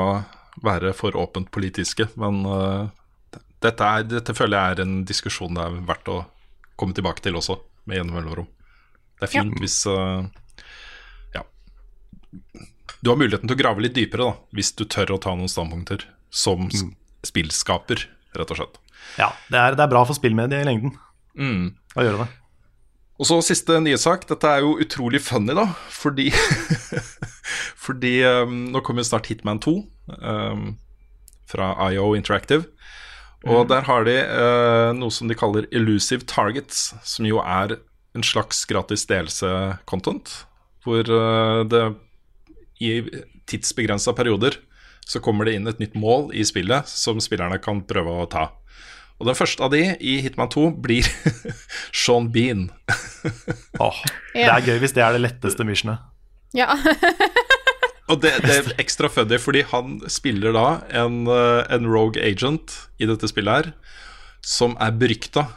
[0.64, 2.88] være for åpent politiske, men uh,
[3.62, 6.16] dette, er, dette føler jeg er en diskusjon det er verdt å
[6.80, 7.54] komme tilbake til også,
[7.86, 8.48] med gjennom mellomrom.
[9.20, 10.26] Det er fint hvis uh,
[11.36, 11.44] Ja.
[13.00, 15.50] Du har muligheten til å grave litt dypere, da, hvis du tør å ta noen
[15.52, 16.04] standpunkter
[16.34, 16.82] som s-
[17.26, 18.04] spillskaper,
[18.38, 18.78] rett og slett.
[19.18, 20.96] Ja, det er, det er bra for spillmediet i lengden
[21.38, 21.70] Mm.
[21.94, 22.28] å gjøre det.
[23.18, 24.24] Og så siste nyhetssak.
[24.30, 25.64] Dette er jo utrolig funny, da.
[25.90, 26.28] Fordi,
[27.84, 29.74] fordi um, nå kommer snart Hitman 2
[30.18, 30.64] um,
[31.50, 32.66] fra IO Interactive.
[33.46, 37.76] Og der har de uh, noe som de kaller Elusive Targets, som jo er
[38.18, 40.32] en slags gratis delelse-content.
[40.82, 41.84] Hvor uh, det
[42.82, 42.92] i
[43.50, 44.58] tidsbegrensa perioder
[45.08, 48.50] så kommer det inn et nytt mål i spillet som spillerne kan prøve å ta.
[49.18, 51.08] Og den første av de i Hitman 2 blir
[52.04, 52.68] Sean Bean.
[53.82, 54.02] Åh,
[54.34, 56.04] Det er gøy hvis det er det letteste missionet.
[56.56, 56.70] Ja.
[58.08, 62.78] Og det, det er ekstra funny fordi han spiller da en, eh, en rogue agent
[62.96, 63.72] i dette spillet her,
[64.40, 65.48] som er berykta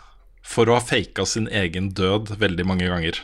[0.43, 3.21] for å ha faka sin egen død veldig mange ganger.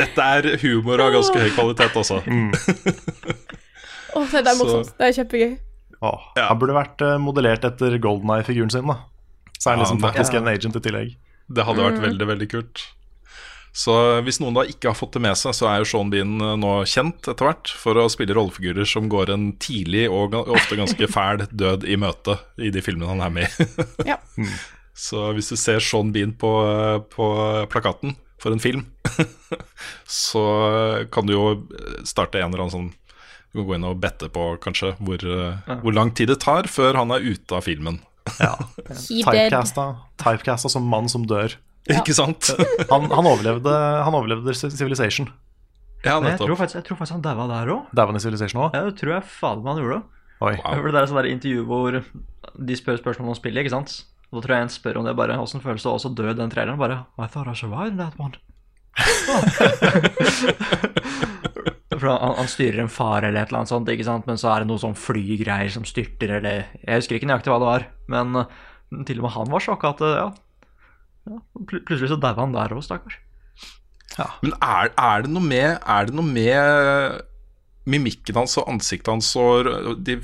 [0.00, 2.20] Dette er humor av ganske høy kvalitet også.
[4.16, 4.94] oh, det er morsomt.
[4.96, 5.58] Det er kjempegøy.
[6.00, 6.46] Oh, Ja.
[6.48, 8.88] Han burde vært eh, modellert etter Golden Eye-figuren sin.
[8.88, 8.96] da
[9.58, 11.12] Så er han liksom ja, faktisk en agent i tillegg.
[11.50, 12.86] Det hadde vært veldig, veldig kult.
[13.76, 13.92] Så
[14.26, 16.56] hvis noen da ikke har fått det med seg, så er jo Sean Bean eh,
[16.58, 21.10] nå kjent etter hvert for å spille rollefigurer som går en tidlig og ofte ganske
[21.16, 23.68] fæl død i møte i de filmene han er med i.
[24.14, 24.18] Ja.
[25.00, 27.28] Så hvis du ser Sean Bean på, eh, på
[27.72, 28.86] plakaten for en film,
[30.06, 30.44] så
[31.12, 31.44] kan du jo
[32.08, 32.90] starte en eller annen sånn
[33.50, 35.76] Du kan gå inn og bette på kanskje hvor, ja.
[35.82, 37.98] hvor lang tid det tar før han er ute av filmen.
[38.38, 38.54] Ja.
[39.08, 39.86] Typecasta,
[40.22, 41.56] typecasta som mann som dør.
[41.98, 42.52] Ikke sant?
[42.90, 43.72] Han, han overlevde
[44.04, 45.30] Han overlevde Civilization.
[46.04, 47.88] Ja, jeg tror faktisk, jeg tror faktisk han daua der òg.
[47.96, 48.76] Daua i Civilization òg?
[48.76, 49.98] Ja, det tror jeg fader meg han gjorde.
[50.40, 50.54] Oi.
[50.56, 50.86] Wow.
[50.86, 53.98] Det er sånn intervju hvor de spør spørsmål om spillet, ikke sant?
[54.30, 56.38] Og da tror jeg en spør om det bare Åssen føles det å dø i
[56.38, 56.78] den traileren?
[56.78, 58.36] Bare I thought I survived that one.
[62.00, 64.28] For han, han styrer en fare eller et eller annet sånt, ikke sant?
[64.30, 67.60] men så er det noe sånn flygreier som styrter eller Jeg husker ikke nøyaktig hva
[67.60, 67.82] det var,
[68.14, 68.26] men
[69.06, 70.28] til og med han var sjokka at ja,
[71.30, 73.18] ja pl plutselig så daua han der òg, stakkars.
[74.42, 77.20] Men er, er, det noe med, er det noe med
[77.90, 79.68] mimikken hans og ansiktet hans og
[80.04, 80.18] de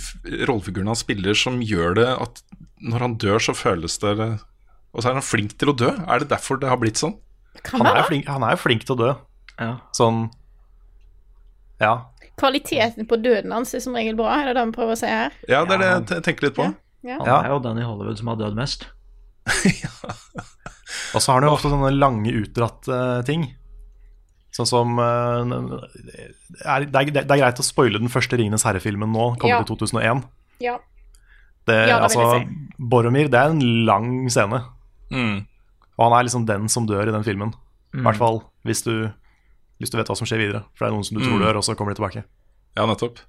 [0.48, 2.42] rollefigurene han spiller, som gjør det at
[2.82, 5.90] når han dør, så føles det Og så er han flink til å dø.
[6.08, 7.14] Er det derfor det har blitt sånn?
[7.64, 9.12] Kan Han er, flink, han er jo flink til å dø.
[9.60, 9.76] Ja.
[9.96, 10.30] Sånn
[11.80, 12.06] Ja.
[12.36, 15.08] Kvaliteten på døden hans er som regel bra, er det det vi prøver å si
[15.08, 15.32] her?
[15.48, 16.66] Ja, det er det jeg tenker litt på.
[17.06, 17.16] Ja.
[17.22, 18.86] Han er jo den i Hollywood som har dødd mest.
[21.14, 22.98] Og så har han jo ofte sånne lange, utdratte
[23.28, 23.46] ting.
[24.56, 25.54] Sånn som eh,
[26.64, 29.62] er, det, er, det er greit å spoile den første Ringenes herre-filmen nå, kommer Ja.
[29.64, 30.22] til 2001.
[30.64, 30.76] Ja.
[31.66, 32.44] Det, Ja, det vil altså,
[32.78, 34.62] Boromir, det er en lang scene.
[35.10, 35.46] Mm.
[35.96, 37.54] Og han er liksom den som dør i den filmen.
[37.96, 39.08] I hvert fall hvis du,
[39.80, 40.64] hvis du vet hva som skjer videre.
[40.76, 41.44] For det er noen som du tror Mm.
[41.46, 42.24] dør, og så kommer de tilbake.
[42.76, 43.22] Ja, nettopp.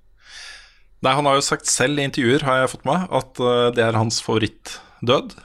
[1.06, 3.84] Nei, han har jo sagt selv i intervjuer, har jeg fått med at eh, det
[3.86, 5.38] er hans favorittdød.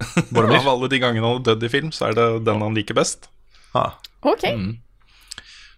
[0.36, 2.94] Av alle de gangene han har dødd i film, så er det den han liker
[2.94, 3.28] best.
[3.74, 3.96] Ah.
[4.22, 4.44] OK.
[4.44, 4.78] Mm.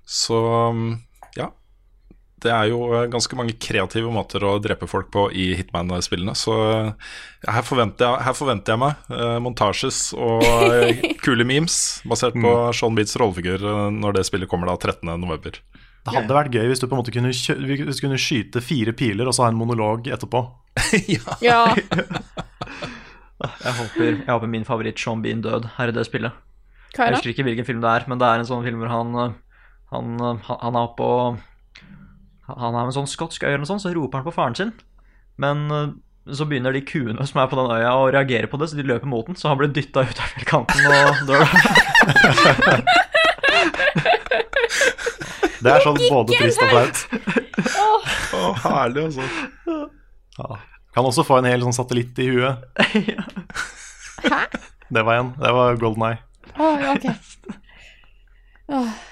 [0.05, 0.37] Så
[0.75, 0.99] mm.
[2.43, 6.35] Det er jo eh, ganske mange kreative måter å drepe folk på i Hitman-spillene.
[6.39, 6.89] Så eh,
[7.47, 11.77] her forventer jeg, her forventer jeg meg eh, montasjes og eh, kule memes
[12.11, 13.63] basert på Sean Beats rollefigur
[13.95, 15.61] når det spillet kommer da 13.11.
[16.03, 18.91] Det hadde vært gøy hvis du på en måte kunne, hvis du kunne skyte fire
[18.99, 20.43] piler og så ha en monolog etterpå.
[21.47, 21.63] Ja.
[23.43, 26.35] Jeg håper, jeg håper min favoritt Sean Bean død her i det spillet.
[26.95, 27.17] Hva Jeg er det?
[27.19, 29.17] husker ikke hvilken film det er, men det er en sånn film hvor han
[29.93, 31.41] Han, han- han er oppe og
[32.51, 34.57] Han er med en sånn skotsk øy eller noe sånt, så roper han på faren
[34.59, 34.73] sin.
[35.41, 35.93] Men øh,
[36.35, 38.87] så begynner de kuene som er på den øya å reagere på det, så de
[38.87, 39.39] løper mot den.
[39.39, 41.47] Så han blir dytta ut av fjellkanten og dør.
[45.63, 46.97] Det er sånn både trist og flaut.
[48.35, 49.25] Å, herlig, altså.
[50.39, 50.49] Ja.
[50.97, 52.65] Kan også få en hel sånn satellitt i huet.
[54.27, 54.41] Hæ?
[54.93, 55.31] Det var en.
[55.39, 56.19] Det var Golden Eye.
[56.59, 57.15] Å, okay.
[58.69, 59.09] OK.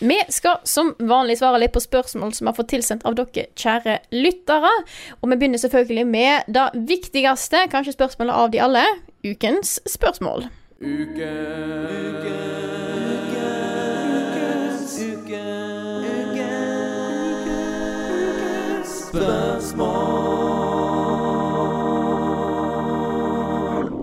[0.00, 3.50] Vi skal som vanlig svare litt på spørsmål som vi har fått tilsendt av dere
[3.60, 4.72] kjære lyttere.
[5.20, 8.86] Og vi begynner selvfølgelig med det viktigste, kanskje spørsmålet av de alle,
[9.28, 10.48] ukens spørsmål.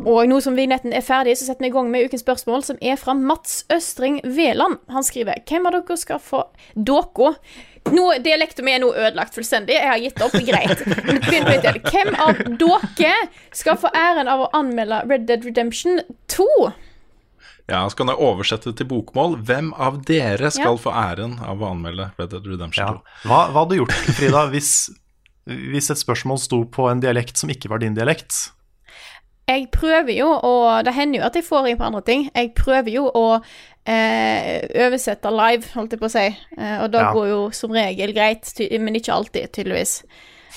[0.07, 2.77] Og nå som vignetten er ferdig, så setter vi i gang med ukens spørsmål, som
[2.81, 4.79] er fra Mats Østring Veland.
[4.93, 6.45] Han skriver Hvem av dere skal få
[6.75, 7.33] Dere
[7.91, 9.75] nå, Dialekten min er nå ødelagt fullstendig.
[9.77, 10.33] Jeg har gitt opp.
[10.47, 10.81] Greit.
[11.07, 11.85] Men begynn på nytt igjen.
[11.87, 13.13] Hvem av dere
[13.55, 16.01] skal få æren av å anmelde Red Dead Redemption
[16.35, 16.47] 2?
[17.67, 19.37] Ja, så kan jeg oversette til bokmål.
[19.47, 20.83] Hvem av dere skal Ja.
[20.83, 22.93] få æren av å anmelde Red Dead Redemption Ja.
[22.93, 23.27] 2?
[23.27, 24.89] Hva, hva hadde du gjort, Frida, hvis,
[25.47, 28.51] hvis et spørsmål sto på en dialekt som ikke var din dialekt?
[29.47, 32.25] Jeg prøver jo, og det hender jo at jeg får inn på andre ting.
[32.35, 33.25] Jeg prøver jo å
[33.87, 36.25] eh, oversette live, holdt jeg på å si.
[36.57, 37.13] Eh, og da Ja.
[37.15, 40.01] går jo som regel greit, men ikke alltid, tydeligvis.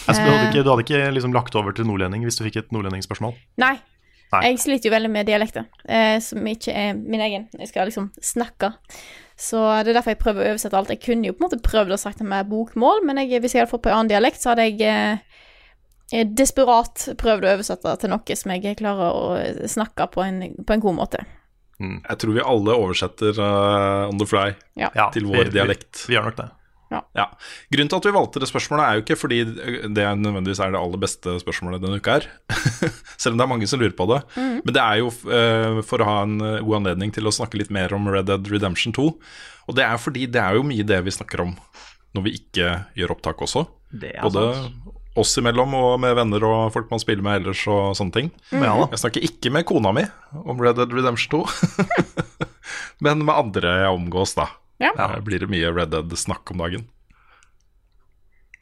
[0.08, 0.50] Altså, du hadde Eh.
[0.50, 3.34] ikke, du hadde ikke liksom lagt over til nordlending hvis du fikk et nordlendingsspørsmål?
[3.58, 3.78] Nei.
[4.32, 4.42] Nei.
[4.50, 7.48] Jeg sliter jo veldig med dialekter, eh, som ikke er min egen.
[7.58, 8.72] Jeg skal liksom snakke.
[9.36, 10.88] Så det er derfor jeg prøver å oversette alt.
[10.88, 13.62] Jeg kunne jo på en måte prøvd å det med bokmål, men jeg, hvis jeg
[13.62, 15.18] hadde fått på en annen dialekt, så hadde jeg eh, eh,
[16.10, 20.82] desperat prøvd å oversette til noe som jeg klarer å snakke på en, på en
[20.82, 21.20] god måte.
[21.80, 24.90] Jeg tror vi alle oversetter uh, on the fly Ja.
[24.92, 26.02] til til vi- vår dialekt.
[26.04, 26.48] Vi, vi gjør nok det.
[27.14, 27.24] Ja.
[27.70, 29.36] Grunnen til at vi valgte det spørsmålet, er jo ikke fordi
[29.94, 32.26] det nødvendigvis er det aller beste spørsmålet denne uka er.
[33.22, 34.18] Selv om det er mange som lurer på det.
[34.36, 36.34] Men det er jo uh, for å ha en
[36.66, 39.06] god anledning til å snakke litt mer om Red Dead Redemption 2.
[39.70, 41.54] Og det er fordi det er jo mye det vi snakker om
[42.18, 43.64] når vi ikke gjør opptak også.
[43.94, 44.96] Det er Både sant.
[45.22, 48.30] Oss imellom og med venner og folk man spiller med ellers og sånne ting.
[48.52, 48.74] Ja.
[48.90, 50.06] Jeg snakker ikke med kona mi
[50.40, 51.44] om Red Dead Redemption 2,
[53.06, 54.48] men med andre jeg omgås, da.
[54.80, 54.94] Ja.
[54.96, 56.88] Her blir det mye Red Dead-snakk om dagen.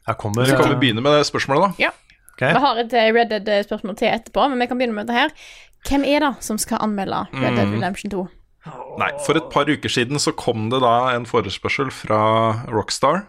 [0.08, 1.88] Her kommer, Så kan vi begynne med det spørsmålet, da.
[1.88, 1.94] Ja.
[2.34, 2.54] Okay.
[2.54, 5.32] Vi har et eh, Red Dead-spørsmål til etterpå, men vi kan begynne med dette her.
[5.88, 8.26] Hvem er det som skal anmelde Red Dead Redemption 2?
[8.98, 12.20] Nei, For et par uker siden så kom det da en forespørsel fra
[12.72, 13.24] Rockstar.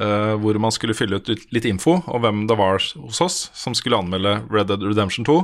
[0.00, 3.74] Eh, hvor man skulle fylle ut litt- info om hvem det var hos oss som
[3.74, 5.38] skulle anmelde Red Dead Redemption 2.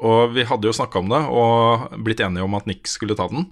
[0.00, 3.28] Og vi hadde jo snakka om det og blitt enige om at Nick skulle ta
[3.28, 3.50] den.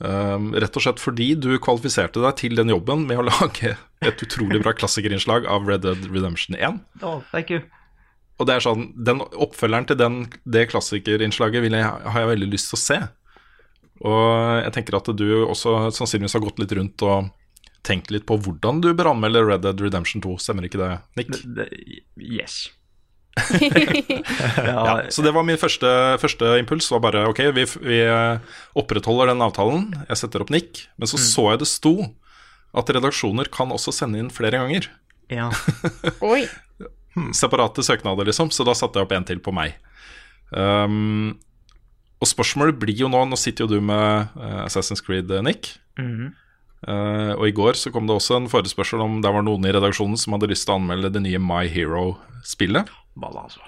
[0.00, 4.22] Uh, rett og slett fordi du kvalifiserte deg til den jobben med å lage et
[4.24, 6.80] utrolig bra klassikerinnslag av Red Dead Redemption 1.
[7.02, 7.60] Oh, thank you.
[8.40, 12.48] Og det er sånn, den Oppfølgeren til den, det klassikerinnslaget vil jeg, har jeg veldig
[12.54, 12.98] lyst til å se.
[14.00, 17.28] Og jeg tenker at du også sannsynligvis har gått litt rundt og
[17.86, 21.32] tenkt litt på hvordan du bør anmelde Red Dead Redemption 2, stemmer ikke det, Nick?
[21.32, 22.68] Det, det, yes.
[24.70, 25.88] Ja, så det var min første,
[26.20, 26.90] første impuls.
[26.92, 28.00] var bare ok, vi, vi
[28.78, 30.86] opprettholder den avtalen, jeg setter opp Nick.
[30.98, 31.94] Men så så jeg det sto
[32.76, 34.90] at redaksjoner kan også sende inn flere ganger.
[35.30, 35.48] Ja.
[36.32, 36.44] Oi.
[37.34, 38.52] Separate søknader, liksom.
[38.54, 39.78] Så da satte jeg opp en til på meg.
[40.50, 41.38] Um,
[42.20, 45.46] og spørsmålet blir jo nå Nå sitter jo du med uh, Assassin's Creed, Nick.
[45.46, 45.74] Nick.
[46.02, 46.30] Mhm.
[46.80, 49.72] Uh, og i går så kom det også en forespørsel om det var noen i
[49.76, 52.88] redaksjonen som hadde lyst til å anmelde det nye My Hero-spillet.
[53.20, 53.60] Altså.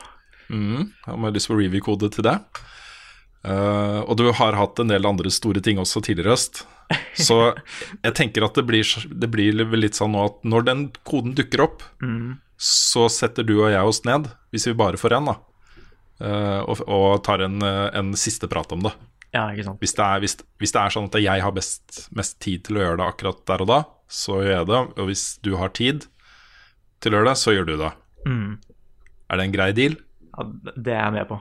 [0.48, 2.38] Mm, han har lyst på review-kode til det.
[3.42, 6.64] Uh, og du har hatt en del andre store ting også tidligere høst.
[7.18, 7.38] Så
[8.06, 11.66] jeg tenker at det blir, det blir litt sånn nå at når den koden dukker
[11.66, 12.38] opp, mm.
[12.56, 15.38] så setter du og jeg oss ned, hvis vi bare får en, da.
[16.22, 18.96] Uh, og, og tar en, en siste prat om det.
[19.32, 19.80] Ja, ikke sant.
[19.80, 22.78] Hvis det, er, hvis, hvis det er sånn at jeg har best, mest tid til
[22.78, 23.78] å gjøre det akkurat der og da,
[24.12, 24.80] så gjør jeg det.
[25.00, 26.06] Og hvis du har tid
[27.02, 27.92] til å gjøre det, så gjør du det.
[28.28, 28.50] Mm.
[29.32, 29.96] Er det en grei deal?
[30.32, 31.38] Ja, det er jeg med på.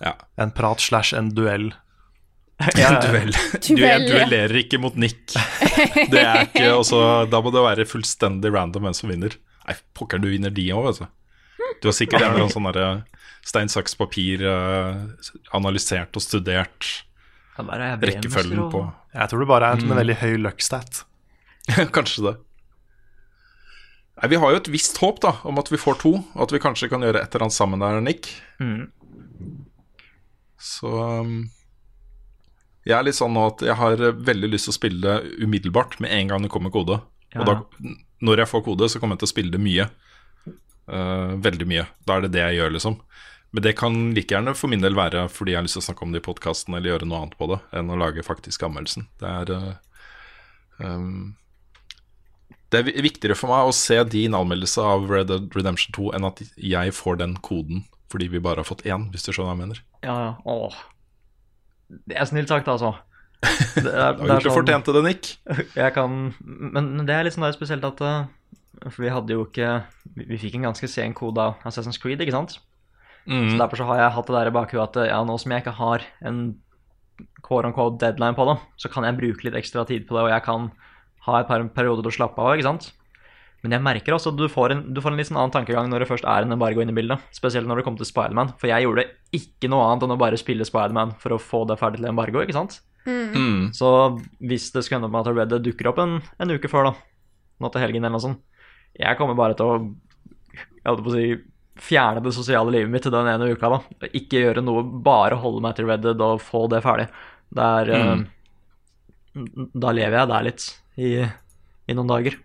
[0.00, 0.14] Ja.
[0.40, 1.72] En prat slash en duell.
[2.64, 3.34] En duell.
[3.66, 5.34] Du, jeg duellerer ikke mot Nick.
[5.34, 9.36] Det er ikke også, Da må det være fullstendig random hvem som vinner.
[9.64, 11.68] Nei, pokker, du vinner de òg, vet du.
[11.82, 12.88] Du har sikkert en sånn derre
[13.44, 15.02] stein, saks, papir, eh,
[15.56, 16.88] analysert og studert
[17.54, 18.80] er rekkefølgen på
[19.14, 21.04] Jeg tror det bare er en veldig høy luck-stat.
[21.96, 22.34] Kanskje det.
[24.18, 26.54] Nei, Vi har jo et visst håp da om at vi får to, og at
[26.54, 28.30] vi kanskje kan gjøre et eller annet sammen der, Nick.
[28.62, 28.88] Mm.
[30.58, 31.34] Så um,
[32.86, 35.98] jeg er litt sånn nå at jeg har veldig lyst til å spille det umiddelbart,
[36.04, 37.00] med en gang det kommer kode.
[37.34, 37.42] Ja.
[37.42, 39.88] Og da, når jeg får kode, så kommer jeg til å spille det mye.
[40.84, 41.86] Uh, veldig mye.
[42.06, 42.98] Da er det det jeg gjør, liksom.
[43.54, 45.86] Men det kan like gjerne for min del være fordi jeg har lyst til å
[45.86, 48.64] snakke om det i podkasten eller gjøre noe annet på det, enn å lage faktisk
[48.66, 49.06] anmeldelsen.
[49.20, 49.52] Det er
[50.82, 51.36] um,
[52.74, 56.26] Det er viktigere for meg å se din anmeldelse av Red Dead Redemption 2 enn
[56.26, 59.54] at jeg får den koden fordi vi bare har fått én, hvis du skjønner hva
[59.54, 59.78] jeg mener.
[60.06, 60.34] Ja, ja.
[60.50, 60.82] Åh.
[62.10, 62.92] Det er snilt sagt, altså.
[63.42, 65.32] Det er, Du er sånn, det fortjente det, Nick.
[65.84, 68.22] Jeg kan Men det er litt sånn der spesielt at eh,
[68.86, 69.72] For vi hadde jo ikke
[70.14, 72.56] Vi, vi fikk en ganske sen kode av Assassin's Creed, ikke sant?
[73.24, 73.52] Mm.
[73.52, 75.54] Så derfor så har jeg hatt det der i bakhuet at eh, ja, nå som
[75.54, 76.42] jeg ikke har en
[77.44, 80.32] quote unquote deadline på det, så kan jeg bruke litt ekstra tid på det, og
[80.32, 80.68] jeg kan
[81.24, 82.90] ha et par perioder til å slappe av, ikke sant?
[83.64, 85.86] Men jeg merker også at du får en, du får en litt sånn annen tankegang
[85.88, 87.22] når det først er en embargo inne i bildet.
[87.32, 88.50] Spesielt når det kommer til Spiderman.
[88.60, 91.78] For jeg gjorde ikke noe annet enn å bare spille Spiderman for å få det
[91.80, 92.82] ferdig til embargo, ikke sant?
[93.08, 93.72] Mm.
[93.76, 93.88] Så
[94.44, 96.90] hvis det skulle ende opp med at Red Dead dukker opp en, en uke før,
[96.90, 98.44] da, nå til helgen eller noe sånt,
[99.00, 99.78] jeg kommer bare til å
[100.84, 101.28] jeg holdt på å si,
[101.80, 103.70] fjerne det sosiale livet mitt til den ene uka.
[103.72, 104.08] da.
[104.12, 107.08] Ikke gjøre noe, bare holde meg til Red Dead og få det ferdig.
[107.54, 110.66] Det er, uh, Da lever jeg der litt
[110.96, 111.10] i,
[111.90, 112.38] i noen dager.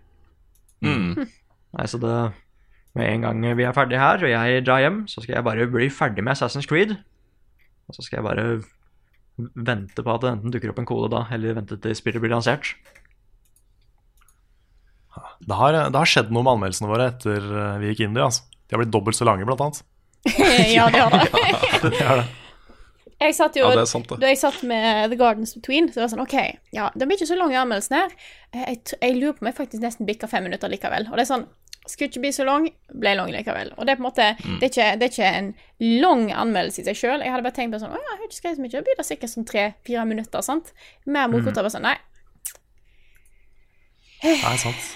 [0.82, 1.26] Mm.
[1.76, 2.14] Nei, så det
[2.96, 5.66] Med en gang vi er ferdige her, og jeg drar hjem, så skal jeg bare
[5.70, 6.96] bli ferdig med Assassin's Creed.
[7.86, 8.46] Og så skal jeg bare
[9.38, 12.34] vente på at det enten dukker opp en kode da, eller vente til spillet blir
[12.34, 12.72] lansert.
[15.40, 18.24] Det har, det har skjedd noe med anmeldelsene våre etter eh, vi gikk inn i.
[18.26, 18.44] Altså.
[18.70, 19.82] De har blitt dobbelt så lange, blant annet.
[20.76, 21.26] ja, det har det.
[21.90, 22.28] Det har det.
[23.20, 24.16] Jeg satt jo, Ja, det er sant, det.
[24.22, 26.36] Da jeg satt med The Gardens Between, så var det sånn OK,
[26.72, 28.14] ja, det blir ikke så lang i anmeldelsen her.
[28.56, 31.04] Jeg, jeg lurer på om jeg faktisk nesten bikka fem minutter likevel.
[31.10, 31.48] Og det er sånn
[31.88, 32.66] Skulle ikke bli så lang,
[33.02, 33.72] ble lang likevel.
[33.76, 34.56] Og det er på en måte Mm.
[34.60, 35.48] det, er ikke, det er ikke en
[36.04, 37.24] lang anmeldelse i seg sjøl.
[37.24, 38.72] Jeg hadde bare tenkt på sånn Å ja, jeg har ikke skrevet så mye.
[38.72, 40.72] Det blir da sikkert sånn tre-fire minutter, sant?
[41.08, 41.52] Mer mot mm.
[41.56, 41.96] bare sånn Nei.
[44.22, 44.90] Nei, sant.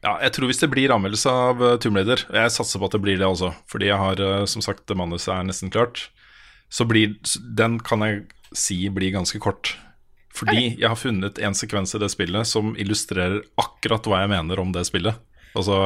[0.00, 2.88] Ja, jeg tror hvis det blir anmeldelse av uh, Tomb Raider, og jeg satser på
[2.88, 6.06] at det blir det også, fordi jeg har, eh, som sagt, manuset er nesten klart,
[6.72, 7.18] så blir
[7.58, 8.22] den kan jeg
[8.56, 9.74] si blir ganske kort.
[10.34, 14.62] Fordi jeg har funnet en sekvens i det spillet som illustrerer akkurat hva jeg mener
[14.62, 15.18] om det spillet.
[15.58, 15.76] Altså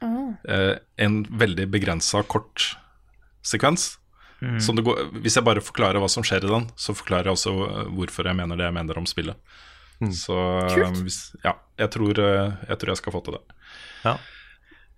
[0.00, 2.72] eh, en veldig begrensa kort
[3.44, 3.96] sekvens.
[4.58, 7.36] Som det går, hvis jeg bare forklarer hva som skjer i den, så forklarer jeg
[7.36, 9.38] også eh, hvorfor jeg mener det jeg mener om spillet.
[10.10, 11.02] Så eh, Kult.
[11.06, 13.42] hvis, ja, jeg tror, eh, jeg tror jeg skal få til det.
[14.02, 14.16] Ja.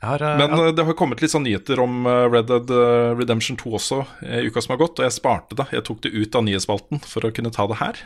[0.00, 2.72] Jeg har, eh, Men ja, eh, det har kommet litt sånn nyheter om Red Dead
[3.18, 5.68] Redemption 2 også i uka som har gått, og jeg sparte det.
[5.76, 8.00] Jeg tok det ut av nyhetsspalten for å kunne ta det her.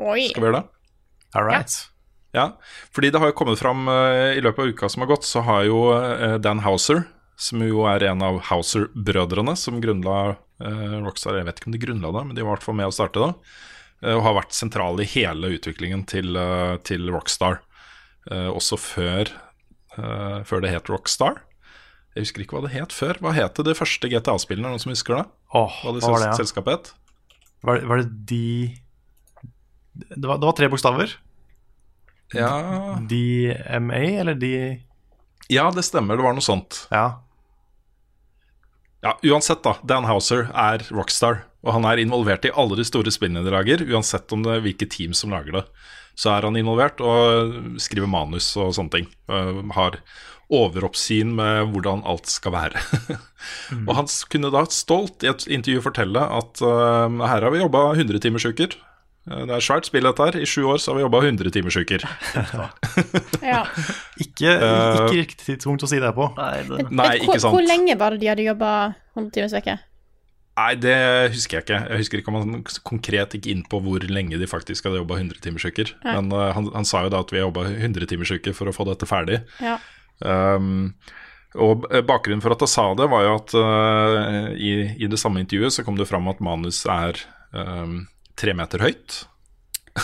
[0.00, 0.30] Oi.
[0.32, 0.74] Skal vi gjøre det?
[1.36, 1.72] all right.
[2.32, 2.54] Ja,
[2.92, 5.64] fordi det har jo kommet fram i løpet av uka som har gått, så har
[5.68, 5.80] jo
[6.40, 7.04] Dan Houser,
[7.38, 11.82] som jo er en av Houser-brødrene, som grunnla eh, Rockstar Jeg vet ikke om de
[11.84, 13.30] grunnla det, men de var i hvert fall med å starte det.
[14.02, 17.60] Eh, og har vært sentral i hele utviklingen til, eh, til Rockstar.
[18.30, 19.34] Eh, også før,
[20.46, 21.40] før det het Rockstar.
[22.14, 23.18] Jeg husker ikke hva det het før.
[23.18, 24.70] Hva het det første GTA-spillene?
[24.70, 25.24] Noen som husker det?
[25.58, 26.36] Åh, Hva det, hva var det, ja?
[26.38, 26.90] selskapet het?
[27.66, 28.76] Var, var det de
[29.98, 31.16] det var, det var tre bokstaver.
[32.36, 34.52] Ja, DMA, eller de
[35.48, 36.18] ja, det stemmer.
[36.18, 36.82] Det var noe sånt.
[36.92, 37.22] Ja.
[39.00, 39.78] Ja, Uansett, da.
[39.82, 41.46] Dan Houser er rockstar.
[41.66, 44.64] Og han er involvert i alle de store spillene de lager, uansett om det er
[44.64, 45.64] hvilke team som lager det.
[46.18, 49.08] Så er han involvert og skriver manus og sånne ting.
[49.30, 50.00] Uh, har
[50.48, 52.82] overoppsyn med hvordan alt skal være.
[53.86, 57.90] Og han kunne da stolt i et intervju fortelle at uh, her har vi jobba
[57.94, 58.72] 100-timersuker.
[58.72, 58.86] uker
[59.28, 60.38] det er svært spill, dette her.
[60.40, 62.06] I sju år så har vi jobba 100-timersuker.
[63.48, 63.62] Ja.
[64.20, 66.26] Ikke, ikke riktig tidspunkt å si det på.
[66.36, 67.54] Nei, det, Nei, ikke ikke hvor, sant.
[67.54, 68.72] hvor lenge var det de hadde jobba
[69.14, 69.76] 100 timers uke?
[70.58, 70.96] Nei, det
[71.34, 71.78] husker jeg ikke.
[71.92, 75.20] Jeg husker ikke om han konkret gikk inn på hvor lenge de faktisk hadde jobba
[75.20, 75.94] 100-timersuker.
[76.02, 76.16] Nei.
[76.16, 78.88] Men uh, han, han sa jo da at vi har jobba 100-timersuker for å få
[78.88, 79.40] dette ferdig.
[79.62, 79.78] Ja.
[80.18, 80.96] Um,
[81.58, 85.40] og bakgrunnen for at jeg sa det, var jo at uh, i, i det samme
[85.44, 87.22] intervjuet så kom det fram at manus er
[87.54, 88.02] um,
[88.38, 89.22] tre meter høyt.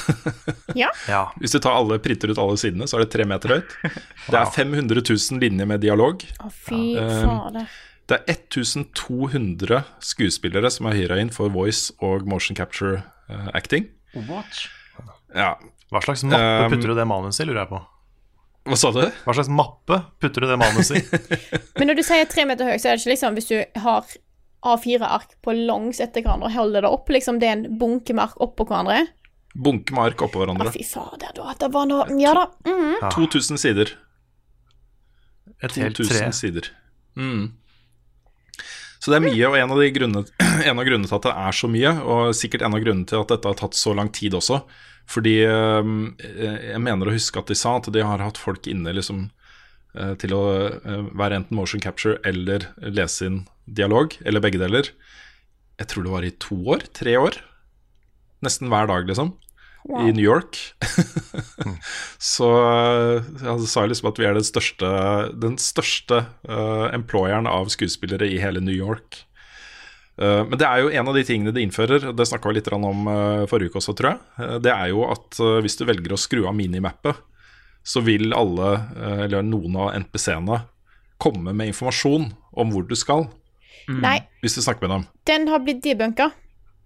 [0.83, 0.91] ja.
[1.09, 1.25] Ja.
[1.41, 3.75] Hvis du tar alle, printer ut alle sidene, så er det tre meter høyt.
[4.31, 6.25] Det er 500 000 linjer med dialog.
[6.41, 7.75] Å, fy Um, fader.
[8.11, 13.01] Det er 1200 skuespillere som er hyra inn for voice og motion capture
[13.31, 13.89] uh, acting.
[14.29, 14.67] What?
[15.35, 15.55] Ja,
[15.91, 17.81] Hva slags mappe Um, putter du det manuset i, lurer jeg på.
[18.65, 19.03] Hva sa du?
[19.25, 21.25] Hva slags mappe putter du det manuset i?
[21.79, 24.15] Men når du sier tre meter høy, så er det ikke liksom hvis du har
[24.65, 28.25] A4-ark på langs etter hverandre og holder det opp, liksom det er en bunke med
[28.29, 29.03] ark oppå hverandre?
[29.55, 30.71] Bunke med ark oppå hverandre.
[30.71, 30.81] hverandre.
[30.81, 31.53] fy fader, da.
[31.61, 32.47] Det var noe Ja da.
[32.67, 33.11] Mm.
[33.13, 33.93] 2000 sider.
[35.61, 36.33] Et helt 2000 tre.
[36.33, 36.73] sider.
[37.21, 37.53] Mm.
[39.05, 40.25] Så det er mye, og en av, grunnene,
[40.71, 43.21] en av grunnene til at det er så mye, og sikkert en av grunnene til
[43.21, 44.63] at dette har tatt så lang tid også,
[45.13, 45.91] fordi eh,
[46.71, 49.27] jeg mener å huske at de sa at de har hatt folk inne liksom
[49.93, 50.45] eh, til å
[50.81, 54.89] eh, være enten motion capture eller lese inn dialog, eller begge deler.
[55.77, 57.37] Jeg tror det var i to år, tre år.
[58.45, 59.35] Nesten hver dag, liksom.
[59.85, 60.57] I New York.
[62.19, 62.49] så
[63.45, 64.89] han sa liksom at vi er den største,
[65.37, 69.21] den største uh, employeren av skuespillere i hele New York.
[70.17, 72.73] Uh, men det er jo en av de tingene de innfører, det snakka vi litt
[72.73, 74.61] om uh, forrige uke også, tror jeg.
[74.65, 77.21] Det er jo at hvis du velger å skru av minimappet,
[77.85, 78.79] så vil alle,
[79.27, 80.63] eller noen av NPC-ene,
[81.21, 83.27] komme med informasjon om hvor du skal,
[83.85, 85.03] Nei, hvis du snakker med dem.
[85.29, 86.31] den har blitt debunka.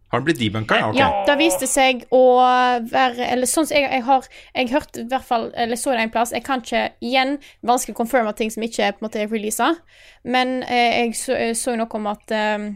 [0.08, 0.78] Har den blitt debunka?
[0.80, 0.96] Ja, ok.
[0.96, 2.22] Ja, det viste seg å
[2.88, 6.06] være Eller sånn som jeg, jeg har Jeg hørte i hvert fall Eller så det
[6.06, 6.32] en plass.
[6.32, 7.36] Jeg kan ikke igjen
[7.66, 9.74] vanskelig å confirme ting som ikke er på en måte releasa,
[10.24, 12.70] men eh, jeg så, så noe om at eh,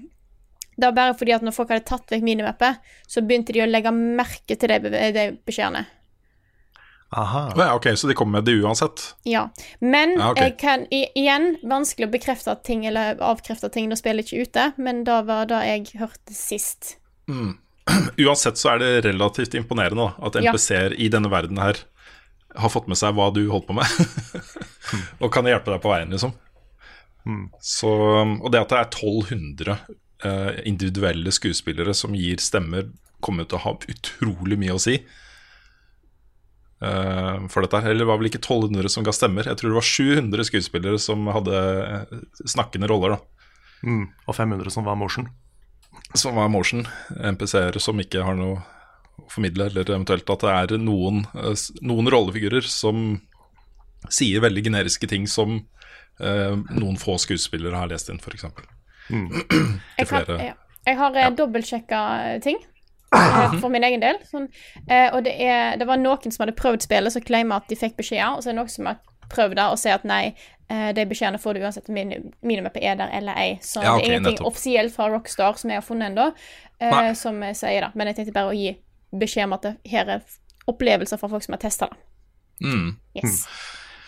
[0.77, 3.69] det var bare fordi at når folk hadde tatt vekk minimappet, så begynte de å
[3.69, 5.85] legge merke til de, de beskjedene.
[7.13, 7.43] Aha.
[7.57, 9.15] Ja, ok, Så de kommer med det uansett?
[9.29, 9.51] Ja.
[9.81, 10.45] Men Ja, okay.
[10.45, 14.39] jeg kan i, igjen vanskelig å bekrefte ting eller avkrefte ting nå spiller jeg ikke
[14.39, 16.97] er ute, men det var det jeg hørte sist.
[18.23, 20.53] Uansett så er det relativt imponerende da, at Ja.
[20.53, 21.77] NPC-er i denne verden her
[22.55, 23.89] har fått med seg hva du holdt på med,
[25.23, 26.35] og kan hjelpe deg på veien, liksom.
[27.63, 29.77] Så, og det at det er 1200
[30.27, 32.91] uh, individuelle skuespillere som gir stemmer,
[33.23, 34.97] kommer til å ha utrolig mye å si
[36.83, 37.79] uh, for dette.
[37.81, 37.91] her.
[37.93, 40.99] Eller det var vel ikke 1200 som ga stemmer, jeg tror det var 700 skuespillere
[41.01, 41.55] som hadde
[41.87, 43.17] eh, snakkende roller.
[43.17, 43.19] da
[43.83, 44.05] Mm.
[44.31, 45.25] Og 500 som var motion.
[46.15, 46.87] Som er motion,
[47.17, 48.61] NPC-er som ikke har noe
[49.21, 53.21] å formidle, eller eventuelt at det er noen, eh, noen rollefigurer som
[54.11, 55.61] sier veldig generiske ting som
[56.21, 58.49] eh, noen få skuespillere har lest inn, f.eks.
[59.99, 60.55] Jeg, kan, ja.
[60.87, 61.31] jeg har ja.
[61.37, 62.03] dobbeltsjekka
[62.45, 62.57] ting
[63.17, 64.21] eh, for min egen del.
[64.29, 64.49] Sånn,
[64.87, 67.79] eh, og det, er, det var noen som hadde prøvd spillet, som claima at de
[67.79, 69.01] fikk beskjeder, og så er det noen som har
[69.33, 70.35] prøvd det og sier at nei,
[70.71, 73.59] eh, de beskjedene får du uansett om min- minimappet er der eller ei.
[73.63, 74.53] Så Ja, okay, det er ingenting nettopp.
[74.53, 76.29] offisielt fra Rockstar som jeg har funnet ennå,
[76.81, 77.91] eh, som jeg sier det.
[77.95, 78.77] Men jeg tenkte bare å gi
[79.13, 80.23] beskjed om at det her er
[80.69, 81.99] opplevelser fra folk som har testa det.
[82.63, 82.97] Mm.
[83.17, 83.47] Yes.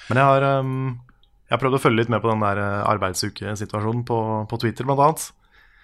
[0.09, 1.01] Men jeg har, um,
[1.49, 4.19] jeg har prøvd å følge litt med på den der uh, arbeidsukesituasjonen på,
[4.49, 5.33] på Twitter, blant annet.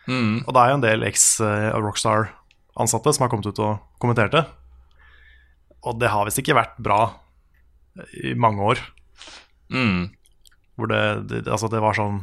[0.07, 0.45] Mm.
[0.47, 4.45] Og det er jo en del eks-Rockstar-ansatte som har kommet ut og kommentert det.
[5.85, 7.01] Og det har visst ikke vært bra
[8.23, 8.81] i mange år.
[9.73, 10.11] Mm.
[10.79, 12.23] Hvor det, det, altså det var sånn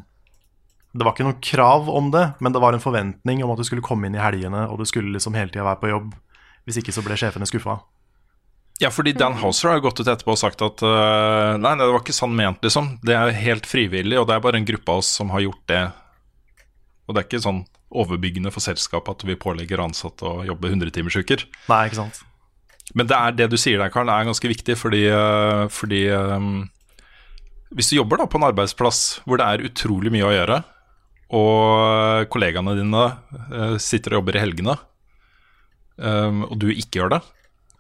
[0.92, 3.68] Det var ikke noe krav om det, men det var en forventning om at du
[3.68, 6.16] skulle komme inn i helgene, og du skulle liksom hele tida være på jobb.
[6.66, 7.78] Hvis ikke så ble sjefene skuffa.
[8.82, 11.86] Ja, fordi Dan Houser har jo gått ut etterpå og sagt at uh, nei, nei,
[11.86, 12.92] det var ikke sånn ment, liksom.
[13.06, 15.64] Det er helt frivillig, og det er bare en gruppe av oss som har gjort
[15.72, 15.82] det.
[17.08, 21.46] Og det er ikke sånn overbyggende for selskapet at vi pålegger ansatte å jobbe 100-timersuker.
[21.72, 22.22] Nei, ikke sant.
[22.96, 26.48] Men det er det du sier der, Karl, er ganske viktig, fordi, eh, fordi eh,
[27.76, 30.62] Hvis du jobber da på en arbeidsplass hvor det er utrolig mye å gjøre,
[31.38, 33.04] og kollegaene dine
[33.52, 34.78] eh, sitter og jobber i helgene,
[36.00, 37.22] eh, og du ikke gjør det,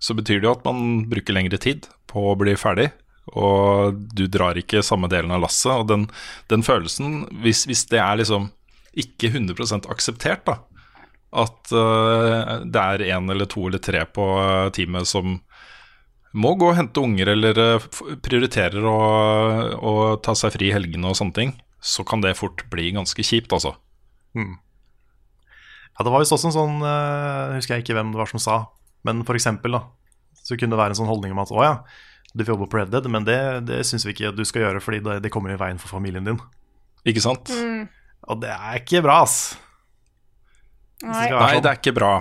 [0.04, 2.90] så betyr det jo at man bruker lengre tid på å bli ferdig,
[3.36, 5.74] og du drar ikke samme delen av lasset.
[5.74, 6.06] Og den,
[6.52, 8.50] den følelsen, hvis, hvis det er liksom
[8.98, 10.60] ikke 100 akseptert, da,
[11.38, 15.36] at uh, det er én eller to eller tre på uh, teamet som
[16.38, 17.88] må gå og hente unger eller uh,
[18.24, 18.98] prioriterer å,
[19.78, 23.26] å, ta seg fri i helgene og sånne ting, så kan det fort bli ganske
[23.26, 23.76] kjipt, altså.
[24.38, 24.56] Mm.
[25.98, 28.42] Ja, det var visst også en sånn uh, Husker jeg ikke hvem det var som
[28.44, 28.58] sa,
[29.08, 29.86] men for eksempel, da,
[30.44, 31.74] så kunne det være en sånn holdning om at å ja,
[32.38, 34.82] du får jobbe på Red Dead, men det, det syns vi ikke du skal gjøre
[34.84, 36.42] fordi det, det, kommer i veien for familien din.
[37.08, 37.50] Ikke sant?
[37.50, 37.88] Mm.
[38.28, 39.56] Og det er ikke bra, ass.
[41.06, 41.30] Nei.
[41.32, 42.12] Nei, det er ikke bra.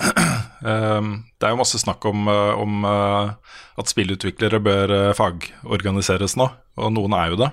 [0.64, 3.34] um, det er jo masse snakk om, uh, om uh,
[3.80, 6.48] at spillutviklere bør uh, fagorganiseres nå,
[6.80, 7.50] og noen er jo det.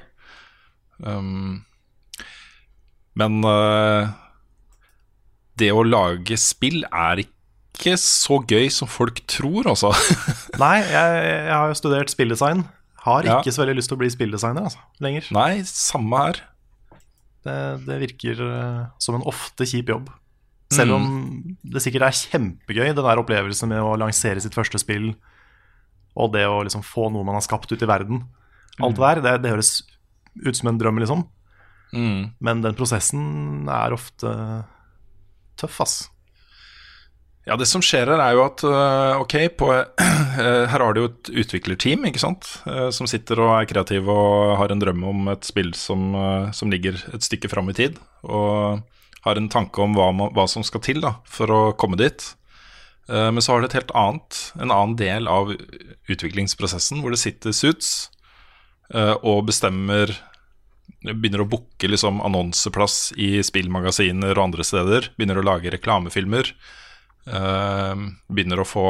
[1.01, 1.61] Um,
[3.17, 3.41] men
[5.59, 9.91] det å lage spill er ikke så gøy som folk tror, altså.
[10.63, 12.63] Nei, jeg, jeg, har jo studert spilldesign.
[13.01, 13.53] Har ikke Ja.
[13.55, 15.27] så veldig lyst til å bli spilldesigner altså, lenger.
[15.33, 16.41] Nei, samme her.
[17.41, 17.55] Det,
[17.87, 20.11] det virker eh, som en ofte kjip jobb.
[20.71, 21.05] Selv om
[21.67, 25.11] det sikkert er kjempegøy, den der opplevelsen med å lansere sitt første spill,
[26.15, 28.23] og det å liksom få noe man har skapt ut i verden.
[28.81, 29.73] Alt det der, det, det høres
[30.39, 31.25] ut som en drøm, liksom.
[31.91, 32.31] Mm.
[32.39, 34.31] Men den prosessen er ofte
[35.59, 35.95] tøff, ass.
[37.47, 41.01] Ja, det som skjer her er jo at øh, ok, på, øh, her har du
[41.01, 45.03] jo et utviklerteam, ikke sant, øh, som sitter og er kreative og har en drøm
[45.09, 46.13] om et spill som,
[46.53, 48.83] som ligger et stykke fram i tid, og
[49.25, 52.25] har en tanke om hva, man, hva som skal til da, for å komme dit.
[53.09, 55.53] Eh, men så har det et helt annet, en annen del av
[56.11, 58.09] utviklingsprosessen, hvor det sitter suits
[58.93, 60.17] eh, og bestemmer
[61.01, 65.07] Begynner å booke liksom annonseplass i spillmagasiner og andre steder.
[65.15, 66.51] Begynner å lage reklamefilmer.
[67.25, 68.85] Eh, begynner å få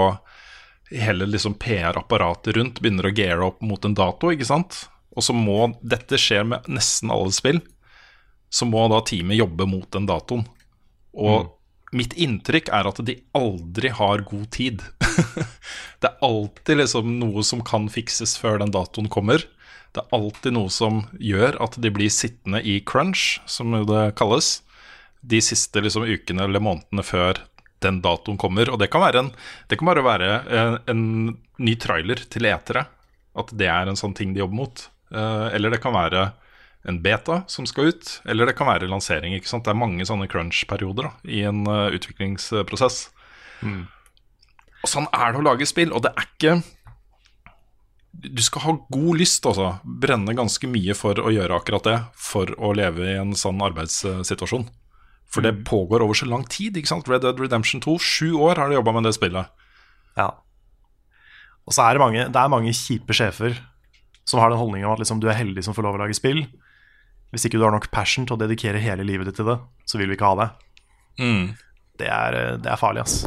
[0.92, 2.82] hele liksom PR-apparatet rundt.
[2.84, 4.82] Begynner å geare opp mot en dato, ikke sant.
[5.16, 7.62] Og så må dette skje med nesten alle spill.
[8.52, 10.46] Så må da teamet jobbe mot den datoen.
[11.16, 11.52] Og
[11.96, 14.84] mitt inntrykk er at de aldri har god tid.
[16.02, 19.44] det er alltid liksom noe som kan fikses før den datoen kommer.
[19.92, 24.62] Det er alltid noe som gjør at de blir sittende i crunch, som det kalles,
[25.22, 27.44] de siste liksom ukene eller månedene før
[27.84, 28.72] den datoen kommer.
[28.72, 29.32] Og det kan være en,
[29.68, 31.04] det kan bare være en, en
[31.62, 32.86] ny trailer til etere.
[33.38, 34.86] At det er en sånn ting de jobber mot.
[35.12, 36.30] Eh, eller det kan være
[36.88, 39.36] en beta som skal ut, eller det kan være lansering.
[39.38, 39.66] ikke sant?
[39.66, 43.04] Det er mange sånne crunch-perioder i en uh, utviklingsprosess.
[44.82, 46.62] Og sånn er det å lage spill, og det er ikke
[48.12, 49.78] Du skal ha god lyst, altså.
[49.84, 54.68] Brenne ganske mye for å gjøre akkurat det, for å leve i en sånn arbeidssituasjon.
[55.32, 56.76] For det pågår over så lang tid.
[56.76, 57.08] ikke sant?
[57.08, 59.48] Red Dead Redemption 2, sju år har de jobba med det spillet.
[60.20, 60.28] Ja.
[61.64, 63.56] Og så er det mange, det er mange kjipe sjefer
[64.28, 66.18] som har den holdninga om at liksom, du er heldig som får lov å lage
[66.18, 66.44] spill.
[67.32, 69.58] Hvis ikke du har nok passion til å dedikere hele livet ditt til det,
[69.88, 70.50] så vil vi ikke ha det.
[72.02, 73.22] Det, er, det er farlig, ass.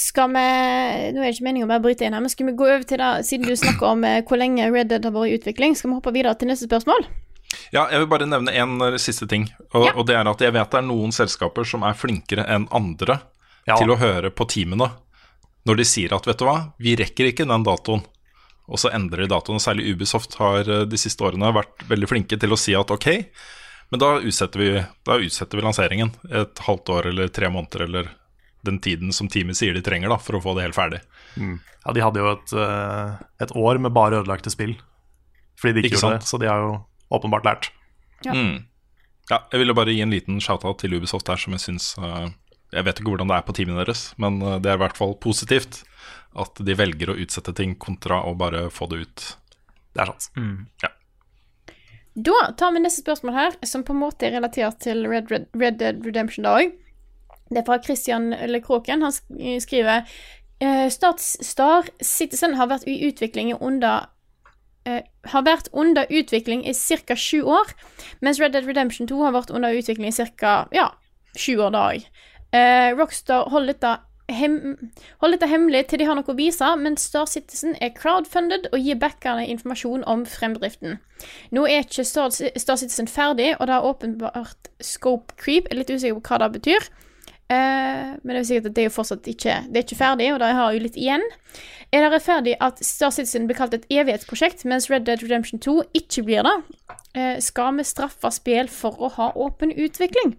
[0.00, 0.42] Skal vi
[1.12, 2.84] Nå er det ikke meningen å bare bryte inn her, men skal vi gå over
[2.88, 5.74] til det, siden du snakker om eh, hvor lenge Red Dead har vært i utvikling,
[5.76, 7.04] skal vi hoppe videre til neste spørsmål?
[7.74, 9.48] Ja, jeg vil bare nevne en eh, siste ting.
[9.74, 9.92] Og, Ja.
[9.98, 13.20] og det er at jeg vet det er noen selskaper som er flinkere enn andre
[13.68, 13.76] Ja.
[13.76, 14.88] til å høre på teamene
[15.68, 18.00] når de sier at vet du hva, vi rekker ikke den datoen.
[18.70, 19.58] Og så endrer de datoen.
[19.62, 23.08] Særlig Ubisoft har eh, de siste årene vært veldig flinke til å si at ok,
[23.90, 24.70] men da utsetter vi,
[25.06, 28.12] da utsetter vi lanseringen et halvt år eller tre måneder eller
[28.62, 31.00] den tiden som teamet sier de trenger da, for å få det helt ferdig.
[31.40, 34.76] Ja, de hadde jo et, eh, et år med bare ødelagte spill.
[35.58, 36.22] Fordi de ikke, Ikke gjorde sant?
[36.22, 36.74] det, så de har jo
[37.10, 37.70] åpenbart lært.
[38.24, 38.36] Ja.
[38.36, 38.66] Mm.
[39.30, 42.30] Ja, jeg ville bare gi en liten shout-out til Ubisoft her, som jeg syns eh,
[42.74, 45.16] Jeg vet ikke hvordan det er på teamet deres, men det er i hvert fall
[45.18, 45.82] positivt
[46.38, 49.26] at de velger å utsette ting kontra å bare få det ut.
[49.94, 50.30] Det er sant.
[52.14, 55.48] Da tar vi neste spørsmål her, som på en måte er relatert til Red, Red,
[55.56, 56.76] Red Dead Redemption da òg.
[57.50, 59.02] Det er fra Christian Lekroken.
[59.02, 60.06] Han skriver
[60.60, 64.10] Statsstar Star Citizen har vært i utvikling i under
[64.88, 67.12] Uh, har vært under utvikling i ca.
[67.12, 67.68] sju år,
[68.24, 70.68] mens Red Dead Redemption 2 har vært under utvikling i ca.
[70.72, 70.86] ja,
[71.36, 72.06] sju år da òg.
[72.56, 73.90] Eh, Rockstar holder dette,
[74.34, 74.56] hem
[75.20, 78.78] holder dette hemmelig til de har noe å vise, men Star Citizen er crowdfunded og
[78.80, 80.98] gir backerne informasjon om fremdriften.
[81.54, 85.68] Nå er ikke Star, Star Citizen ferdig, og det er åpenbart scope creep.
[85.68, 86.90] Jeg er litt usikker på hva det betyr.
[87.50, 90.28] Uh, men det er sikkert at det er jo fortsatt ikke Det er ikke ferdig,
[90.30, 91.24] og det har jo litt igjen.
[91.90, 95.80] Er det rettferdig at Star Citizen blir kalt et evighetsprosjekt, mens Red Dead Redemption 2
[95.98, 96.54] ikke blir det?
[97.18, 100.36] Uh, skal vi straffe spill for å ha åpen utvikling?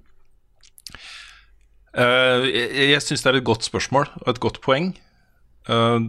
[1.91, 4.93] Eh, jeg jeg syns det er et godt spørsmål og et godt poeng.
[5.67, 5.99] Eh,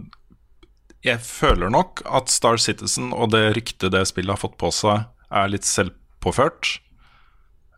[1.03, 5.09] jeg føler nok at Star Citizen og det ryktet det spillet har fått på seg,
[5.33, 6.77] er litt selvpåført.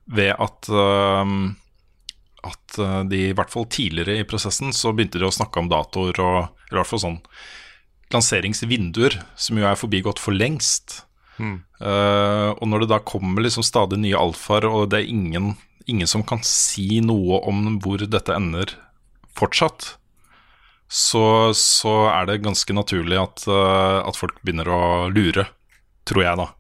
[0.05, 1.55] Ved at um,
[2.45, 2.75] At
[3.09, 6.35] de i hvert fall tidligere i prosessen så begynte de å snakke om datoer og
[6.69, 7.17] i hvert fall sånn
[8.13, 10.99] lanseringsvinduer, som jo er forbigått for lengst.
[11.39, 15.55] Uh, og når det da kommer liksom stadig nye alfaer, og det er ingen,
[15.91, 18.73] ingen som kan si noe om hvor dette ender
[19.35, 19.95] fortsatt,
[20.87, 25.47] så, så er det ganske naturlig at, uh, at folk begynner å lure,
[26.07, 26.51] tror jeg, da.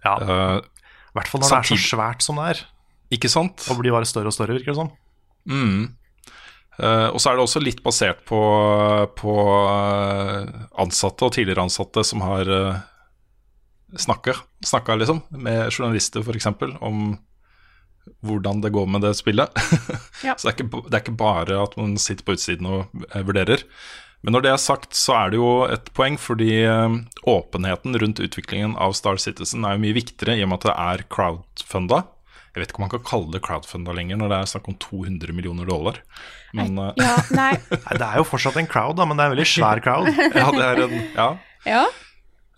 [0.00, 0.58] Ja, Uh,
[1.10, 2.60] I hvert fall når det er så svært som det er.
[3.12, 3.64] ikke sant?
[3.68, 4.92] Og blir bare større og større, virker det som.
[5.50, 5.96] Mm.
[6.80, 8.38] Uh, og så er det også litt basert på,
[9.18, 9.32] på
[9.68, 10.46] eh,
[10.80, 12.78] ansatte og tidligere ansatte som har uh,
[14.00, 16.48] snakka liksom, med journalister f.eks.
[16.80, 17.18] om
[18.26, 19.50] hvordan det går med det spillet.
[20.20, 20.34] Ja.
[20.36, 23.22] så det er, ikke, det er ikke bare at man sitter på utsiden og eh,
[23.24, 23.62] vurderer.
[24.20, 28.20] Men når det er sagt, så er det jo et poeng, fordi eh, åpenheten rundt
[28.20, 32.02] utviklingen av Star Citizen er jo mye viktigere i og med at det er crowdfunda.
[32.50, 34.76] Jeg vet ikke om man kan kalle det crowdfunda lenger når det er snakk om
[34.82, 36.02] 200 millioner dollar.
[36.52, 37.52] Men nei, Ja, nei.
[37.86, 40.10] Nei, det er jo fortsatt en crowd, da, men det er en veldig svær crowd.
[40.42, 41.28] ja, det er en Ja.
[41.64, 41.84] Ja.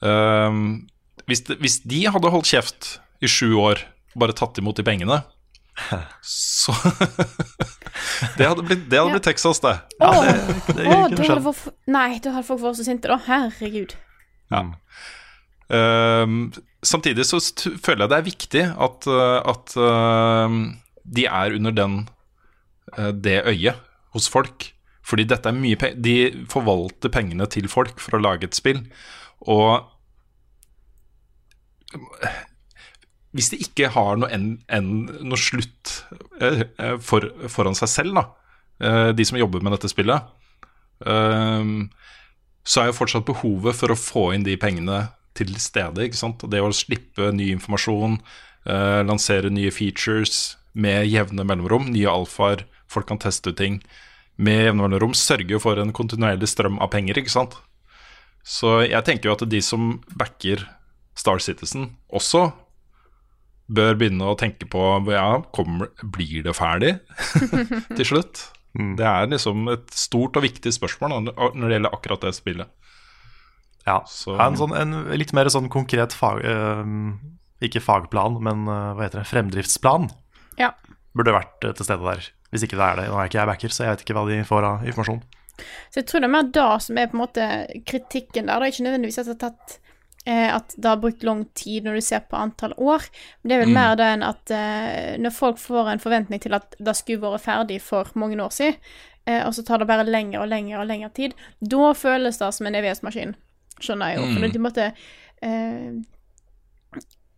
[0.03, 0.89] Um,
[1.29, 3.85] hvis, de, hvis de hadde holdt kjeft i sju år,
[4.19, 5.23] bare tatt imot de pengene,
[6.23, 6.75] så
[8.37, 9.73] Det hadde blitt, det hadde blitt Texas, det.
[9.99, 13.19] Ja, det å, kunne da hadde folk, nei, da hadde folk vært så sinte, da.
[13.27, 13.95] Herregud.
[15.73, 16.53] Ehm,
[16.85, 17.41] samtidig så
[17.83, 20.59] føler jeg det er viktig at, uh, at uh,
[21.17, 21.97] de er under den,
[22.99, 23.81] uh, det øyet
[24.17, 24.71] hos folk.
[25.03, 28.85] Fordi dette er mye penger De forvalter pengene til folk for å lage et spill.
[29.51, 29.83] Og
[33.33, 34.91] hvis de ikke har noe, en, en,
[35.25, 35.95] noe slutt
[36.41, 38.25] eh, eh, for, foran seg selv, da,
[38.85, 40.31] eh, de som jobber med dette spillet,
[41.03, 46.05] så er jo fortsatt behovet for å få inn de pengene til stede.
[46.05, 46.45] ikke sant?
[46.47, 48.21] Det å slippe ny informasjon,
[49.03, 53.81] lansere nye features med jevne mellomrom, nye alfaer, folk kan teste ut ting
[54.39, 57.59] med jevne mellomrom, sørger for en kontinuerlig strøm av penger, ikke sant.
[58.47, 60.63] Så jeg tenker jo at de som backer
[61.19, 62.53] Star Citizen, også
[63.73, 64.83] bør begynne å tenke på
[65.13, 65.27] ja,
[65.57, 66.95] kommer, blir det ferdig
[67.99, 68.47] til slutt?
[68.73, 72.71] Det er liksom et stort og viktig spørsmål når når det gjelder akkurat det spillet.
[73.87, 76.45] Ja, Så- en, sånn, en litt mer sånn konkret fag...
[76.47, 76.85] Øh,
[77.63, 79.29] ikke fagplan, men øh, hva heter det?
[79.31, 80.09] Fremdriftsplan
[80.59, 80.73] Ja.
[81.15, 82.25] burde vært eh, til stede der.
[82.51, 83.05] Hvis ikke det er det.
[83.13, 85.21] Nå er ikke jeg backer, så jeg vet ikke hva de får av informasjon.
[85.93, 87.47] Så jeg tror det er mer da som er på en måte
[87.87, 88.59] kritikken der.
[88.59, 89.77] Det er ikke nødvendigvis at det har tatt
[90.25, 93.03] At det har brukt lang tid når du ser på antall år.
[93.43, 96.55] Men det er vel mer det enn at eh, når folk får en forventning til
[96.55, 98.77] at det skulle vært ferdig for mange år siden,
[99.27, 102.53] eh, og så tar det bare lengre og lengre og lengre tid, da føles det
[102.55, 103.35] som en evighetsmaskin.
[103.83, 104.29] Skjønner jeg jo.
[104.37, 104.89] For de måtte
[105.43, 105.91] eh,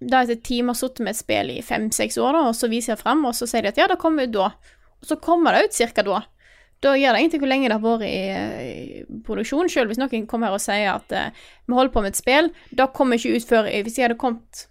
[0.04, 2.68] Da etter et team har sittet med et spill i fem-seks år, da, og så
[2.68, 4.50] viser jeg frem, og så sier de at ja, det kommer ut da.
[5.00, 6.20] Og så kommer det ut cirka da.
[6.84, 8.20] Da gjør det ingenting hvor lenge det har vært i,
[8.68, 9.70] i produksjon.
[9.72, 12.50] Selv hvis noen kommer her og sier at uh, vi holder på med et spill,
[12.76, 14.64] da kommer ikke ut før Hvis jeg hadde kommet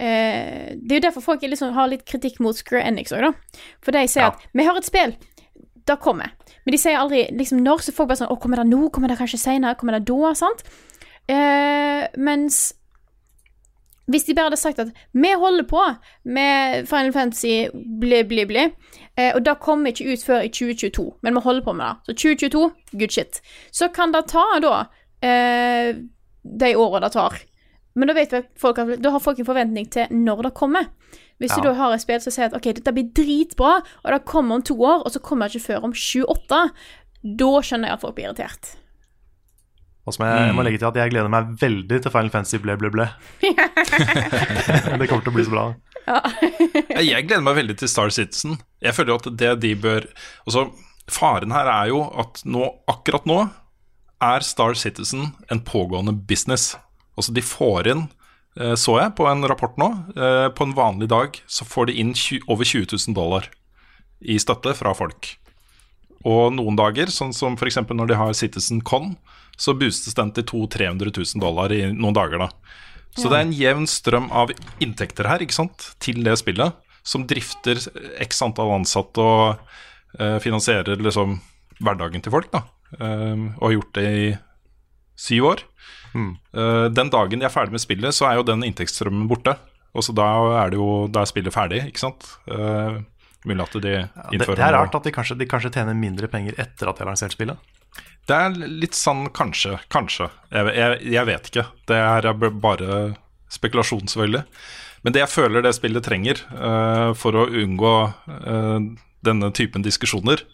[0.00, 3.62] uh, Det er jo derfor folk liksom, har litt kritikk mot Square Enix òg, da.
[3.84, 4.32] For de sier Ja.
[4.34, 5.14] at vi har et spill,
[5.86, 6.34] det kommer.
[6.64, 8.88] Men de sier aldri liksom når, så folk bare sånn Å, kommer det nå?
[8.92, 9.78] Kommer det kanskje seinere?
[9.78, 10.34] Kommer det da?
[10.38, 10.66] Sant?
[11.30, 12.72] Uh, mens
[14.10, 15.82] hvis de bare hadde sagt at vi holder på
[16.24, 17.68] med Final Fantasy
[18.00, 18.64] bli, bli, bli,
[19.16, 22.10] eh, og det kommer ikke ut før i 2022, men vi holder på med det.
[22.10, 22.64] Så 2022,
[22.98, 23.40] good shit.
[23.72, 24.74] Så kan det ta da
[25.22, 25.94] eh,
[26.42, 27.38] de åra det tar.
[27.94, 30.86] Men da vet folk da har folk en forventning til når det kommer.
[31.40, 31.62] Hvis Ja.
[31.62, 34.54] du da har et spill som sier at ok, dette blir dritbra, og det kommer
[34.56, 36.70] om to år, og så kommer det ikke før om 28,
[37.24, 38.76] da skjønner jeg at folk blir irritert.
[40.10, 42.58] Og som jeg, jeg må legge til at jeg gleder meg veldig til Final Fantasy
[42.62, 43.06] ble, ble, ble.
[43.44, 45.64] det kommer til å bli så bra.
[46.08, 46.20] Ja,
[47.04, 48.58] Jeg gleder meg veldig til Star Citizen.
[48.82, 50.08] Jeg føler at det de bør
[50.42, 50.66] Altså,
[51.10, 53.44] faren her er jo at nå, akkurat nå
[54.20, 56.74] er Star Citizen en pågående business.
[57.14, 58.06] Altså, de får inn,
[58.58, 62.00] eh, så jeg på en rapport nå, eh, på en vanlig dag så får de
[62.02, 62.14] inn
[62.48, 63.46] over 20 000 dollar
[64.20, 65.36] i støtte fra folk.
[66.28, 67.80] Og noen dager, sånn som f.eks.
[67.88, 69.14] når de har Citizen Con,
[69.60, 72.50] så boostes den til 200 000-300 000 dollar i noen dager, da.
[73.18, 77.26] Så det er en jevn strøm av inntekter her, ikke sant, til det spillet, som
[77.28, 77.80] drifter
[78.22, 79.58] x antall ansatte og
[80.20, 81.40] uh, finansierer liksom
[81.80, 82.62] hverdagen til folk, da.
[83.00, 84.30] uh, og har gjort det i
[85.20, 85.66] syv år.
[86.16, 89.56] Eh, den dagen de er ferdig med spillet, så er jo den inntektsstrømmen borte.
[89.94, 90.26] Og så da
[90.62, 92.26] er det jo Da er spillet ferdig, ikke sant.
[92.46, 93.02] Uh,
[93.44, 96.28] mulig at de Det, ja, det er rart at de kanskje, de kanskje tjener mindre
[96.30, 97.58] penger etter at de har lansert spillet.
[98.30, 100.28] Det er litt sånn kanskje, kanskje.
[100.54, 101.64] Jeg, jeg, jeg vet ikke.
[101.90, 102.28] Det er
[102.62, 102.98] bare
[103.50, 104.44] spekulasjon, selvfølgelig.
[105.02, 108.78] Men det jeg føler det spillet trenger uh, for å unngå uh,
[109.26, 110.44] denne typen diskusjoner,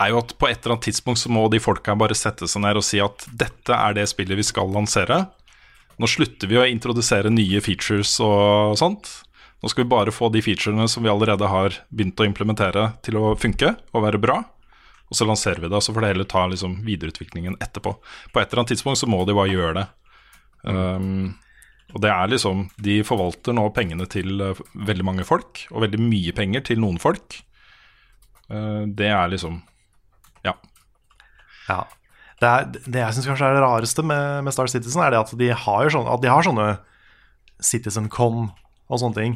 [0.00, 2.64] er jo at på et eller annet tidspunkt så må de folka bare sette seg
[2.64, 5.26] ned og si at dette er det spillet vi skal lansere.
[6.00, 9.10] Nå slutter vi å introdusere nye features og sånt.
[9.60, 13.20] Nå skal vi bare få de featurene som vi allerede har begynt å implementere, til
[13.20, 14.38] å funke og være bra.
[15.10, 17.96] Og så lanserer vi det, og så får det heller ta liksom, videreutviklingen etterpå.
[18.30, 19.86] På et eller annet tidspunkt så må de bare gjøre det.
[20.62, 21.32] Um,
[21.90, 26.02] og det er liksom De forvalter nå pengene til eh, veldig mange folk, og veldig
[26.04, 27.40] mye penger til noen folk.
[28.50, 29.62] Uh, det er liksom
[30.46, 30.54] Ja.
[31.68, 31.82] Ja.
[32.40, 35.20] Det, er, det jeg syns kanskje er det rareste med, med Star Citizen, er det
[35.20, 36.68] at de har, sånne, at de har sånne
[37.60, 38.46] CitizenCon
[38.88, 39.34] og sånne ting.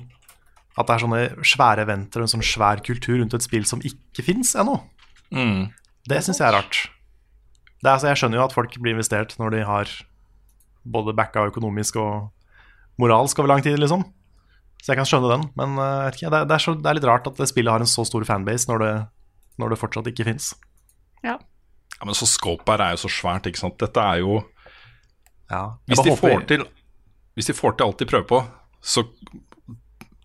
[0.79, 3.83] At det er sånne svære eventer og en sånn svær kultur rundt et spill som
[3.85, 4.79] ikke fins ennå.
[5.33, 5.71] Mm.
[6.09, 6.83] Det syns jeg er rart.
[7.81, 9.91] Det er, altså, jeg skjønner jo at folk blir investert når de har
[10.85, 12.31] både backa økonomisk og
[13.01, 14.05] moralsk over lang tid, liksom.
[14.85, 15.45] Så jeg kan skjønne den.
[15.57, 17.49] Men uh, vet ikke, det, er, det, er så, det er litt rart at det
[17.49, 18.93] spillet har en så stor fanbase når det,
[19.61, 20.51] når det fortsatt ikke fins.
[21.25, 21.39] Ja.
[21.39, 23.79] ja men så Scope her er jo så svært, ikke sant.
[23.81, 24.43] Dette er jo
[25.49, 26.67] Ja, Hvis de, får til,
[27.37, 28.45] hvis de får til alt de prøver på,
[28.85, 29.07] så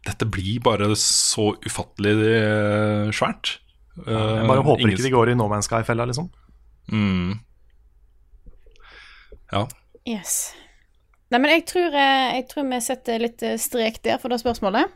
[0.08, 3.58] Dette blir bare så ufattelig eh, svært.
[4.08, 6.30] Jeg bare håper Ingen- ikke de går i No Man's Sky-fella, liksom.
[6.92, 7.40] Mm.
[9.52, 9.64] Ja.
[10.08, 10.54] Yes.
[11.30, 14.40] Nei, men jeg tror, eh, jeg tror vi setter litt eh, strek der for det
[14.42, 14.90] spørsmålet.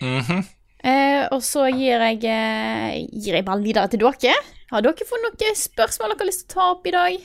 [0.00, 0.44] Mhm.
[0.84, 4.34] Eh, og så gir jeg, eh, gir jeg ballen videre til dere.
[4.70, 7.18] Har dere fått noen spørsmål dere har lyst til å ta opp i dag?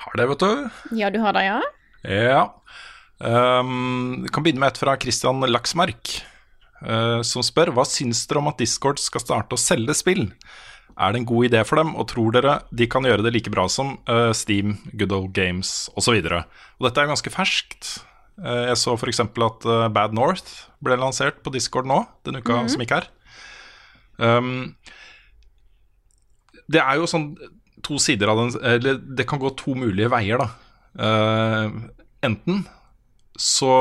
[0.00, 0.96] Har det, vet du.
[0.96, 1.60] Ja, du har det, ja?
[2.08, 2.42] Ja.
[3.20, 6.22] Um, vi kan begynne med et fra Christian Laksmark, eh,
[6.80, 10.22] som spør hva syns dere om at Discord skal starte å selge spill.
[11.00, 13.52] Er det en god idé for dem, og tror dere de kan gjøre det like
[13.52, 16.18] bra som eh, Steam, Good Old Games osv.?
[16.20, 17.92] Dette er ganske ferskt.
[18.40, 19.22] Eh, jeg så f.eks.
[19.24, 23.08] at eh, Bad North ble lansert på Discord nå, den uka som gikk her.
[24.20, 24.74] Um,
[26.68, 27.30] det er jo sånn
[27.80, 30.50] to sider av den Eller det kan gå to mulige veier, da.
[31.00, 31.88] Uh,
[32.26, 32.66] enten
[33.40, 33.74] så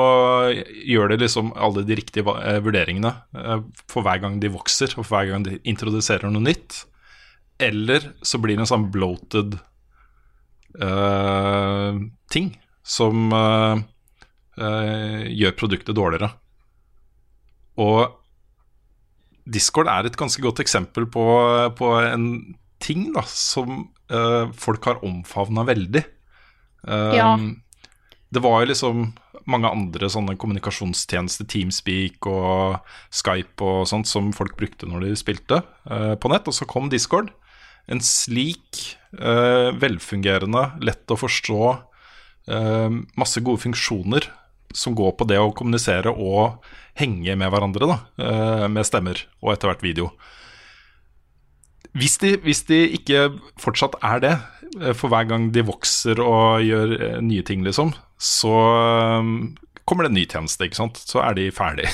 [0.87, 5.03] gjør de liksom alle de riktige eh, vurderingene eh, for hver gang de vokser, og
[5.03, 6.85] for hver gang de introduserer noe nytt.
[7.59, 9.57] Eller så blir det en sånn bloated
[10.79, 11.97] uh,
[12.31, 12.53] ting
[12.87, 13.75] som uh,
[14.61, 16.31] uh, gjør produktet dårligere.
[17.83, 18.15] Og
[19.43, 21.25] Discord er et ganske godt eksempel på,
[21.75, 22.29] på en
[22.79, 23.89] ting da, som
[24.57, 26.01] folk har omfavna veldig.
[26.87, 27.33] Ja.
[28.29, 29.01] Det var jo liksom
[29.51, 32.79] mange andre sånne kommunikasjonstjenester, Teamspeak og
[33.13, 36.47] Skype og sånt, som folk brukte når de spilte uh, på nett.
[36.49, 37.31] Og så kom Discord.
[37.89, 38.83] En slik
[39.19, 41.61] uh, velfungerende, lett å forstå,
[42.53, 44.29] uh, masse gode funksjoner
[44.77, 46.61] som går på det å kommunisere og
[46.99, 47.95] henge med hverandre, da,
[48.69, 50.11] med stemmer og etter hvert video.
[51.97, 53.23] Hvis de, hvis de ikke
[53.57, 54.35] fortsatt er det,
[54.99, 56.93] for hver gang de vokser og gjør
[57.25, 59.33] nye ting, liksom, så eh,
[59.87, 60.99] kommer det en ny tjeneste, ikke sant?
[61.01, 61.87] Så er de ferdig.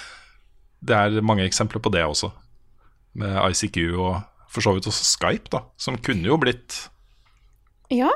[0.86, 2.32] det er mange eksempler på det også,
[3.16, 6.86] med ICQ og for så vidt også Skype, da, som kunne jo blitt
[7.92, 8.10] Ja.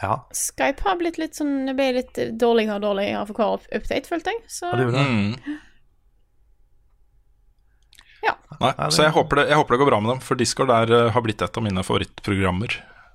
[0.00, 4.08] Ja, Skype har blitt litt sånn Det ble litt dårligere og dårligere for hver update,
[4.08, 4.40] følte jeg.
[4.48, 5.10] Så ja det gjorde det.
[5.10, 5.58] mm.
[8.20, 8.34] Ja.
[8.60, 10.90] Nei, så jeg håper, det, jeg håper det går bra med dem, for Discord der
[10.92, 12.74] eh, har blitt et av mine favorittprogrammer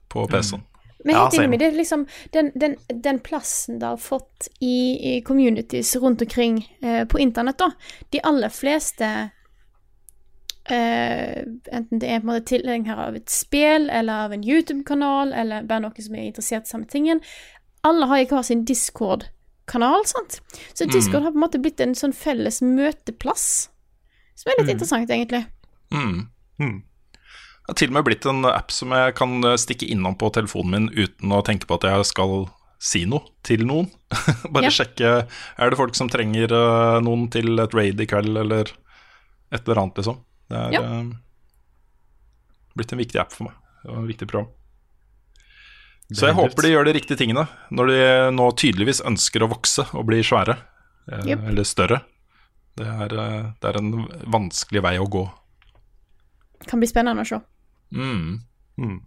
[0.10, 0.64] på PC-en.
[1.06, 1.50] Men Ja, helt enig same.
[1.54, 6.22] med det, er liksom den, den, den plassen det har fått i, i communities rundt
[6.22, 7.72] omkring eh, på internett, da.
[8.10, 9.10] De aller fleste
[10.70, 15.34] eh, Enten det er på en måte tilhenger av et spill, eller av en YouTube-kanal,
[15.34, 17.22] eller bare noen som er interessert i samme tingen.
[17.86, 20.40] Alle har ikke hver sin Discord-kanal, sant.
[20.74, 23.48] Så Discord har på en måte blitt en sånn felles møteplass,
[24.34, 25.46] som er litt interessant, egentlig.
[25.94, 26.26] Mm.
[26.58, 26.80] Mm.
[27.66, 30.30] Det har til og med blitt en app som jeg kan eh, stikke innom på
[30.36, 32.48] telefonen min uten å tenke på at jeg skal
[32.86, 33.88] si noe til noen.
[34.54, 34.74] Bare Ja.
[34.74, 35.14] sjekke
[35.58, 38.70] Er det folk som trenger eh, noen til et raid i kveld, eller
[39.52, 40.20] et eller annet, liksom.
[40.52, 40.82] Det er Ja.
[40.84, 41.10] eh,
[42.78, 43.58] blitt en viktig app for meg.
[43.90, 44.52] Og en viktig program.
[46.14, 48.02] Så jeg håper de gjør de riktige tingene, når de
[48.36, 50.54] nå tydeligvis ønsker å vokse og bli svære.
[51.10, 51.48] Yep.
[51.50, 51.98] Eller større.
[52.78, 53.90] Det er, det er en
[54.30, 55.24] vanskelig vei å gå.
[56.62, 57.40] Det Kan bli spennende å se.
[57.92, 59.02] Mm.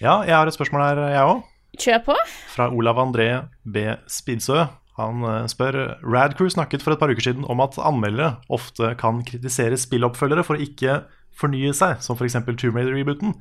[0.00, 1.42] Ja, jeg har et spørsmål her, jeg òg.
[1.80, 2.16] Kjør på.
[2.50, 3.28] Fra Olav André
[3.64, 3.84] B.
[4.10, 4.64] Spidsø.
[5.00, 9.22] Han eh, spør Radcrew snakket for et par uker siden om at anmeldere ofte kan
[9.26, 11.02] kritisere spilloppfølgere for å ikke
[11.40, 12.36] fornye seg, som f.eks.
[12.48, 13.36] Tomb Raider-rebooten.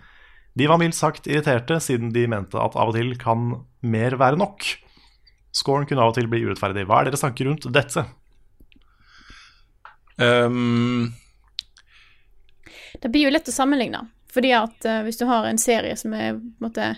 [0.59, 3.51] De var mildt sagt irriterte, siden de mente at av og til kan
[3.81, 4.65] mer være nok.
[5.55, 6.85] Scoren kunne av og til bli urettferdig.
[6.87, 8.05] Hva er deres tanker rundt dette?
[10.19, 11.13] Um,
[12.99, 14.05] Det blir jo lett å sammenligne.
[14.33, 16.93] Fordi at uh, hvis du har en serie som er måte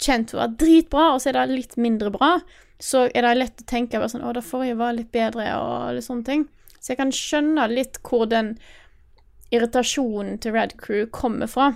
[0.00, 2.36] kjent for å være dritbra, og så er det litt mindre bra,
[2.82, 5.94] så er det lett å tenke bare sånn Å, det forrige var litt bedre, og
[5.96, 6.46] litt sånne ting.
[6.80, 8.56] Så jeg kan skjønne litt hvor den
[9.54, 11.72] irritasjonen til Red Crew kommer fra.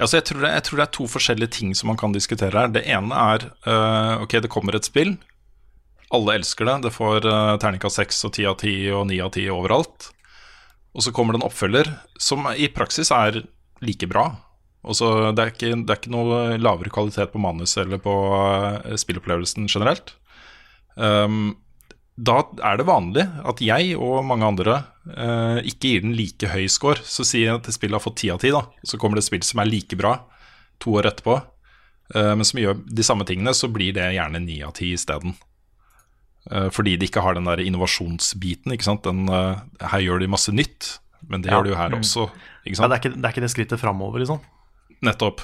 [0.00, 2.56] Ja, jeg, tror det, jeg tror det er to forskjellige ting som man kan diskutere
[2.56, 2.70] her.
[2.72, 5.18] Det ene er uh, Ok, det kommer et spill.
[6.16, 6.78] Alle elsker det.
[6.86, 10.08] Det får uh, terningkast 6 og 10 av 10 og 9 av 10 overalt.
[10.94, 13.42] Og så kommer det en oppfølger som i praksis er
[13.84, 14.30] like bra.
[14.80, 18.14] Og så det, er ikke, det er ikke noe lavere kvalitet på manus eller på
[18.32, 20.14] uh, spillopplevelsen generelt.
[20.96, 21.58] Um,
[22.20, 26.66] da er det vanlig at jeg og mange andre uh, ikke gir den like høy
[26.72, 27.04] score.
[27.04, 28.64] Så sier jeg at spillet har fått 10 av 10, da.
[28.88, 30.16] Så kommer det et spill som er like bra
[30.80, 31.36] to år etterpå,
[32.16, 35.36] uh, men som gjør de samme tingene, så blir det gjerne 9 av 10 isteden.
[36.48, 38.72] Uh, fordi de ikke har den der innovasjonsbiten.
[38.72, 39.04] Ikke sant?
[39.04, 40.94] Den, her gjør de masse nytt,
[41.28, 41.58] men det Ja.
[41.58, 42.30] gjør de jo her også.
[42.64, 44.40] Ikke Ja, det, er ikke, det er ikke det skrittet framover, liksom.
[45.04, 45.42] Nettopp.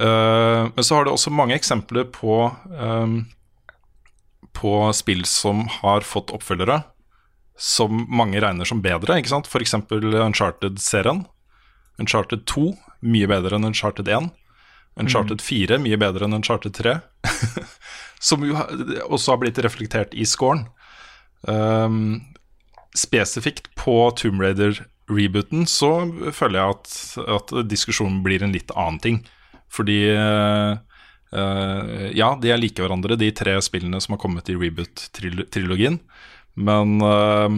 [0.00, 3.26] Uh, men så har det også mange eksempler på um,
[4.54, 6.80] På spill som har fått oppfølgere
[7.56, 9.18] som mange regner som bedre.
[9.20, 9.46] ikke sant?
[9.46, 9.74] F.eks.
[9.74, 11.24] Uncharted-serien.
[12.02, 12.72] Uncharted 2
[13.06, 14.30] mye bedre enn Uncharted 1.
[14.98, 16.96] Uncharted 4 mye bedre enn Uncharted 3.
[18.22, 18.56] som jo
[19.08, 20.66] også har blitt reflektert i scoren.
[21.42, 22.22] Um,
[22.96, 25.92] spesifikt på Tomb Raider-rebooten så
[26.32, 26.96] føler jeg at,
[27.36, 29.20] at diskusjonen blir en litt annen ting.
[29.74, 30.78] Fordi uh,
[32.14, 35.98] ja, de er like hverandre, de tre spillene som har kommet i reboot-trilogien.
[36.54, 37.50] Men uh,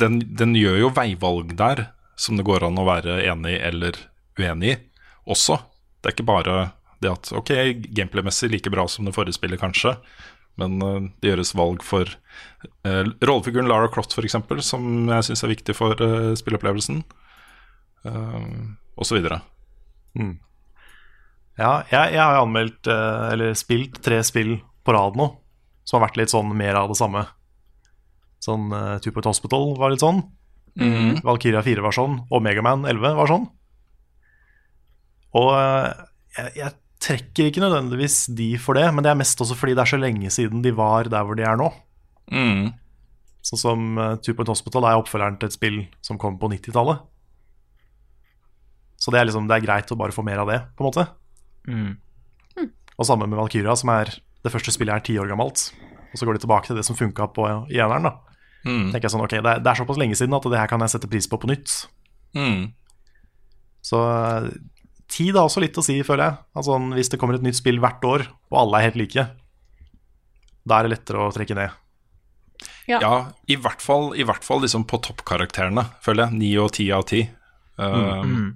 [0.00, 3.98] den, den gjør jo veivalg der som det går an å være enig eller
[4.40, 4.78] uenig i
[5.26, 5.58] også.
[6.00, 6.56] Det er ikke bare
[7.04, 7.52] det at ok,
[7.96, 9.96] gameplay-messig like bra som det forrige spillet, kanskje.
[10.60, 15.52] Men uh, det gjøres valg for uh, rollefiguren Lara Croft, f.eks., som jeg syns er
[15.52, 17.02] viktig for uh, spilleopplevelsen.
[18.06, 19.42] Uh, og så videre.
[21.56, 25.30] Ja, jeg, jeg har jo anmeldt, eh, eller spilt, tre spill på rad nå,
[25.88, 27.24] som har vært litt sånn mer av det samme.
[28.44, 30.20] Sånn uh, Tupert Hospital var litt sånn.
[31.24, 33.46] Valkyria 4 var sånn, og Megaman 11 var sånn.
[35.40, 35.88] Og uh,
[36.36, 36.74] jeg, jeg
[37.06, 39.98] trekker ikke nødvendigvis de for det, men det er mest også fordi det er så
[40.00, 41.68] lenge siden de var der hvor de er nå.
[42.34, 42.72] Mm.
[43.46, 47.04] Sånn som uh, Two Point Hospital er oppfølgeren til et spill som kom på 90-tallet.
[48.98, 50.88] Så det er, liksom, det er greit å bare få mer av det, på en
[50.88, 51.04] måte.
[51.68, 51.92] Mm.
[52.96, 54.08] Og samme med Valkyria, som er
[54.42, 55.68] det første spillet er ti år gammelt.
[56.10, 58.08] Og så går de tilbake til det som funka på i eneren.
[58.10, 58.14] da
[58.66, 58.88] Mm.
[58.90, 60.82] tenker jeg sånn, ok, det er, det er såpass lenge siden at det her kan
[60.82, 61.70] jeg sette pris på på nytt.
[62.34, 62.72] Mm.
[63.86, 64.48] Så eh,
[65.12, 66.38] tid har også litt å si, føler jeg.
[66.58, 69.26] Altså, hvis det kommer et nytt spill hvert år, og alle er helt like,
[70.66, 71.82] da er det lettere å trekke ned.
[72.86, 73.00] Ja.
[73.02, 73.14] Ja,
[73.50, 76.38] i hvert fall, i hvert fall liksom på toppkarakterene, føler jeg.
[76.40, 77.24] Ni og ti av ti.
[77.76, 78.54] Um,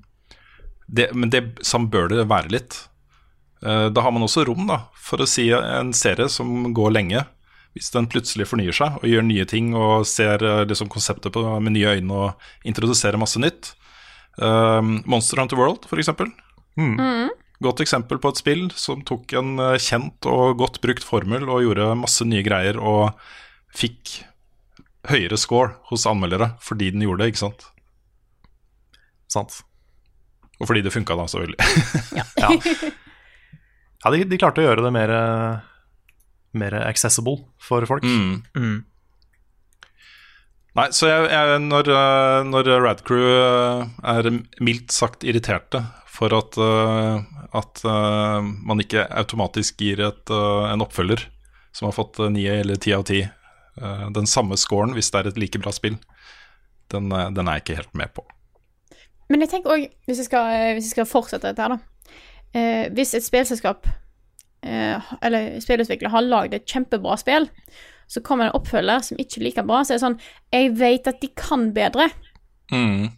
[0.86, 2.78] det, men det, sånn bør det være litt.
[3.64, 7.26] Uh, da har man også rom da, for å si en serie som går lenge.
[7.76, 11.44] Hvis den plutselig fornyer seg og gjør nye ting og ser uh, liksom konseptet på,
[11.62, 13.74] med nye øyne og introduserer masse nytt.
[14.40, 16.30] Um, Monster Hunter World, for eksempel.
[17.60, 21.64] Godt eksempel på et spill som tok en uh, kjent og godt brukt formel og
[21.66, 23.12] gjorde masse nye greier og
[23.76, 24.22] fikk
[25.10, 27.66] høyere score hos anmeldere fordi den gjorde det, ikke sant?
[29.30, 29.60] Sant?
[30.60, 31.60] Og fordi det funka, da, selvfølgelig.
[32.20, 32.50] Ja,
[34.04, 35.60] ja de, de klarte å gjøre det mer, eh,
[36.60, 38.04] mer accessible for folk.
[38.04, 38.80] Mm.
[40.78, 44.28] Nei, så jeg, jeg, når, uh, når Radcrew uh, er
[44.62, 47.18] mildt sagt irriterte for at, uh,
[47.56, 51.24] at man ikke automatisk gir et, en oppfølger
[51.74, 53.30] som har fått ni 9 eller 10 av 10,
[53.82, 55.96] uh, den samme scoren hvis det er et like bra spill,
[56.90, 58.26] den, den er jeg ikke helt med på.
[59.30, 63.26] Men jeg tenker òg, hvis, hvis jeg skal fortsette dette her, da eh, Hvis et
[63.26, 63.86] spillselskap
[64.66, 67.46] eh, eller spillutvikler har lagd et kjempebra spill,
[68.10, 70.20] så kommer en oppfølger som ikke er like bra, så er det sånn
[70.50, 72.08] Jeg vet at de kan bedre.
[72.74, 73.10] Mm.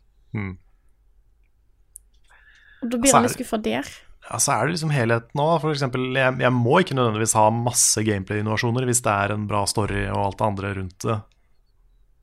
[2.83, 3.89] Og da blir Altså, er litt skuffa der.
[4.29, 5.47] Ja, så er det liksom helheten nå.
[5.63, 9.65] For eksempel, jeg, jeg må ikke nødvendigvis ha masse gameplay-innovasjoner hvis det er en bra
[9.71, 11.19] story og alt det andre rundt det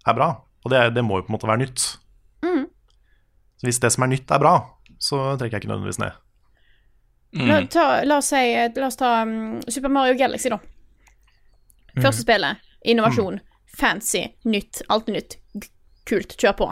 [0.07, 0.29] er bra.
[0.63, 1.91] Og det, det må jo på en måte være nytt.
[2.45, 2.65] Mm.
[3.65, 4.53] hvis det som er nytt, er bra,
[5.03, 6.19] så trekker jeg ikke nødvendigvis ned.
[7.45, 10.57] La, ta, la, oss si, la oss ta um, Super Mario Galaxy, da.
[11.97, 12.57] Første spillet.
[12.85, 13.39] Innovasjon.
[13.79, 14.25] Fancy.
[14.45, 14.81] Nytt.
[14.89, 15.37] Alt er nytt.
[16.09, 16.35] Kult.
[16.37, 16.69] Kjør på.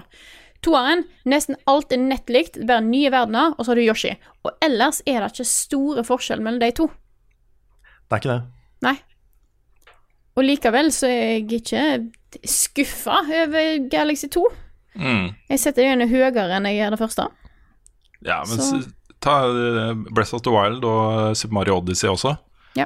[0.65, 4.15] Toeren, nesten alt er nett likt, bare nye verdener, og så har du Yoshi.
[4.44, 6.88] Og ellers er det ikke store forskjell mellom de to.
[8.10, 8.41] Det er ikke det.
[8.88, 8.95] Nei.
[10.38, 11.84] Og likevel så er jeg ikke
[12.48, 14.44] skuffa over Galaxy 2.
[14.98, 15.27] Mm.
[15.49, 17.27] Jeg setter det gjerne høyere enn jeg gjør det første.
[18.26, 18.91] Ja, men Så-
[19.22, 22.35] ta eh, Breath of the Wild og Super Mario Odyssey også.
[22.76, 22.85] Ja.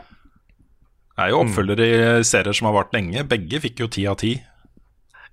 [1.21, 1.87] Er jo oppfølgere
[2.19, 3.23] i serier som har vart lenge.
[3.29, 4.33] Begge fikk jo ti av ti.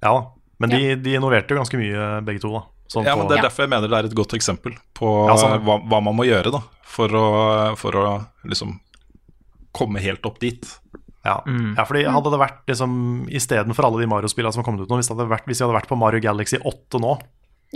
[0.03, 0.27] Ja da.
[0.61, 2.51] Men de, de innoverte jo ganske mye, begge to.
[2.57, 4.73] da Sånn Ja, på- men Det er derfor jeg mener det er et godt eksempel
[4.97, 5.63] på Ja, sånn.
[5.65, 7.25] hva, hva man må gjøre da for å,
[7.77, 8.05] for å
[8.49, 8.79] liksom
[9.77, 10.65] komme helt opp dit.
[11.25, 11.43] Ja,
[11.77, 14.97] ja fordi hadde det vært liksom istedenfor alle de Mario-spillene som har kommet ut nå,
[14.99, 17.13] hvis, det hadde vært, hvis vi hadde vært på Mario Galaxy 8 nå,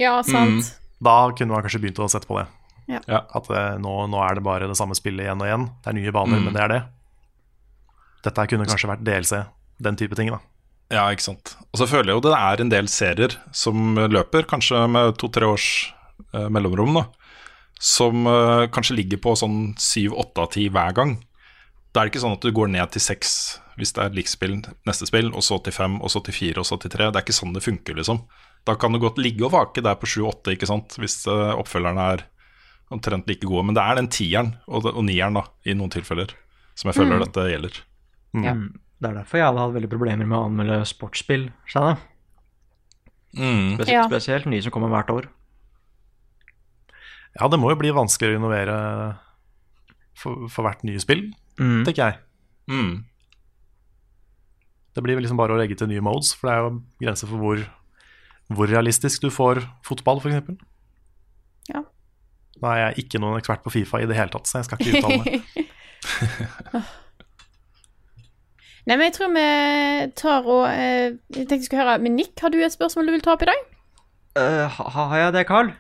[0.01, 0.73] Ja, sant.
[1.03, 2.47] da kunne man kanskje begynt å sette på det.
[2.89, 3.01] Ja.
[3.07, 3.21] Ja.
[3.37, 5.69] At eh, nå, nå er det bare det samme spillet igjen og igjen.
[5.85, 6.83] Det er nye baner, men det er det.
[8.23, 9.43] Dette her kunne kanskje vært DLC,
[9.83, 10.31] den type ting.
[10.31, 10.41] da
[10.93, 11.57] Ja, ikke sant.
[11.73, 15.49] Og så føler jeg jo det er en del serier som løper, kanskje med to-tre
[15.49, 15.69] års
[16.35, 17.07] eh, mellomrom, da.
[17.83, 21.17] Som eh, kanskje ligger på sånn syv-åtte av ti hver gang.
[21.93, 23.35] Da er det ikke sånn at du går ned til seks
[23.81, 24.59] hvis det er likspill
[24.89, 27.09] neste spill, og så til fem, og så til fire, og så til tre.
[27.09, 28.21] Det er ikke sånn det funker, liksom.
[28.69, 32.09] Da kan du godt ligge og vake der på sju-åtte, ikke sant, hvis eh, oppfølgerne
[32.15, 32.27] er
[32.93, 33.65] omtrent like gode.
[33.69, 36.37] Men det er den tieren og, og nieren, da, i noen tilfeller,
[36.79, 37.81] som jeg føler dette gjelder.
[38.35, 38.55] Ja.
[38.57, 38.79] Mm.
[39.03, 41.49] Det er derfor jeg hadde hatt veldig problemer med å anmelde sportsspill.
[41.69, 41.99] Steinar.
[43.37, 43.75] Mm.
[43.77, 44.05] Spesielt, Ja.
[44.09, 45.27] spesielt nye som kommer hvert år.
[47.41, 48.77] Ja, det må jo bli vanskeligere å innovere
[50.15, 51.85] for, for hvert nye spill, Mm.
[51.85, 52.19] tenker jeg.
[52.71, 53.05] Mm.
[54.95, 57.27] Det blir vel liksom bare å legge til nye modes, for det er jo grenser
[57.29, 57.63] for hvor,
[58.53, 60.57] hvor realistisk du får fotball, f.eks.
[61.73, 61.83] Ja.
[62.63, 64.79] Nå er jeg ikke noen ekspert på Fifa i det hele tatt, så jeg skal
[64.79, 65.43] ikke uttale meg.
[68.83, 69.43] Nei, men jeg tror vi
[70.19, 72.35] tar og eh, Jeg tenkte jeg skulle høre med Nick.
[72.43, 73.61] Har du et spørsmål du vil ta opp i dag?
[74.35, 75.71] Uh, har jeg det, Carl?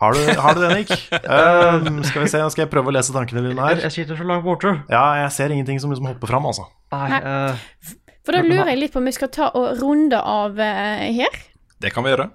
[0.00, 0.92] Har du, har du det, Nick?
[1.10, 3.82] Um, skal vi se, Nå skal jeg prøve å lese tankene dine her?
[3.82, 4.76] jeg sitter så langt borte.
[4.92, 6.68] Ja, jeg ser ingenting som liksom hopper fram, altså.
[6.94, 7.90] Nei, eh,
[8.22, 11.42] For da lurer jeg litt på om vi skal ta og runde av her.
[11.82, 12.28] Det kan vi gjøre.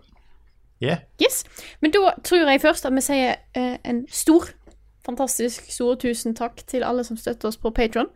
[0.83, 1.07] Yeah.
[1.23, 1.45] Yes.
[1.79, 4.51] Men da tror jeg først at vi sier en stor,
[5.07, 8.11] fantastisk stor tusen takk til alle som støtter oss på Patron.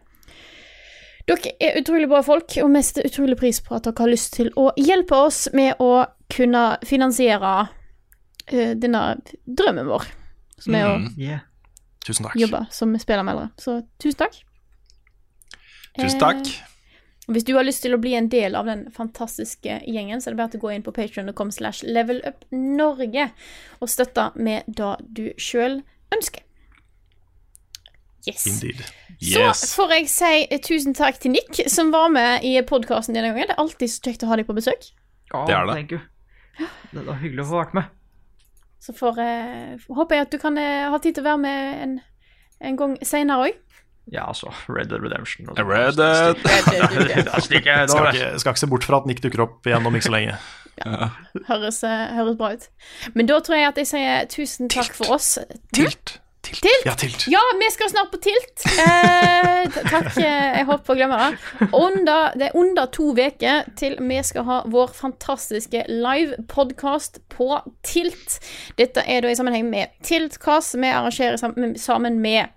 [1.30, 4.34] Dere er utrolig bra folk, og vi setter utrolig pris på at dere har lyst
[4.34, 9.03] til å hjelpe oss med å kunne finansiere uh, denne
[9.45, 10.07] drømmen vår,
[10.60, 11.11] som er å Mm.
[11.22, 11.39] yeah.
[12.06, 12.35] Tusen takk.
[12.39, 13.51] jobbe som spillermeldere.
[13.61, 14.39] Så tusen takk.
[15.99, 16.47] Tusen takk.
[16.47, 16.65] Eh,
[17.30, 20.34] Hvis du har lyst til å bli en del av den fantastiske gjengen, så er
[20.34, 23.27] det bare til å gå inn på patreon.com slash levelupnorge
[23.81, 25.84] og støtte med det du sjøl
[26.15, 26.41] ønsker.
[28.27, 28.45] Yes.
[28.47, 28.81] Indeed.
[29.21, 29.61] Yes.
[29.63, 33.31] Så får jeg si eh, tusen takk til Nick, som var med i podkasten denne
[33.31, 33.47] gangen.
[33.49, 34.89] Det er alltid så kjekt å ha deg på besøk.
[35.31, 35.77] Ja, Det er det.
[35.79, 36.01] Thank you.
[36.91, 37.95] Det var hyggelig å få vært med.
[38.79, 41.81] Så får, eh, håper jeg at du kan eh, ha tid til å være med
[41.83, 41.97] en,
[42.63, 43.57] en gang seinere òg.
[44.09, 44.49] Ja, altså.
[44.67, 45.51] Red Dead Redemption.
[45.53, 46.39] Red Dead.
[47.43, 50.15] Skal ikke, skal ikke se bort fra at Nick dukker opp igjen om ikke så
[50.15, 50.37] lenge.
[51.49, 52.65] Høres, eh, høres bra ut.
[53.13, 55.35] Men da tror jeg at jeg sier tusen takk for oss.
[55.75, 56.17] Tilt.
[56.41, 56.86] Tilt!
[56.86, 57.26] Ja, tilt.
[57.28, 58.64] Ja, vi skal snart på Tilt.
[58.80, 60.07] Eh, takk.
[60.18, 61.68] eh, Jeg holdt på å glemme det.
[61.76, 67.49] Under, det er under to uker til vi skal ha vår fantastiske live-podkast på
[67.84, 68.40] Tilt.
[68.80, 71.38] Dette er da i sammenheng med Tiltkast, som vi arrangerer
[71.78, 72.56] sammen med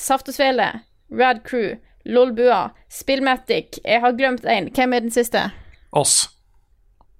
[0.00, 0.70] Saft og Svele,
[1.12, 1.76] Rad Crew,
[2.08, 3.78] Lolbua, Spillmatic.
[3.84, 4.70] Jeg har glemt en.
[4.74, 5.50] Hvem er den siste?
[5.92, 6.22] Oss.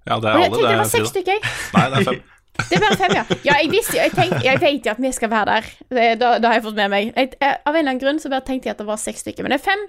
[0.08, 1.32] Ja, det er er jeg alle, tenkte det var seks stykker.
[1.36, 1.56] jeg.
[1.76, 2.22] Nei, det er fem.
[2.68, 3.24] Det er bare fem, ja.
[3.46, 5.68] Ja, jeg visste jo, jeg, tenkte, jeg vet jo at vi skal være der.
[5.90, 7.12] Det, da, da har jeg fått med meg.
[7.16, 9.24] Jeg, jeg, av en eller annen grunn så bare tenkte jeg at det var seks
[9.24, 9.42] stykker.
[9.46, 9.86] Men det er fem,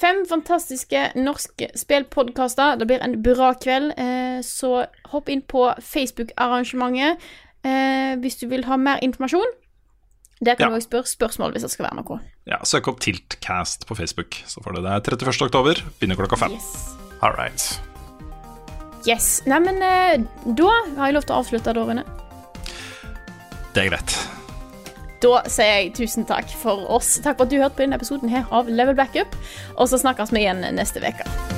[0.00, 2.76] fem fantastiske norske spillpodkaster.
[2.80, 3.92] Det blir en bra kveld.
[4.00, 7.18] Eh, så hopp inn på Facebook-arrangementet
[7.64, 9.56] eh, hvis du vil ha mer informasjon.
[10.40, 10.70] Der kan Ja.
[10.70, 12.20] du også spørre spørsmål hvis det skal være noe.
[12.46, 15.02] Ja, Søk opp Tiltcast på Facebook, så får du det.
[15.04, 15.42] Det er 31.
[15.50, 16.52] oktober, begynner klokka fem.
[16.54, 16.94] Yes.
[17.22, 17.87] All right.
[19.06, 19.42] Yes.
[19.46, 20.18] Neimen, eh,
[20.58, 22.04] da har jeg lov til å avslutte, da, Rune.
[23.74, 24.16] Det er greit.
[25.22, 27.16] Da sier jeg tusen takk for oss.
[27.22, 29.34] Takk for at du hørte på denne episoden her av Level Backup.
[29.76, 31.57] Og så snakkes vi igjen neste uke.